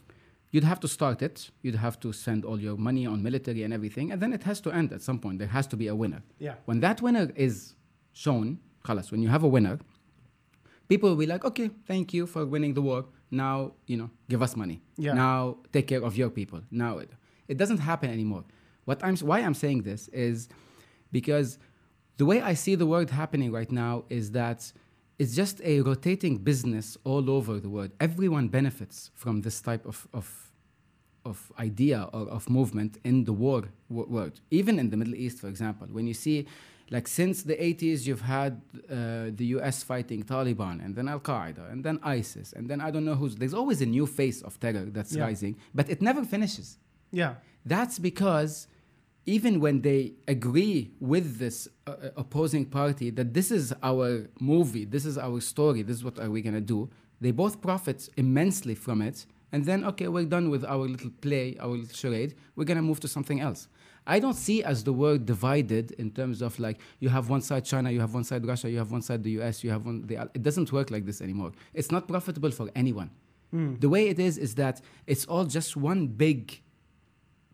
you'd 0.52 0.64
have 0.64 0.80
to 0.80 0.88
start 0.88 1.20
it, 1.22 1.50
you'd 1.62 1.74
have 1.86 1.98
to 2.00 2.12
spend 2.12 2.44
all 2.44 2.60
your 2.60 2.76
money 2.76 3.06
on 3.06 3.22
military 3.22 3.62
and 3.64 3.72
everything, 3.74 4.10
and 4.12 4.20
then 4.22 4.32
it 4.32 4.42
has 4.44 4.60
to 4.62 4.70
end 4.72 4.92
at 4.92 5.02
some 5.02 5.18
point. 5.18 5.38
There 5.38 5.48
has 5.48 5.66
to 5.68 5.76
be 5.76 5.88
a 5.88 5.94
winner. 5.94 6.22
Yeah. 6.38 6.54
When 6.66 6.80
that 6.80 7.02
winner 7.02 7.30
is 7.36 7.74
shown, 8.12 8.58
خلاص, 8.84 9.10
when 9.10 9.20
you 9.22 9.28
have 9.28 9.42
a 9.42 9.48
winner, 9.48 9.78
people 10.88 11.08
will 11.10 11.16
be 11.16 11.26
like, 11.26 11.44
okay, 11.44 11.70
thank 11.86 12.14
you 12.14 12.26
for 12.26 12.46
winning 12.46 12.74
the 12.74 12.82
war. 12.82 13.04
Now, 13.31 13.73
you 13.87 13.97
know, 13.97 14.09
give 14.29 14.41
us 14.41 14.55
money. 14.55 14.81
Yeah. 14.97 15.13
Now 15.13 15.57
take 15.73 15.87
care 15.87 16.03
of 16.03 16.15
your 16.17 16.29
people. 16.29 16.61
Now 16.71 16.99
it, 16.99 17.09
it 17.47 17.57
doesn't 17.57 17.79
happen 17.79 18.09
anymore. 18.09 18.43
What 18.85 19.03
I'm 19.03 19.15
why 19.17 19.39
I'm 19.39 19.53
saying 19.53 19.81
this 19.83 20.07
is 20.09 20.47
because 21.11 21.57
the 22.17 22.25
way 22.25 22.41
I 22.41 22.53
see 22.53 22.75
the 22.75 22.85
world 22.85 23.09
happening 23.11 23.51
right 23.51 23.71
now 23.71 24.03
is 24.09 24.31
that 24.31 24.71
it's 25.17 25.35
just 25.35 25.61
a 25.63 25.81
rotating 25.81 26.37
business 26.37 26.97
all 27.03 27.29
over 27.29 27.59
the 27.59 27.69
world. 27.69 27.91
Everyone 27.99 28.47
benefits 28.47 29.11
from 29.15 29.41
this 29.41 29.61
type 29.61 29.85
of, 29.85 30.07
of 30.13 30.51
of 31.25 31.51
idea 31.57 32.07
or 32.13 32.27
of 32.29 32.47
movement 32.49 32.99
in 33.03 33.23
the 33.23 33.33
war 33.33 33.63
wo- 33.89 34.05
world, 34.07 34.39
even 34.51 34.77
in 34.77 34.91
the 34.91 34.97
Middle 34.97 35.15
East, 35.15 35.39
for 35.39 35.47
example. 35.47 35.87
When 35.87 36.05
you 36.05 36.13
see, 36.13 36.45
like, 36.91 37.07
since 37.07 37.43
the 37.43 37.55
80s, 37.55 38.05
you've 38.05 38.21
had 38.21 38.61
uh, 38.89 39.31
the 39.39 39.45
US 39.57 39.81
fighting 39.83 40.23
Taliban 40.23 40.83
and 40.85 40.95
then 40.95 41.07
Al 41.07 41.19
Qaeda 41.19 41.71
and 41.71 41.83
then 41.83 41.99
ISIS 42.03 42.53
and 42.53 42.69
then 42.69 42.79
I 42.81 42.91
don't 42.91 43.05
know 43.05 43.15
who's. 43.15 43.35
There's 43.35 43.53
always 43.55 43.81
a 43.81 43.85
new 43.85 44.05
face 44.05 44.41
of 44.43 44.59
terror 44.59 44.85
that's 44.95 45.15
Yeah. 45.15 45.23
rising, 45.23 45.55
but 45.73 45.89
it 45.89 46.01
never 46.01 46.23
finishes. 46.23 46.77
Yeah. 47.11 47.35
That's 47.65 47.97
because 47.97 48.67
even 49.25 49.59
when 49.59 49.81
they 49.81 50.13
agree 50.27 50.91
with 50.99 51.39
this 51.39 51.67
uh, 51.87 51.91
uh, 51.91 52.09
opposing 52.17 52.65
party 52.65 53.09
that 53.09 53.33
this 53.33 53.49
is 53.49 53.73
our 53.81 54.27
movie, 54.39 54.85
this 54.85 55.05
is 55.05 55.17
our 55.17 55.39
story, 55.41 55.81
this 55.81 55.97
is 55.97 56.03
what 56.03 56.19
are 56.19 56.29
we 56.29 56.41
going 56.43 56.53
to 56.53 56.61
do, 56.61 56.89
they 57.19 57.31
both 57.31 57.61
profit 57.61 58.07
immensely 58.17 58.75
from 58.75 59.01
it 59.01 59.25
and 59.51 59.65
then 59.65 59.83
okay, 59.85 60.07
we're 60.07 60.25
done 60.25 60.49
with 60.49 60.63
our 60.65 60.85
little 60.87 61.09
play, 61.21 61.55
our 61.59 61.69
little 61.69 61.95
charade. 61.95 62.35
We're 62.55 62.65
gonna 62.65 62.81
move 62.81 62.99
to 63.01 63.07
something 63.07 63.39
else. 63.39 63.67
I 64.07 64.19
don't 64.19 64.35
see 64.35 64.63
as 64.63 64.83
the 64.83 64.93
world 64.93 65.25
divided 65.25 65.91
in 65.91 66.11
terms 66.11 66.41
of 66.41 66.59
like 66.59 66.79
you 66.99 67.09
have 67.09 67.29
one 67.29 67.41
side 67.41 67.65
China, 67.65 67.89
you 67.91 67.99
have 67.99 68.13
one 68.13 68.23
side 68.23 68.45
Russia, 68.45 68.69
you 68.69 68.77
have 68.77 68.91
one 68.91 69.01
side 69.01 69.23
the 69.23 69.31
US, 69.41 69.63
you 69.63 69.71
have 69.71 69.85
one. 69.85 70.05
The, 70.05 70.29
it 70.33 70.43
doesn't 70.43 70.71
work 70.71 70.91
like 70.91 71.05
this 71.05 71.21
anymore. 71.21 71.51
It's 71.73 71.91
not 71.91 72.07
profitable 72.07 72.51
for 72.51 72.69
anyone. 72.75 73.09
Hmm. 73.51 73.75
The 73.75 73.89
way 73.89 74.09
it 74.09 74.19
is 74.19 74.37
is 74.37 74.55
that 74.55 74.81
it's 75.07 75.25
all 75.25 75.45
just 75.45 75.75
one 75.75 76.07
big 76.07 76.61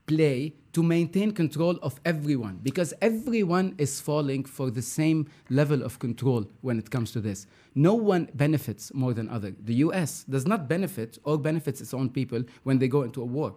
play 0.07 0.53
to 0.73 0.83
maintain 0.83 1.31
control 1.31 1.77
of 1.81 1.99
everyone 2.05 2.59
because 2.63 2.93
everyone 3.01 3.75
is 3.77 4.01
falling 4.01 4.43
for 4.43 4.69
the 4.71 4.81
same 4.81 5.27
level 5.49 5.83
of 5.83 5.99
control 5.99 6.45
when 6.61 6.77
it 6.77 6.89
comes 6.89 7.11
to 7.11 7.21
this. 7.21 7.47
No 7.75 7.93
one 7.93 8.29
benefits 8.33 8.93
more 8.93 9.13
than 9.13 9.29
other. 9.29 9.53
The 9.63 9.75
US 9.75 10.23
does 10.23 10.45
not 10.45 10.67
benefit 10.67 11.17
or 11.23 11.37
benefits 11.37 11.79
its 11.81 11.93
own 11.93 12.09
people 12.09 12.43
when 12.63 12.79
they 12.79 12.87
go 12.87 13.03
into 13.03 13.21
a 13.21 13.25
war. 13.25 13.53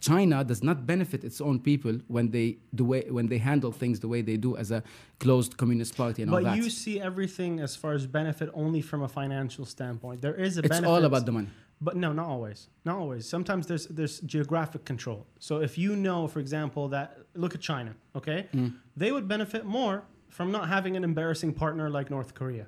China 0.00 0.44
does 0.44 0.62
not 0.62 0.86
benefit 0.86 1.24
its 1.24 1.40
own 1.40 1.58
people 1.60 1.98
when 2.06 2.30
they 2.30 2.58
the 2.72 2.84
way 2.84 3.02
when 3.10 3.26
they 3.28 3.38
handle 3.38 3.72
things 3.72 3.98
the 4.00 4.08
way 4.08 4.22
they 4.22 4.36
do 4.36 4.56
as 4.56 4.70
a 4.70 4.82
closed 5.18 5.56
communist 5.56 5.96
party 5.96 6.22
and 6.22 6.30
all 6.32 6.36
that. 6.42 6.50
But 6.50 6.56
you 6.56 6.70
see 6.70 7.00
everything 7.00 7.58
as 7.60 7.74
far 7.74 7.92
as 7.94 8.06
benefit 8.06 8.48
only 8.54 8.80
from 8.80 9.02
a 9.02 9.08
financial 9.08 9.64
standpoint. 9.64 10.22
There 10.22 10.34
is 10.34 10.56
a 10.56 10.60
it's 10.60 10.68
benefit. 10.68 10.88
all 10.88 11.04
about 11.04 11.26
the 11.26 11.32
money. 11.32 11.48
But 11.80 11.96
no, 11.96 12.12
not 12.12 12.26
always. 12.26 12.68
Not 12.84 12.96
always. 12.96 13.28
Sometimes 13.28 13.66
there's 13.66 13.86
there's 13.86 14.20
geographic 14.20 14.84
control. 14.84 15.26
So 15.40 15.60
if 15.60 15.76
you 15.78 15.96
know, 15.96 16.28
for 16.28 16.40
example, 16.40 16.88
that 16.88 17.18
look 17.34 17.54
at 17.54 17.60
China, 17.60 17.94
okay, 18.14 18.46
Mm. 18.52 18.74
they 18.96 19.10
would 19.12 19.26
benefit 19.26 19.64
more 19.64 20.02
from 20.28 20.52
not 20.52 20.68
having 20.68 20.96
an 20.96 21.04
embarrassing 21.04 21.54
partner 21.54 21.90
like 21.90 22.10
North 22.10 22.34
Korea. 22.34 22.66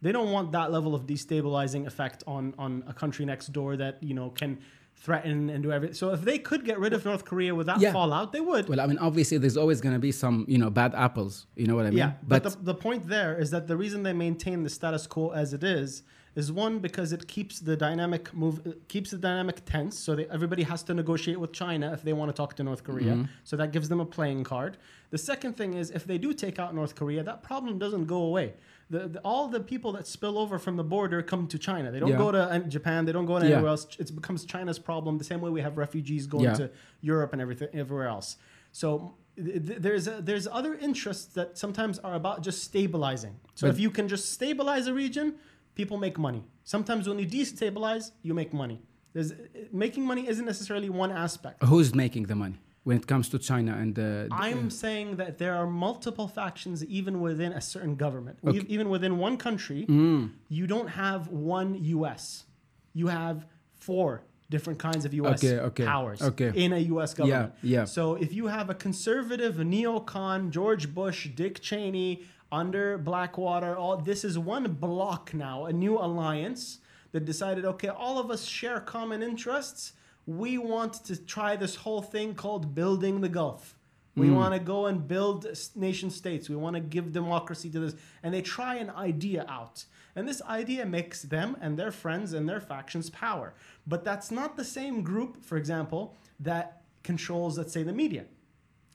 They 0.00 0.12
don't 0.12 0.32
want 0.32 0.50
that 0.52 0.72
level 0.72 0.94
of 0.94 1.06
destabilizing 1.06 1.86
effect 1.86 2.22
on 2.26 2.54
on 2.58 2.82
a 2.86 2.92
country 2.92 3.24
next 3.24 3.52
door 3.52 3.76
that 3.76 4.02
you 4.02 4.14
know 4.14 4.30
can 4.30 4.58
threaten 5.02 5.50
and 5.50 5.64
do 5.64 5.72
everything. 5.72 5.94
So 5.94 6.12
if 6.12 6.22
they 6.22 6.38
could 6.38 6.64
get 6.64 6.78
rid 6.78 6.92
of 6.92 7.04
North 7.04 7.24
Korea 7.24 7.52
without 7.54 7.80
Yeah. 7.80 7.92
fallout, 7.92 8.32
they 8.32 8.40
would. 8.40 8.68
Well, 8.68 8.80
I 8.80 8.86
mean, 8.86 8.98
obviously, 8.98 9.36
there's 9.36 9.56
always 9.56 9.80
going 9.80 9.94
to 9.94 9.98
be 9.98 10.12
some, 10.12 10.44
you 10.48 10.58
know, 10.58 10.70
bad 10.70 10.94
apples. 10.94 11.46
You 11.56 11.66
know 11.66 11.74
what 11.74 11.86
I 11.86 11.90
mean? 11.90 11.98
Yeah, 11.98 12.12
but, 12.22 12.44
the, 12.44 12.56
the 12.72 12.74
point 12.74 13.08
there 13.08 13.36
is 13.36 13.50
that 13.50 13.66
the 13.66 13.76
reason 13.76 14.04
they 14.04 14.12
maintain 14.12 14.62
the 14.62 14.70
status 14.70 15.08
quo 15.08 15.30
as 15.30 15.52
it 15.52 15.64
is 15.64 16.04
is 16.34 16.50
one 16.50 16.78
because 16.78 17.12
it 17.12 17.26
keeps 17.28 17.60
the 17.60 17.76
dynamic 17.76 18.32
move 18.32 18.60
keeps 18.88 19.10
the 19.10 19.18
dynamic 19.18 19.64
tense, 19.66 19.98
so 19.98 20.14
they, 20.14 20.26
everybody 20.28 20.62
has 20.62 20.82
to 20.84 20.94
negotiate 20.94 21.38
with 21.38 21.52
China 21.52 21.92
if 21.92 22.02
they 22.02 22.14
want 22.14 22.30
to 22.30 22.32
talk 22.32 22.54
to 22.56 22.62
North 22.62 22.84
Korea. 22.84 23.12
Mm-hmm. 23.12 23.24
So 23.44 23.56
that 23.56 23.70
gives 23.72 23.88
them 23.90 24.00
a 24.00 24.06
playing 24.06 24.44
card. 24.44 24.78
The 25.10 25.18
second 25.18 25.58
thing 25.58 25.74
is 25.74 25.90
if 25.90 26.06
they 26.06 26.16
do 26.16 26.32
take 26.32 26.58
out 26.58 26.74
North 26.74 26.94
Korea, 26.94 27.22
that 27.24 27.42
problem 27.42 27.78
doesn't 27.78 28.06
go 28.06 28.22
away. 28.22 28.54
The, 28.92 29.08
the, 29.08 29.20
all 29.20 29.48
the 29.48 29.60
people 29.60 29.90
that 29.92 30.06
spill 30.06 30.36
over 30.38 30.58
from 30.58 30.76
the 30.76 30.84
border 30.84 31.22
come 31.22 31.46
to 31.48 31.58
China. 31.58 31.90
They 31.90 31.98
don't 31.98 32.10
Yeah. 32.10 32.18
go 32.26 32.30
to 32.30 32.42
uh, 32.42 32.58
Japan. 32.76 33.06
They 33.06 33.12
don't 33.16 33.24
go 33.24 33.38
to 33.38 33.46
Yeah. 33.46 33.54
anywhere 33.54 33.70
else. 33.70 33.86
It 33.98 34.14
becomes 34.14 34.44
China's 34.44 34.78
problem. 34.78 35.16
The 35.16 35.24
same 35.32 35.40
way 35.40 35.48
we 35.58 35.62
have 35.62 35.78
refugees 35.78 36.26
going 36.26 36.44
Yeah. 36.44 36.54
to 36.60 36.70
Europe 37.00 37.32
and 37.32 37.40
everything 37.40 37.68
everywhere 37.72 38.08
else. 38.16 38.36
So 38.70 39.14
th- 39.36 39.66
th- 39.66 39.78
there's 39.86 40.06
a, 40.08 40.16
there's 40.28 40.46
other 40.46 40.74
interests 40.74 41.32
that 41.38 41.56
sometimes 41.56 41.94
are 42.00 42.14
about 42.22 42.42
just 42.42 42.58
stabilizing. 42.64 43.34
So 43.54 43.66
But- 43.66 43.74
if 43.74 43.80
you 43.80 43.90
can 43.90 44.08
just 44.08 44.24
stabilize 44.30 44.86
a 44.92 44.94
region, 45.04 45.26
people 45.74 45.96
make 45.96 46.18
money. 46.18 46.42
Sometimes 46.64 47.08
when 47.08 47.18
you 47.18 47.26
destabilize, 47.26 48.04
you 48.22 48.34
make 48.34 48.52
money. 48.52 48.78
There's, 49.14 49.32
making 49.72 50.04
money 50.04 50.28
isn't 50.28 50.44
necessarily 50.44 50.90
one 50.90 51.12
aspect. 51.12 51.62
Who's 51.64 51.94
making 51.94 52.24
the 52.26 52.34
money 52.44 52.58
when 52.84 52.96
it 52.96 53.06
comes 53.06 53.28
to 53.28 53.38
China 53.38 53.72
and 53.82 53.96
uh, 53.98 54.02
the, 54.02 54.28
I'm 54.32 54.68
saying 54.70 55.16
that 55.16 55.38
there 55.38 55.54
are 55.54 55.66
multiple 55.68 56.26
factions 56.26 56.84
even 56.84 57.20
within 57.20 57.52
a 57.52 57.60
certain 57.60 57.94
government. 57.94 58.38
Okay. 58.44 58.62
Even 58.68 58.88
within 58.90 59.18
one 59.18 59.36
country, 59.36 59.86
Mm. 59.88 60.30
you 60.48 60.66
don't 60.66 60.88
have 60.88 61.28
one 61.28 61.68
US. 61.84 62.44
You 62.92 63.06
have 63.08 63.46
four 63.74 64.22
different 64.50 64.78
kinds 64.78 65.04
of 65.04 65.14
US 65.14 65.42
Okay, 65.44 65.58
okay, 65.60 65.84
powers 65.84 66.20
okay. 66.20 66.52
in 66.54 66.72
a 66.72 66.78
US 66.94 67.14
government. 67.14 67.52
yeah. 67.62 67.84
So 67.84 68.16
if 68.16 68.32
you 68.34 68.48
have 68.48 68.68
a 68.68 68.74
conservative 68.74 69.54
neocon, 69.56 70.50
George 70.50 70.92
Bush, 70.94 71.28
Dick 71.34 71.60
Cheney, 71.60 72.22
under 72.50 72.98
Blackwater, 72.98 73.76
all 73.76 73.96
this 73.96 74.24
is 74.24 74.38
one 74.38 74.64
block 74.74 75.32
now, 75.32 75.64
a 75.66 75.72
new 75.72 75.96
alliance 75.98 76.78
that 77.12 77.24
decided, 77.24 77.64
okay, 77.64 77.88
all 77.88 78.18
of 78.18 78.30
us 78.30 78.44
share 78.44 78.80
common 78.80 79.22
interests. 79.22 79.92
We 80.26 80.58
want 80.58 81.04
to 81.04 81.16
try 81.16 81.56
this 81.56 81.76
whole 81.76 82.02
thing 82.02 82.34
called 82.34 82.74
building 82.74 83.20
the 83.20 83.28
Gulf. 83.28 83.76
We 84.14 84.28
Hmm. 84.28 84.34
want 84.34 84.54
to 84.54 84.60
go 84.60 84.86
and 84.86 85.08
build 85.08 85.46
nation 85.74 86.10
states. 86.10 86.48
We 86.48 86.56
want 86.56 86.74
to 86.74 86.80
give 86.80 87.12
democracy 87.12 87.70
to 87.70 87.80
this. 87.80 87.94
And 88.22 88.32
they 88.34 88.42
try 88.42 88.74
an 88.76 88.90
idea 88.90 89.46
out. 89.48 89.86
And 90.14 90.28
this 90.28 90.42
idea 90.42 90.84
makes 90.84 91.22
them 91.22 91.56
and 91.60 91.78
their 91.78 91.90
friends 91.90 92.34
and 92.34 92.46
their 92.46 92.60
factions 92.60 93.08
power. 93.08 93.54
But 93.86 94.04
that's 94.04 94.30
not 94.30 94.56
the 94.56 94.64
same 94.64 95.02
group, 95.02 95.42
for 95.42 95.56
example, 95.56 96.14
that 96.38 96.82
controls, 97.02 97.56
let's 97.56 97.72
say, 97.72 97.82
the 97.82 97.92
media. 97.94 98.26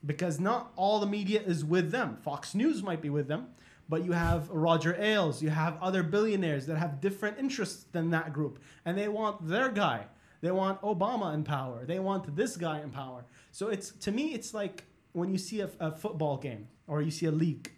Because 0.06 0.40
not 0.40 0.72
all 0.76 1.00
the 1.00 1.08
media 1.08 1.42
is 1.42 1.66
with 1.66 1.90
them. 1.90 2.18
Fox 2.18 2.54
News 2.54 2.84
might 2.84 3.02
be 3.02 3.10
with 3.10 3.28
them, 3.28 3.48
but 3.90 4.06
you 4.06 4.12
have 4.12 4.48
Roger 4.50 4.96
Ailes, 5.02 5.42
you 5.42 5.50
have 5.50 5.82
other 5.82 6.04
billionaires 6.04 6.68
that 6.68 6.78
have 6.78 7.02
different 7.02 7.40
interests 7.40 7.86
than 7.92 8.12
that 8.12 8.32
group. 8.32 8.60
And 8.86 8.96
they 8.96 9.08
want 9.08 9.48
their 9.48 9.70
guy. 9.70 10.06
They 10.42 10.52
want 10.52 10.82
Obama 10.82 11.34
in 11.34 11.44
power. 11.44 11.86
They 11.86 12.00
want 12.00 12.36
this 12.36 12.58
guy 12.58 12.80
in 12.82 12.92
power. 12.92 13.26
So 13.52 13.70
it's 13.70 13.92
to 13.92 14.12
me, 14.12 14.34
it's 14.34 14.54
like 14.54 14.84
when 15.14 15.32
you 15.32 15.38
see 15.38 15.62
a, 15.62 15.70
a 15.80 15.92
football 15.92 16.38
game 16.38 16.68
or 16.88 17.02
you 17.02 17.12
see 17.12 17.26
a 17.26 17.32
league. 17.32 17.72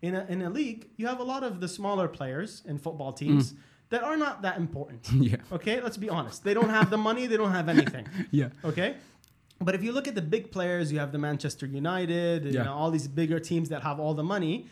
In 0.00 0.14
a, 0.14 0.24
in 0.28 0.42
a 0.42 0.50
league, 0.50 0.88
you 0.96 1.06
have 1.08 1.18
a 1.18 1.24
lot 1.24 1.42
of 1.42 1.60
the 1.60 1.66
smaller 1.68 2.06
players 2.06 2.62
in 2.66 2.78
football 2.78 3.12
teams 3.12 3.52
mm. 3.52 3.56
that 3.90 4.02
are 4.04 4.16
not 4.16 4.42
that 4.42 4.56
important. 4.56 5.08
yeah, 5.12 5.36
Okay, 5.50 5.80
let's 5.80 5.96
be 5.96 6.08
honest. 6.08 6.44
They 6.44 6.54
don't 6.54 6.70
have 6.70 6.88
the 6.88 6.96
money, 6.96 7.26
they 7.26 7.36
don't 7.36 7.50
have 7.52 7.68
anything. 7.68 8.06
yeah, 8.30 8.50
Okay? 8.64 8.94
But 9.60 9.74
if 9.74 9.82
you 9.82 9.90
look 9.90 10.06
at 10.06 10.14
the 10.14 10.22
big 10.22 10.52
players, 10.52 10.92
you 10.92 11.00
have 11.00 11.10
the 11.10 11.18
Manchester 11.18 11.66
United, 11.66 12.44
you 12.44 12.52
Yeah. 12.52 12.62
know, 12.62 12.74
all 12.74 12.92
these 12.92 13.08
bigger 13.08 13.40
teams 13.40 13.70
that 13.70 13.82
have 13.82 13.98
all 13.98 14.14
the 14.14 14.22
money. 14.22 14.66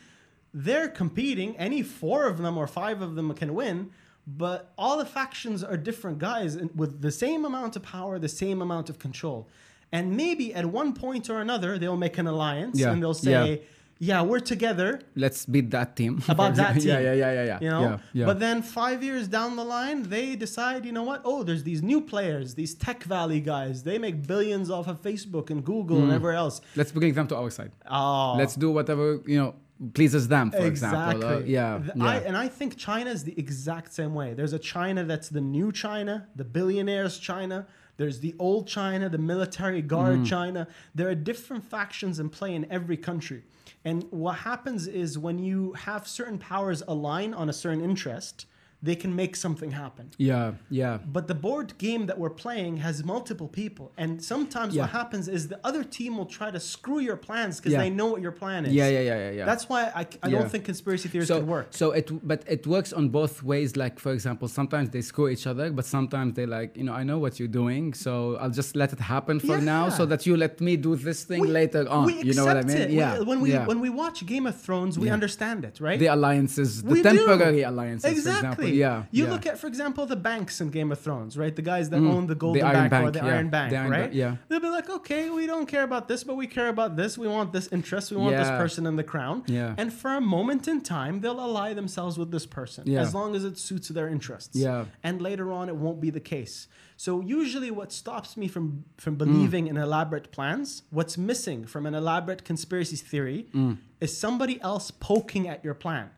They're 0.53 0.87
competing. 0.87 1.57
Any 1.57 1.83
four 1.83 2.25
of 2.25 2.37
them 2.37 2.57
or 2.57 2.65
five 2.67 3.01
of 3.01 3.15
them 3.15 3.33
can 3.33 3.53
win, 3.53 3.91
but 4.27 4.73
all 4.77 4.97
the 4.97 5.05
factions 5.05 5.63
are 5.63 5.77
different 5.77 6.19
guys 6.19 6.57
with 6.75 7.01
the 7.01 7.11
same 7.11 7.45
amount 7.45 7.75
of 7.77 7.83
power, 7.83 8.19
the 8.19 8.27
same 8.29 8.61
amount 8.61 8.89
of 8.89 8.99
control. 8.99 9.47
And 9.91 10.17
maybe 10.17 10.53
at 10.53 10.65
one 10.65 10.91
point 10.93 11.29
or 11.29 11.39
another, 11.39 11.77
they'll 11.79 11.95
make 11.95 12.17
an 12.17 12.27
alliance 12.27 12.77
Yeah, 12.77 12.91
and 12.91 13.01
they'll 13.01 13.13
say, 13.13 13.61
yeah, 13.99 14.21
we're 14.21 14.41
together. 14.41 14.99
let's 15.15 15.45
beat 15.45 15.71
that 15.71 15.95
team. 15.95 16.21
About 16.29 16.55
that 16.55 16.75
example. 16.75 16.83
Yeah, 16.91 16.97
team. 16.97 17.05
yeah, 17.05 17.13
yeah, 17.13 17.31
yeah, 17.31 17.45
yeah. 17.51 17.59
You 17.61 17.69
know, 17.69 17.81
yeah, 17.81 17.97
yeah. 18.13 18.25
but 18.25 18.39
then 18.39 18.61
five 18.61 19.01
years 19.01 19.27
down 19.29 19.55
the 19.55 19.63
line, 19.63 20.03
they 20.03 20.35
decide, 20.35 20.85
you 20.85 20.91
know 20.91 21.03
what? 21.03 21.21
Oh, 21.23 21.41
there's 21.43 21.63
these 21.63 21.81
new 21.81 22.01
players, 22.01 22.53
these 22.55 22.75
Tech 22.75 23.03
Valley 23.05 23.39
guys. 23.39 23.83
They 23.83 23.97
make 23.97 24.27
billions 24.27 24.69
off 24.69 24.87
of 24.87 25.01
Facebook 25.01 25.49
and 25.49 25.63
Google 25.63 25.97
Mm. 25.99 26.03
and 26.03 26.11
everywhere 26.11 26.35
else. 26.35 26.59
let's 26.75 26.91
bring 26.91 27.13
them 27.13 27.27
to 27.29 27.35
our 27.37 27.49
side. 27.49 27.71
Oh, 27.89 28.35
Let's 28.37 28.55
do 28.55 28.69
whatever 28.71 29.21
you 29.25 29.37
know 29.41 29.55
pleases 29.93 30.27
them. 30.27 30.51
For 30.51 30.65
exactly. 30.65 31.15
example, 31.15 31.29
Uh, 31.29 31.39
yeah, 31.45 31.77
The- 31.79 31.93
yeah. 31.95 32.05
I, 32.05 32.15
and 32.17 32.35
I 32.37 32.47
think 32.47 32.77
China 32.77 33.09
is 33.09 33.23
the 33.23 33.37
exact 33.37 33.93
same 33.93 34.13
way. 34.13 34.33
There's 34.33 34.53
a 34.53 34.59
China 34.59 35.03
that's 35.03 35.29
the 35.29 35.41
new 35.41 35.71
China, 35.71 36.27
the 36.35 36.43
billionaires 36.45 37.17
China. 37.19 37.67
There's 37.97 38.19
the 38.19 38.35
old 38.37 38.67
China, 38.67 39.09
the 39.09 39.17
military 39.17 39.81
guard 39.81 40.19
Mm. 40.19 40.25
China. 40.27 40.67
There 40.93 41.09
are 41.09 41.15
different 41.15 41.63
factions 41.63 42.19
in 42.19 42.29
play 42.29 42.53
in 42.53 42.65
every 42.71 42.97
country. 42.97 43.43
And 43.83 44.05
what 44.11 44.35
happens 44.39 44.85
is 44.87 45.17
when 45.17 45.39
you 45.39 45.73
have 45.73 46.07
certain 46.07 46.37
powers 46.37 46.83
align 46.87 47.33
on 47.33 47.49
a 47.49 47.53
certain 47.53 47.81
interest, 47.81 48.45
they 48.83 48.95
can 48.95 49.15
make 49.15 49.35
something 49.35 49.71
happen. 49.71 50.11
yeah, 50.17 50.51
yeah. 50.69 50.99
But 51.17 51.27
the 51.27 51.33
board 51.33 51.69
game 51.79 52.05
that 52.05 52.17
we're 52.19 52.29
playing 52.45 52.77
has 52.77 53.03
multiple 53.03 53.47
people. 53.47 53.91
And 53.97 54.23
sometimes 54.23 54.75
Yeah. 54.75 54.83
what 54.83 54.91
happens 54.91 55.27
is 55.27 55.47
the 55.47 55.59
other 55.63 55.83
team 55.83 56.11
will 56.17 56.27
try 56.39 56.51
to 56.51 56.59
screw 56.59 56.99
your 56.99 57.17
plans 57.17 57.57
because 57.57 57.73
Yeah. 57.73 57.79
they 57.83 57.89
know 57.89 58.05
what 58.13 58.21
your 58.21 58.31
plan 58.41 58.65
is. 58.67 58.73
Yeah, 58.73 58.87
yeah, 58.95 58.99
yeah, 59.09 59.17
yeah, 59.25 59.31
yeah. 59.39 59.45
That's 59.45 59.65
why 59.67 59.81
I, 60.01 60.03
I 60.21 60.29
don't 60.29 60.49
think 60.53 60.65
conspiracy 60.65 61.09
theories 61.09 61.27
so, 61.27 61.39
can 61.39 61.47
work. 61.47 61.67
So 61.71 61.85
it, 61.99 62.07
but 62.31 62.43
it 62.47 62.67
works 62.67 62.93
on 62.93 63.09
both 63.09 63.35
ways. 63.51 63.75
Like 63.83 63.95
for 63.99 64.11
example, 64.17 64.47
sometimes 64.59 64.87
they 64.91 65.01
screw 65.01 65.27
each 65.35 65.47
other, 65.47 65.71
but 65.71 65.85
sometimes 65.85 66.35
they 66.37 66.45
like, 66.45 66.77
you 66.77 66.83
know, 66.83 66.93
I 66.93 67.03
know 67.09 67.17
what 67.17 67.39
you're 67.39 67.55
doing, 67.63 67.93
so 67.95 68.35
I'll 68.41 68.55
just 68.61 68.75
let 68.75 68.93
it 68.93 68.99
happen 68.99 69.39
for 69.39 69.57
now, 69.59 69.89
so 69.89 70.05
that 70.05 70.25
you 70.27 70.37
let 70.37 70.61
me 70.61 70.77
do 70.77 70.95
this 70.95 71.23
thing 71.23 71.41
We- 71.41 71.47
later 71.61 71.83
on. 71.89 72.05
we 72.05 72.13
you 72.29 72.33
know 72.35 72.45
what 72.45 72.57
I 72.57 72.61
mean? 72.63 72.77
it. 72.77 72.89
We- 72.89 72.95
Yeah. 72.97 73.19
when 73.31 73.39
we 73.45 73.51
when 73.71 73.79
we 73.85 73.89
watch 74.03 74.17
Game 74.33 74.45
of 74.51 74.55
Thrones, 74.65 74.93
we 74.99 75.09
understand 75.09 75.59
it, 75.69 75.75
right? 75.87 75.97
the 76.03 76.07
alliances, 76.17 76.83
the 76.83 76.91
We 76.93 77.01
do. 77.01 77.09
temporary 77.09 77.63
alliances, 77.71 78.11
exactly. 78.11 78.66
Example. 78.69 78.77
Yeah. 78.79 79.03
You 79.11 79.25
yeah. 79.25 79.31
look 79.31 79.45
at, 79.45 79.57
for 79.59 79.67
example, 79.67 80.05
the 80.05 80.15
banks 80.15 80.61
in 80.61 80.69
Game 80.69 80.91
of 80.91 80.99
Thrones, 80.99 81.37
right? 81.37 81.55
The 81.55 81.61
guys 81.61 81.89
that 81.89 81.99
Mm. 81.99 82.09
own 82.13 82.27
the 82.27 82.35
Golden 82.35 82.63
Iron 82.63 82.89
Bank, 82.89 83.07
or 83.07 83.11
the 83.11 83.19
yeah. 83.19 83.25
Iron 83.35 83.49
Bank, 83.49 83.69
The 83.71 83.77
Iron 83.77 83.91
right? 83.91 84.01
Bank, 84.01 84.13
yeah. 84.13 84.35
They'll 84.47 84.59
be 84.59 84.69
like, 84.69 84.89
okay, 84.89 85.29
we 85.29 85.45
don't 85.47 85.65
care 85.65 85.83
about 85.83 86.07
this, 86.07 86.23
but 86.23 86.35
we 86.35 86.47
care 86.47 86.69
about 86.69 86.95
this. 86.95 87.17
We 87.17 87.27
want 87.27 87.53
this 87.53 87.67
interest. 87.71 88.11
We 88.11 88.17
want 88.17 88.35
this 88.35 88.49
person 88.49 88.85
in 88.85 88.95
the 88.95 89.03
crown. 89.03 89.43
Yeah. 89.47 89.75
And 89.77 89.91
for 89.91 90.11
a 90.15 90.21
moment 90.21 90.67
in 90.67 90.81
time, 90.81 91.21
they'll 91.21 91.39
ally 91.41 91.73
themselves 91.73 92.17
with 92.17 92.31
this 92.31 92.45
person 92.45 92.83
Yeah. 92.87 93.01
as 93.01 93.13
long 93.13 93.35
as 93.35 93.43
it 93.43 93.57
suits 93.57 93.87
their 93.89 94.07
interests. 94.07 94.55
Yeah. 94.55 94.85
And 95.03 95.21
later 95.21 95.51
on, 95.51 95.69
it 95.69 95.75
won't 95.75 95.99
be 96.01 96.09
the 96.09 96.19
case. 96.19 96.67
So 96.99 97.21
usually, 97.21 97.69
what 97.69 97.91
stops 97.91 98.35
me 98.37 98.47
from 98.47 98.83
from 98.97 99.15
Mm. 99.15 99.19
believing 99.19 99.67
in 99.67 99.77
elaborate 99.77 100.31
plans, 100.31 100.81
what's 100.89 101.15
missing 101.17 101.65
from 101.65 101.85
an 101.85 101.93
elaborate 101.93 102.43
conspiracy 102.43 102.95
theory, 102.95 103.47
Mm. 103.53 103.77
is 104.01 104.17
somebody 104.17 104.59
else 104.61 104.89
poking 104.91 105.47
at 105.47 105.63
your 105.63 105.75
plan. 105.75 106.09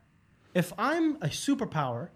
If 0.54 0.72
I'm 0.78 1.16
a 1.16 1.28
superpower, 1.28 2.08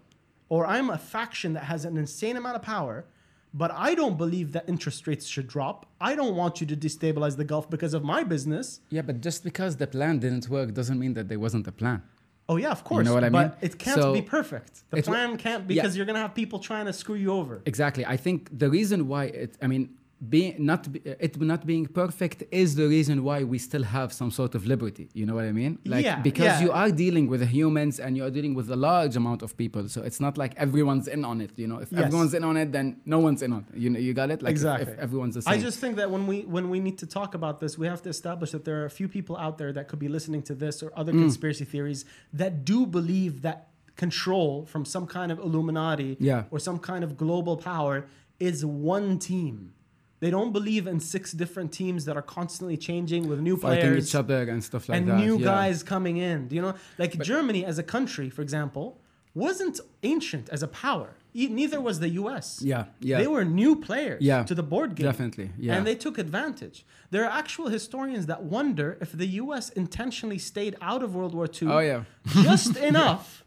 or 0.49 0.65
I'm 0.65 0.89
a 0.89 0.97
faction 0.97 1.53
that 1.53 1.63
has 1.65 1.85
an 1.85 1.97
insane 1.97 2.37
amount 2.37 2.55
of 2.55 2.61
power, 2.61 3.05
but 3.53 3.71
I 3.71 3.95
don't 3.95 4.17
believe 4.17 4.51
that 4.51 4.67
interest 4.67 5.07
rates 5.07 5.25
should 5.27 5.47
drop. 5.47 5.85
I 5.99 6.15
don't 6.15 6.35
want 6.35 6.59
you 6.61 6.67
to 6.67 6.75
destabilize 6.75 7.37
the 7.37 7.45
Gulf 7.45 7.69
because 7.69 7.93
of 7.93 8.03
my 8.03 8.23
business. 8.23 8.81
Yeah, 8.89 9.01
but 9.01 9.21
just 9.21 9.43
because 9.43 9.77
the 9.77 9.87
plan 9.87 10.19
didn't 10.19 10.49
work 10.49 10.73
doesn't 10.73 10.99
mean 10.99 11.13
that 11.13 11.29
there 11.29 11.39
wasn't 11.39 11.67
a 11.67 11.71
plan. 11.71 12.03
Oh 12.47 12.57
yeah, 12.57 12.69
of 12.69 12.83
course. 12.83 12.99
You 12.99 13.09
know 13.09 13.15
what 13.15 13.23
I 13.23 13.29
but 13.29 13.47
mean? 13.61 13.71
it 13.71 13.79
can't 13.79 13.99
So- 14.01 14.13
be 14.13 14.21
perfect. 14.21 14.83
The 14.91 15.01
plan 15.01 15.37
can't 15.37 15.63
yeah. 15.63 15.81
because 15.81 15.97
you're 15.97 16.05
gonna 16.05 16.19
have 16.19 16.35
people 16.35 16.59
trying 16.59 16.85
to 16.85 16.93
screw 16.93 17.15
you 17.15 17.31
over. 17.31 17.61
Exactly. 17.65 18.05
I 18.05 18.17
think 18.17 18.49
the 18.57 18.69
reason 18.69 19.07
why 19.07 19.25
it, 19.25 19.57
I 19.61 19.67
mean, 19.67 19.89
being 20.29 20.55
not 20.65 20.91
be, 20.91 20.99
it 21.05 21.39
not 21.41 21.65
being 21.65 21.85
perfect 21.87 22.43
is 22.49 22.75
the 22.75 22.87
reason 22.87 23.21
why 23.23 23.43
we 23.43 23.57
still 23.57 23.83
have 23.83 24.13
some 24.13 24.31
sort 24.31 24.55
of 24.55 24.65
liberty. 24.65 25.09
You 25.13 25.25
know 25.25 25.35
what 25.35 25.43
I 25.43 25.51
mean? 25.51 25.77
Like 25.85 26.05
Yeah, 26.05 26.19
because 26.21 26.45
yeah. 26.45 26.61
you 26.63 26.71
are 26.71 26.89
dealing 26.89 27.27
with 27.27 27.41
humans 27.49 27.99
and 27.99 28.15
you 28.15 28.23
are 28.23 28.29
dealing 28.31 28.53
with 28.55 28.69
a 28.71 28.77
large 28.77 29.15
amount 29.17 29.41
of 29.41 29.57
people, 29.57 29.89
so 29.89 30.01
it's 30.03 30.21
not 30.21 30.37
like 30.37 30.55
everyone's 30.55 31.07
in 31.09 31.25
on 31.25 31.41
it. 31.41 31.51
You 31.57 31.67
know, 31.67 31.79
if 31.79 31.91
Yes. 31.91 32.05
everyone's 32.05 32.33
in 32.33 32.43
on 32.45 32.55
it, 32.55 32.71
then 32.71 33.01
no 33.05 33.19
one's 33.19 33.41
in 33.41 33.51
on 33.51 33.65
it. 33.69 33.77
You 33.77 33.89
know, 33.89 33.99
you 33.99 34.13
got 34.13 34.31
it. 34.31 34.41
Like 34.41 34.51
exactly. 34.51 34.93
If, 34.93 34.99
everyone's 34.99 35.35
the 35.35 35.41
same. 35.41 35.53
I 35.53 35.57
just 35.57 35.79
think 35.79 35.97
that 35.97 36.09
when 36.09 36.27
we 36.27 36.37
when 36.55 36.69
we 36.69 36.79
need 36.79 36.97
to 36.99 37.07
talk 37.07 37.35
about 37.35 37.59
this, 37.59 37.77
we 37.77 37.85
have 37.87 38.01
to 38.03 38.09
establish 38.09 38.51
that 38.51 38.63
there 38.63 38.81
are 38.81 38.85
a 38.85 38.95
few 39.01 39.09
people 39.09 39.35
out 39.37 39.57
there 39.57 39.73
that 39.73 39.89
could 39.89 39.99
be 39.99 40.07
listening 40.07 40.41
to 40.43 40.55
this 40.55 40.81
or 40.81 40.89
Mm. 40.91 40.99
other 41.01 41.11
conspiracy 41.11 41.65
theories 41.65 42.05
that 42.31 42.63
do 42.63 42.85
believe 42.85 43.41
that 43.41 43.67
control 43.97 44.65
from 44.65 44.83
some 44.85 45.05
kind 45.07 45.29
of 45.31 45.39
Illuminati 45.39 46.15
Yeah. 46.19 46.43
or 46.51 46.59
some 46.59 46.79
kind 46.79 47.03
of 47.03 47.17
global 47.17 47.57
power 47.57 48.05
is 48.39 48.65
one 48.65 49.19
team. 49.19 49.71
They 50.25 50.31
don't 50.37 50.53
believe 50.59 50.83
in 50.93 50.97
six 51.15 51.23
different 51.43 51.69
teams 51.81 52.01
that 52.07 52.15
are 52.19 52.27
constantly 52.39 52.77
changing 52.89 53.23
with 53.29 53.39
new 53.49 53.57
fighting 53.63 53.85
players 53.85 54.07
each 54.09 54.15
other 54.23 54.41
and 54.53 54.59
stuff 54.69 54.83
like 54.89 54.95
and 54.97 55.05
that. 55.09 55.19
new 55.25 55.35
yeah. 55.37 55.45
guys 55.53 55.77
coming 55.93 56.15
in. 56.31 56.37
Do 56.49 56.53
you 56.57 56.63
know, 56.65 56.73
like 57.03 57.13
Germany 57.33 57.61
as 57.71 57.77
a 57.85 57.85
country, 57.95 58.27
for 58.35 58.41
example, 58.47 58.85
wasn't 59.45 59.75
ancient 60.13 60.45
as 60.55 60.61
a 60.69 60.71
power. 60.85 61.09
Neither 61.61 61.79
was 61.89 61.95
the 62.05 62.11
U.S. 62.23 62.47
Yeah, 62.73 62.83
yeah. 63.09 63.17
They 63.21 63.27
were 63.35 63.43
new 63.63 63.73
players 63.87 64.21
Yeah, 64.31 64.43
to 64.49 64.55
the 64.61 64.63
board 64.73 64.89
game. 64.95 65.05
definitely, 65.11 65.47
yeah. 65.65 65.75
And 65.75 65.81
they 65.89 65.97
took 66.05 66.15
advantage. 66.27 66.77
There 67.13 67.23
are 67.25 67.33
actual 67.43 67.67
historians 67.77 68.23
that 68.31 68.41
wonder 68.57 68.87
if 69.05 69.09
the 69.23 69.29
U.S. 69.43 69.65
intentionally 69.83 70.39
stayed 70.51 70.75
out 70.91 71.01
of 71.05 71.09
World 71.17 71.33
War 71.37 71.47
II 71.61 71.67
Oh 71.75 71.79
yeah. 71.91 72.01
just 72.49 72.73
enough, 72.91 73.43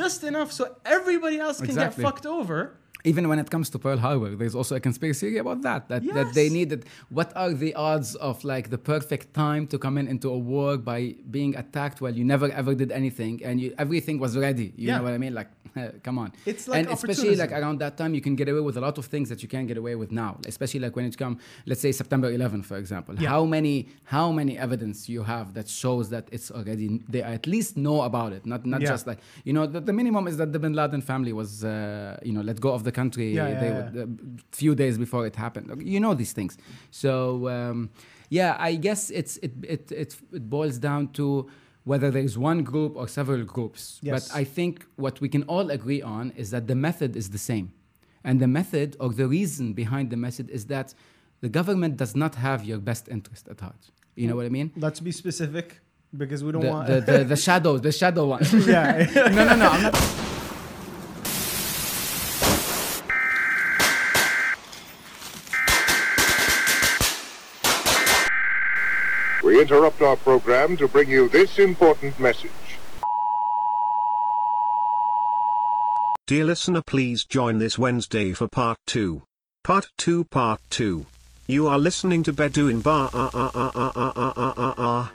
just 0.00 0.20
enough 0.30 0.50
so 0.58 0.64
everybody 0.84 1.38
else 1.46 1.58
can 1.58 1.66
Exactly. 1.70 2.02
get 2.02 2.08
fucked 2.08 2.26
over. 2.38 2.58
Even 3.04 3.28
when 3.28 3.38
it 3.38 3.50
comes 3.50 3.68
to 3.70 3.78
Pearl 3.78 3.98
Harbor, 3.98 4.36
there's 4.36 4.54
also 4.54 4.76
a 4.76 4.80
conspiracy 4.80 5.26
theory 5.26 5.38
about 5.38 5.62
that. 5.62 5.88
That, 5.88 6.02
that 6.14 6.34
they 6.34 6.48
needed. 6.48 6.84
What 7.10 7.32
are 7.36 7.52
the 7.52 7.74
odds 7.74 8.14
of 8.16 8.44
like 8.44 8.70
the 8.70 8.78
perfect 8.78 9.34
time 9.34 9.66
to 9.68 9.78
come 9.78 9.98
in 9.98 10.06
into 10.08 10.28
a 10.30 10.38
war 10.38 10.76
by 10.76 11.14
being 11.30 11.56
attacked 11.56 12.00
while 12.00 12.14
you 12.14 12.24
never 12.24 12.50
ever 12.52 12.74
did 12.74 12.92
anything 12.92 13.42
and 13.44 13.60
you 13.60 13.74
everything 13.78 14.18
was 14.18 14.36
ready? 14.36 14.72
You 14.76 14.88
Yeah. 14.88 14.98
know 14.98 15.04
what 15.04 15.14
I 15.14 15.18
mean? 15.18 15.34
Like, 15.34 15.48
come 16.02 16.18
on. 16.18 16.32
It's 16.46 16.68
like 16.68 16.78
and 16.80 16.88
especially 16.92 17.36
like 17.36 17.52
around 17.52 17.78
that 17.80 17.96
time, 17.96 18.14
you 18.14 18.20
can 18.20 18.34
get 18.36 18.48
away 18.48 18.60
with 18.60 18.76
a 18.76 18.80
lot 18.80 18.98
of 18.98 19.06
things 19.06 19.28
that 19.28 19.42
you 19.42 19.48
can't 19.48 19.68
get 19.68 19.76
away 19.76 19.94
with 19.94 20.10
now. 20.12 20.38
Especially 20.46 20.80
like 20.80 20.94
when 20.96 21.04
it 21.04 21.16
come, 21.16 21.38
let's 21.66 21.80
say 21.80 21.92
September 21.92 22.30
11, 22.30 22.62
for 22.62 22.76
example. 22.76 23.14
Yeah. 23.16 23.28
How 23.30 23.44
many 23.44 23.88
how 24.04 24.32
many 24.32 24.58
evidence 24.58 25.08
you 25.08 25.22
have 25.24 25.54
that 25.54 25.68
shows 25.68 26.08
that 26.10 26.28
it's 26.32 26.50
already 26.50 27.00
they 27.08 27.22
at 27.22 27.46
least 27.46 27.76
know 27.76 28.02
about 28.02 28.32
it, 28.32 28.44
not 28.46 28.64
not 28.66 28.80
Yeah. 28.82 28.88
just 28.94 29.06
like 29.06 29.18
you 29.44 29.52
know 29.52 29.66
the, 29.66 29.80
the 29.80 29.92
minimum 29.92 30.26
is 30.26 30.36
that 30.36 30.52
the 30.52 30.58
Bin 30.58 30.72
Laden 30.74 31.02
family 31.02 31.32
was 31.32 31.64
uh, 31.64 32.18
you 32.22 32.32
know 32.32 32.42
let 32.42 32.60
go 32.60 32.70
of 32.78 32.82
the 32.84 32.92
country 32.92 33.34
Yeah, 33.34 33.48
yeah, 33.48 34.02
a 34.04 34.56
few 34.62 34.74
days 34.74 34.98
before 34.98 35.26
it 35.26 35.36
happened. 35.36 35.66
You 35.94 36.00
know 36.00 36.14
these 36.14 36.32
things. 36.32 36.56
So 36.90 37.48
um, 37.48 37.90
yeah, 38.28 38.56
I 38.58 38.76
guess 38.76 39.10
it's 39.10 39.36
it, 39.46 39.52
it 39.74 39.92
it 39.92 40.16
it 40.32 40.44
boils 40.48 40.78
down 40.78 41.08
to 41.18 41.48
whether 41.84 42.10
there's 42.10 42.36
one 42.38 42.62
group 42.62 42.92
or 42.96 43.08
several 43.08 43.42
groups. 43.44 43.98
Yes. 44.02 44.28
But 44.28 44.36
I 44.36 44.44
think 44.44 44.86
what 44.96 45.20
we 45.20 45.28
can 45.28 45.42
all 45.44 45.70
agree 45.70 46.02
on 46.02 46.30
is 46.36 46.50
that 46.50 46.66
the 46.66 46.74
method 46.74 47.16
is 47.16 47.30
the 47.30 47.38
same, 47.38 47.72
and 48.24 48.40
the 48.40 48.46
method 48.48 48.96
or 49.00 49.08
the 49.10 49.26
reason 49.28 49.72
behind 49.72 50.10
the 50.10 50.16
method 50.16 50.48
is 50.50 50.66
that 50.66 50.94
the 51.40 51.48
government 51.48 51.96
does 51.96 52.14
not 52.14 52.36
have 52.36 52.64
your 52.64 52.78
best 52.78 53.08
interest 53.08 53.48
at 53.48 53.60
heart. 53.60 53.90
You 54.14 54.28
know 54.28 54.36
what 54.36 54.46
I 54.46 54.50
mean? 54.50 54.70
Let's 54.76 55.00
be 55.00 55.10
specific 55.10 55.80
because 56.16 56.44
we 56.44 56.52
don't 56.52 56.62
The, 56.62 56.68
want. 56.68 56.86
the, 56.88 57.00
the, 57.00 57.24
the 57.24 57.36
shadow, 57.48 57.78
the 57.78 57.90
shadow 57.92 58.26
one. 58.26 58.44
yeah. 58.66 59.08
no, 59.14 59.44
no, 59.44 59.56
no. 59.56 60.21
Interrupt 69.72 70.02
our 70.02 70.16
program 70.16 70.76
to 70.76 70.86
bring 70.86 71.08
you 71.08 71.30
this 71.30 71.58
important 71.58 72.20
message. 72.20 72.50
Dear 76.26 76.44
listener, 76.44 76.82
please 76.86 77.24
join 77.24 77.56
this 77.56 77.78
Wednesday 77.78 78.34
for 78.34 78.48
part 78.48 78.76
2. 78.86 79.22
Part 79.64 79.86
2, 79.96 80.24
part 80.24 80.60
2. 80.68 81.06
You 81.46 81.68
are 81.68 81.78
listening 81.78 82.22
to 82.24 82.34
Bedouin 82.34 82.82
Bar. 82.82 83.08
Ah, 83.14 83.30
ah, 83.32 83.50
ah, 84.76 85.12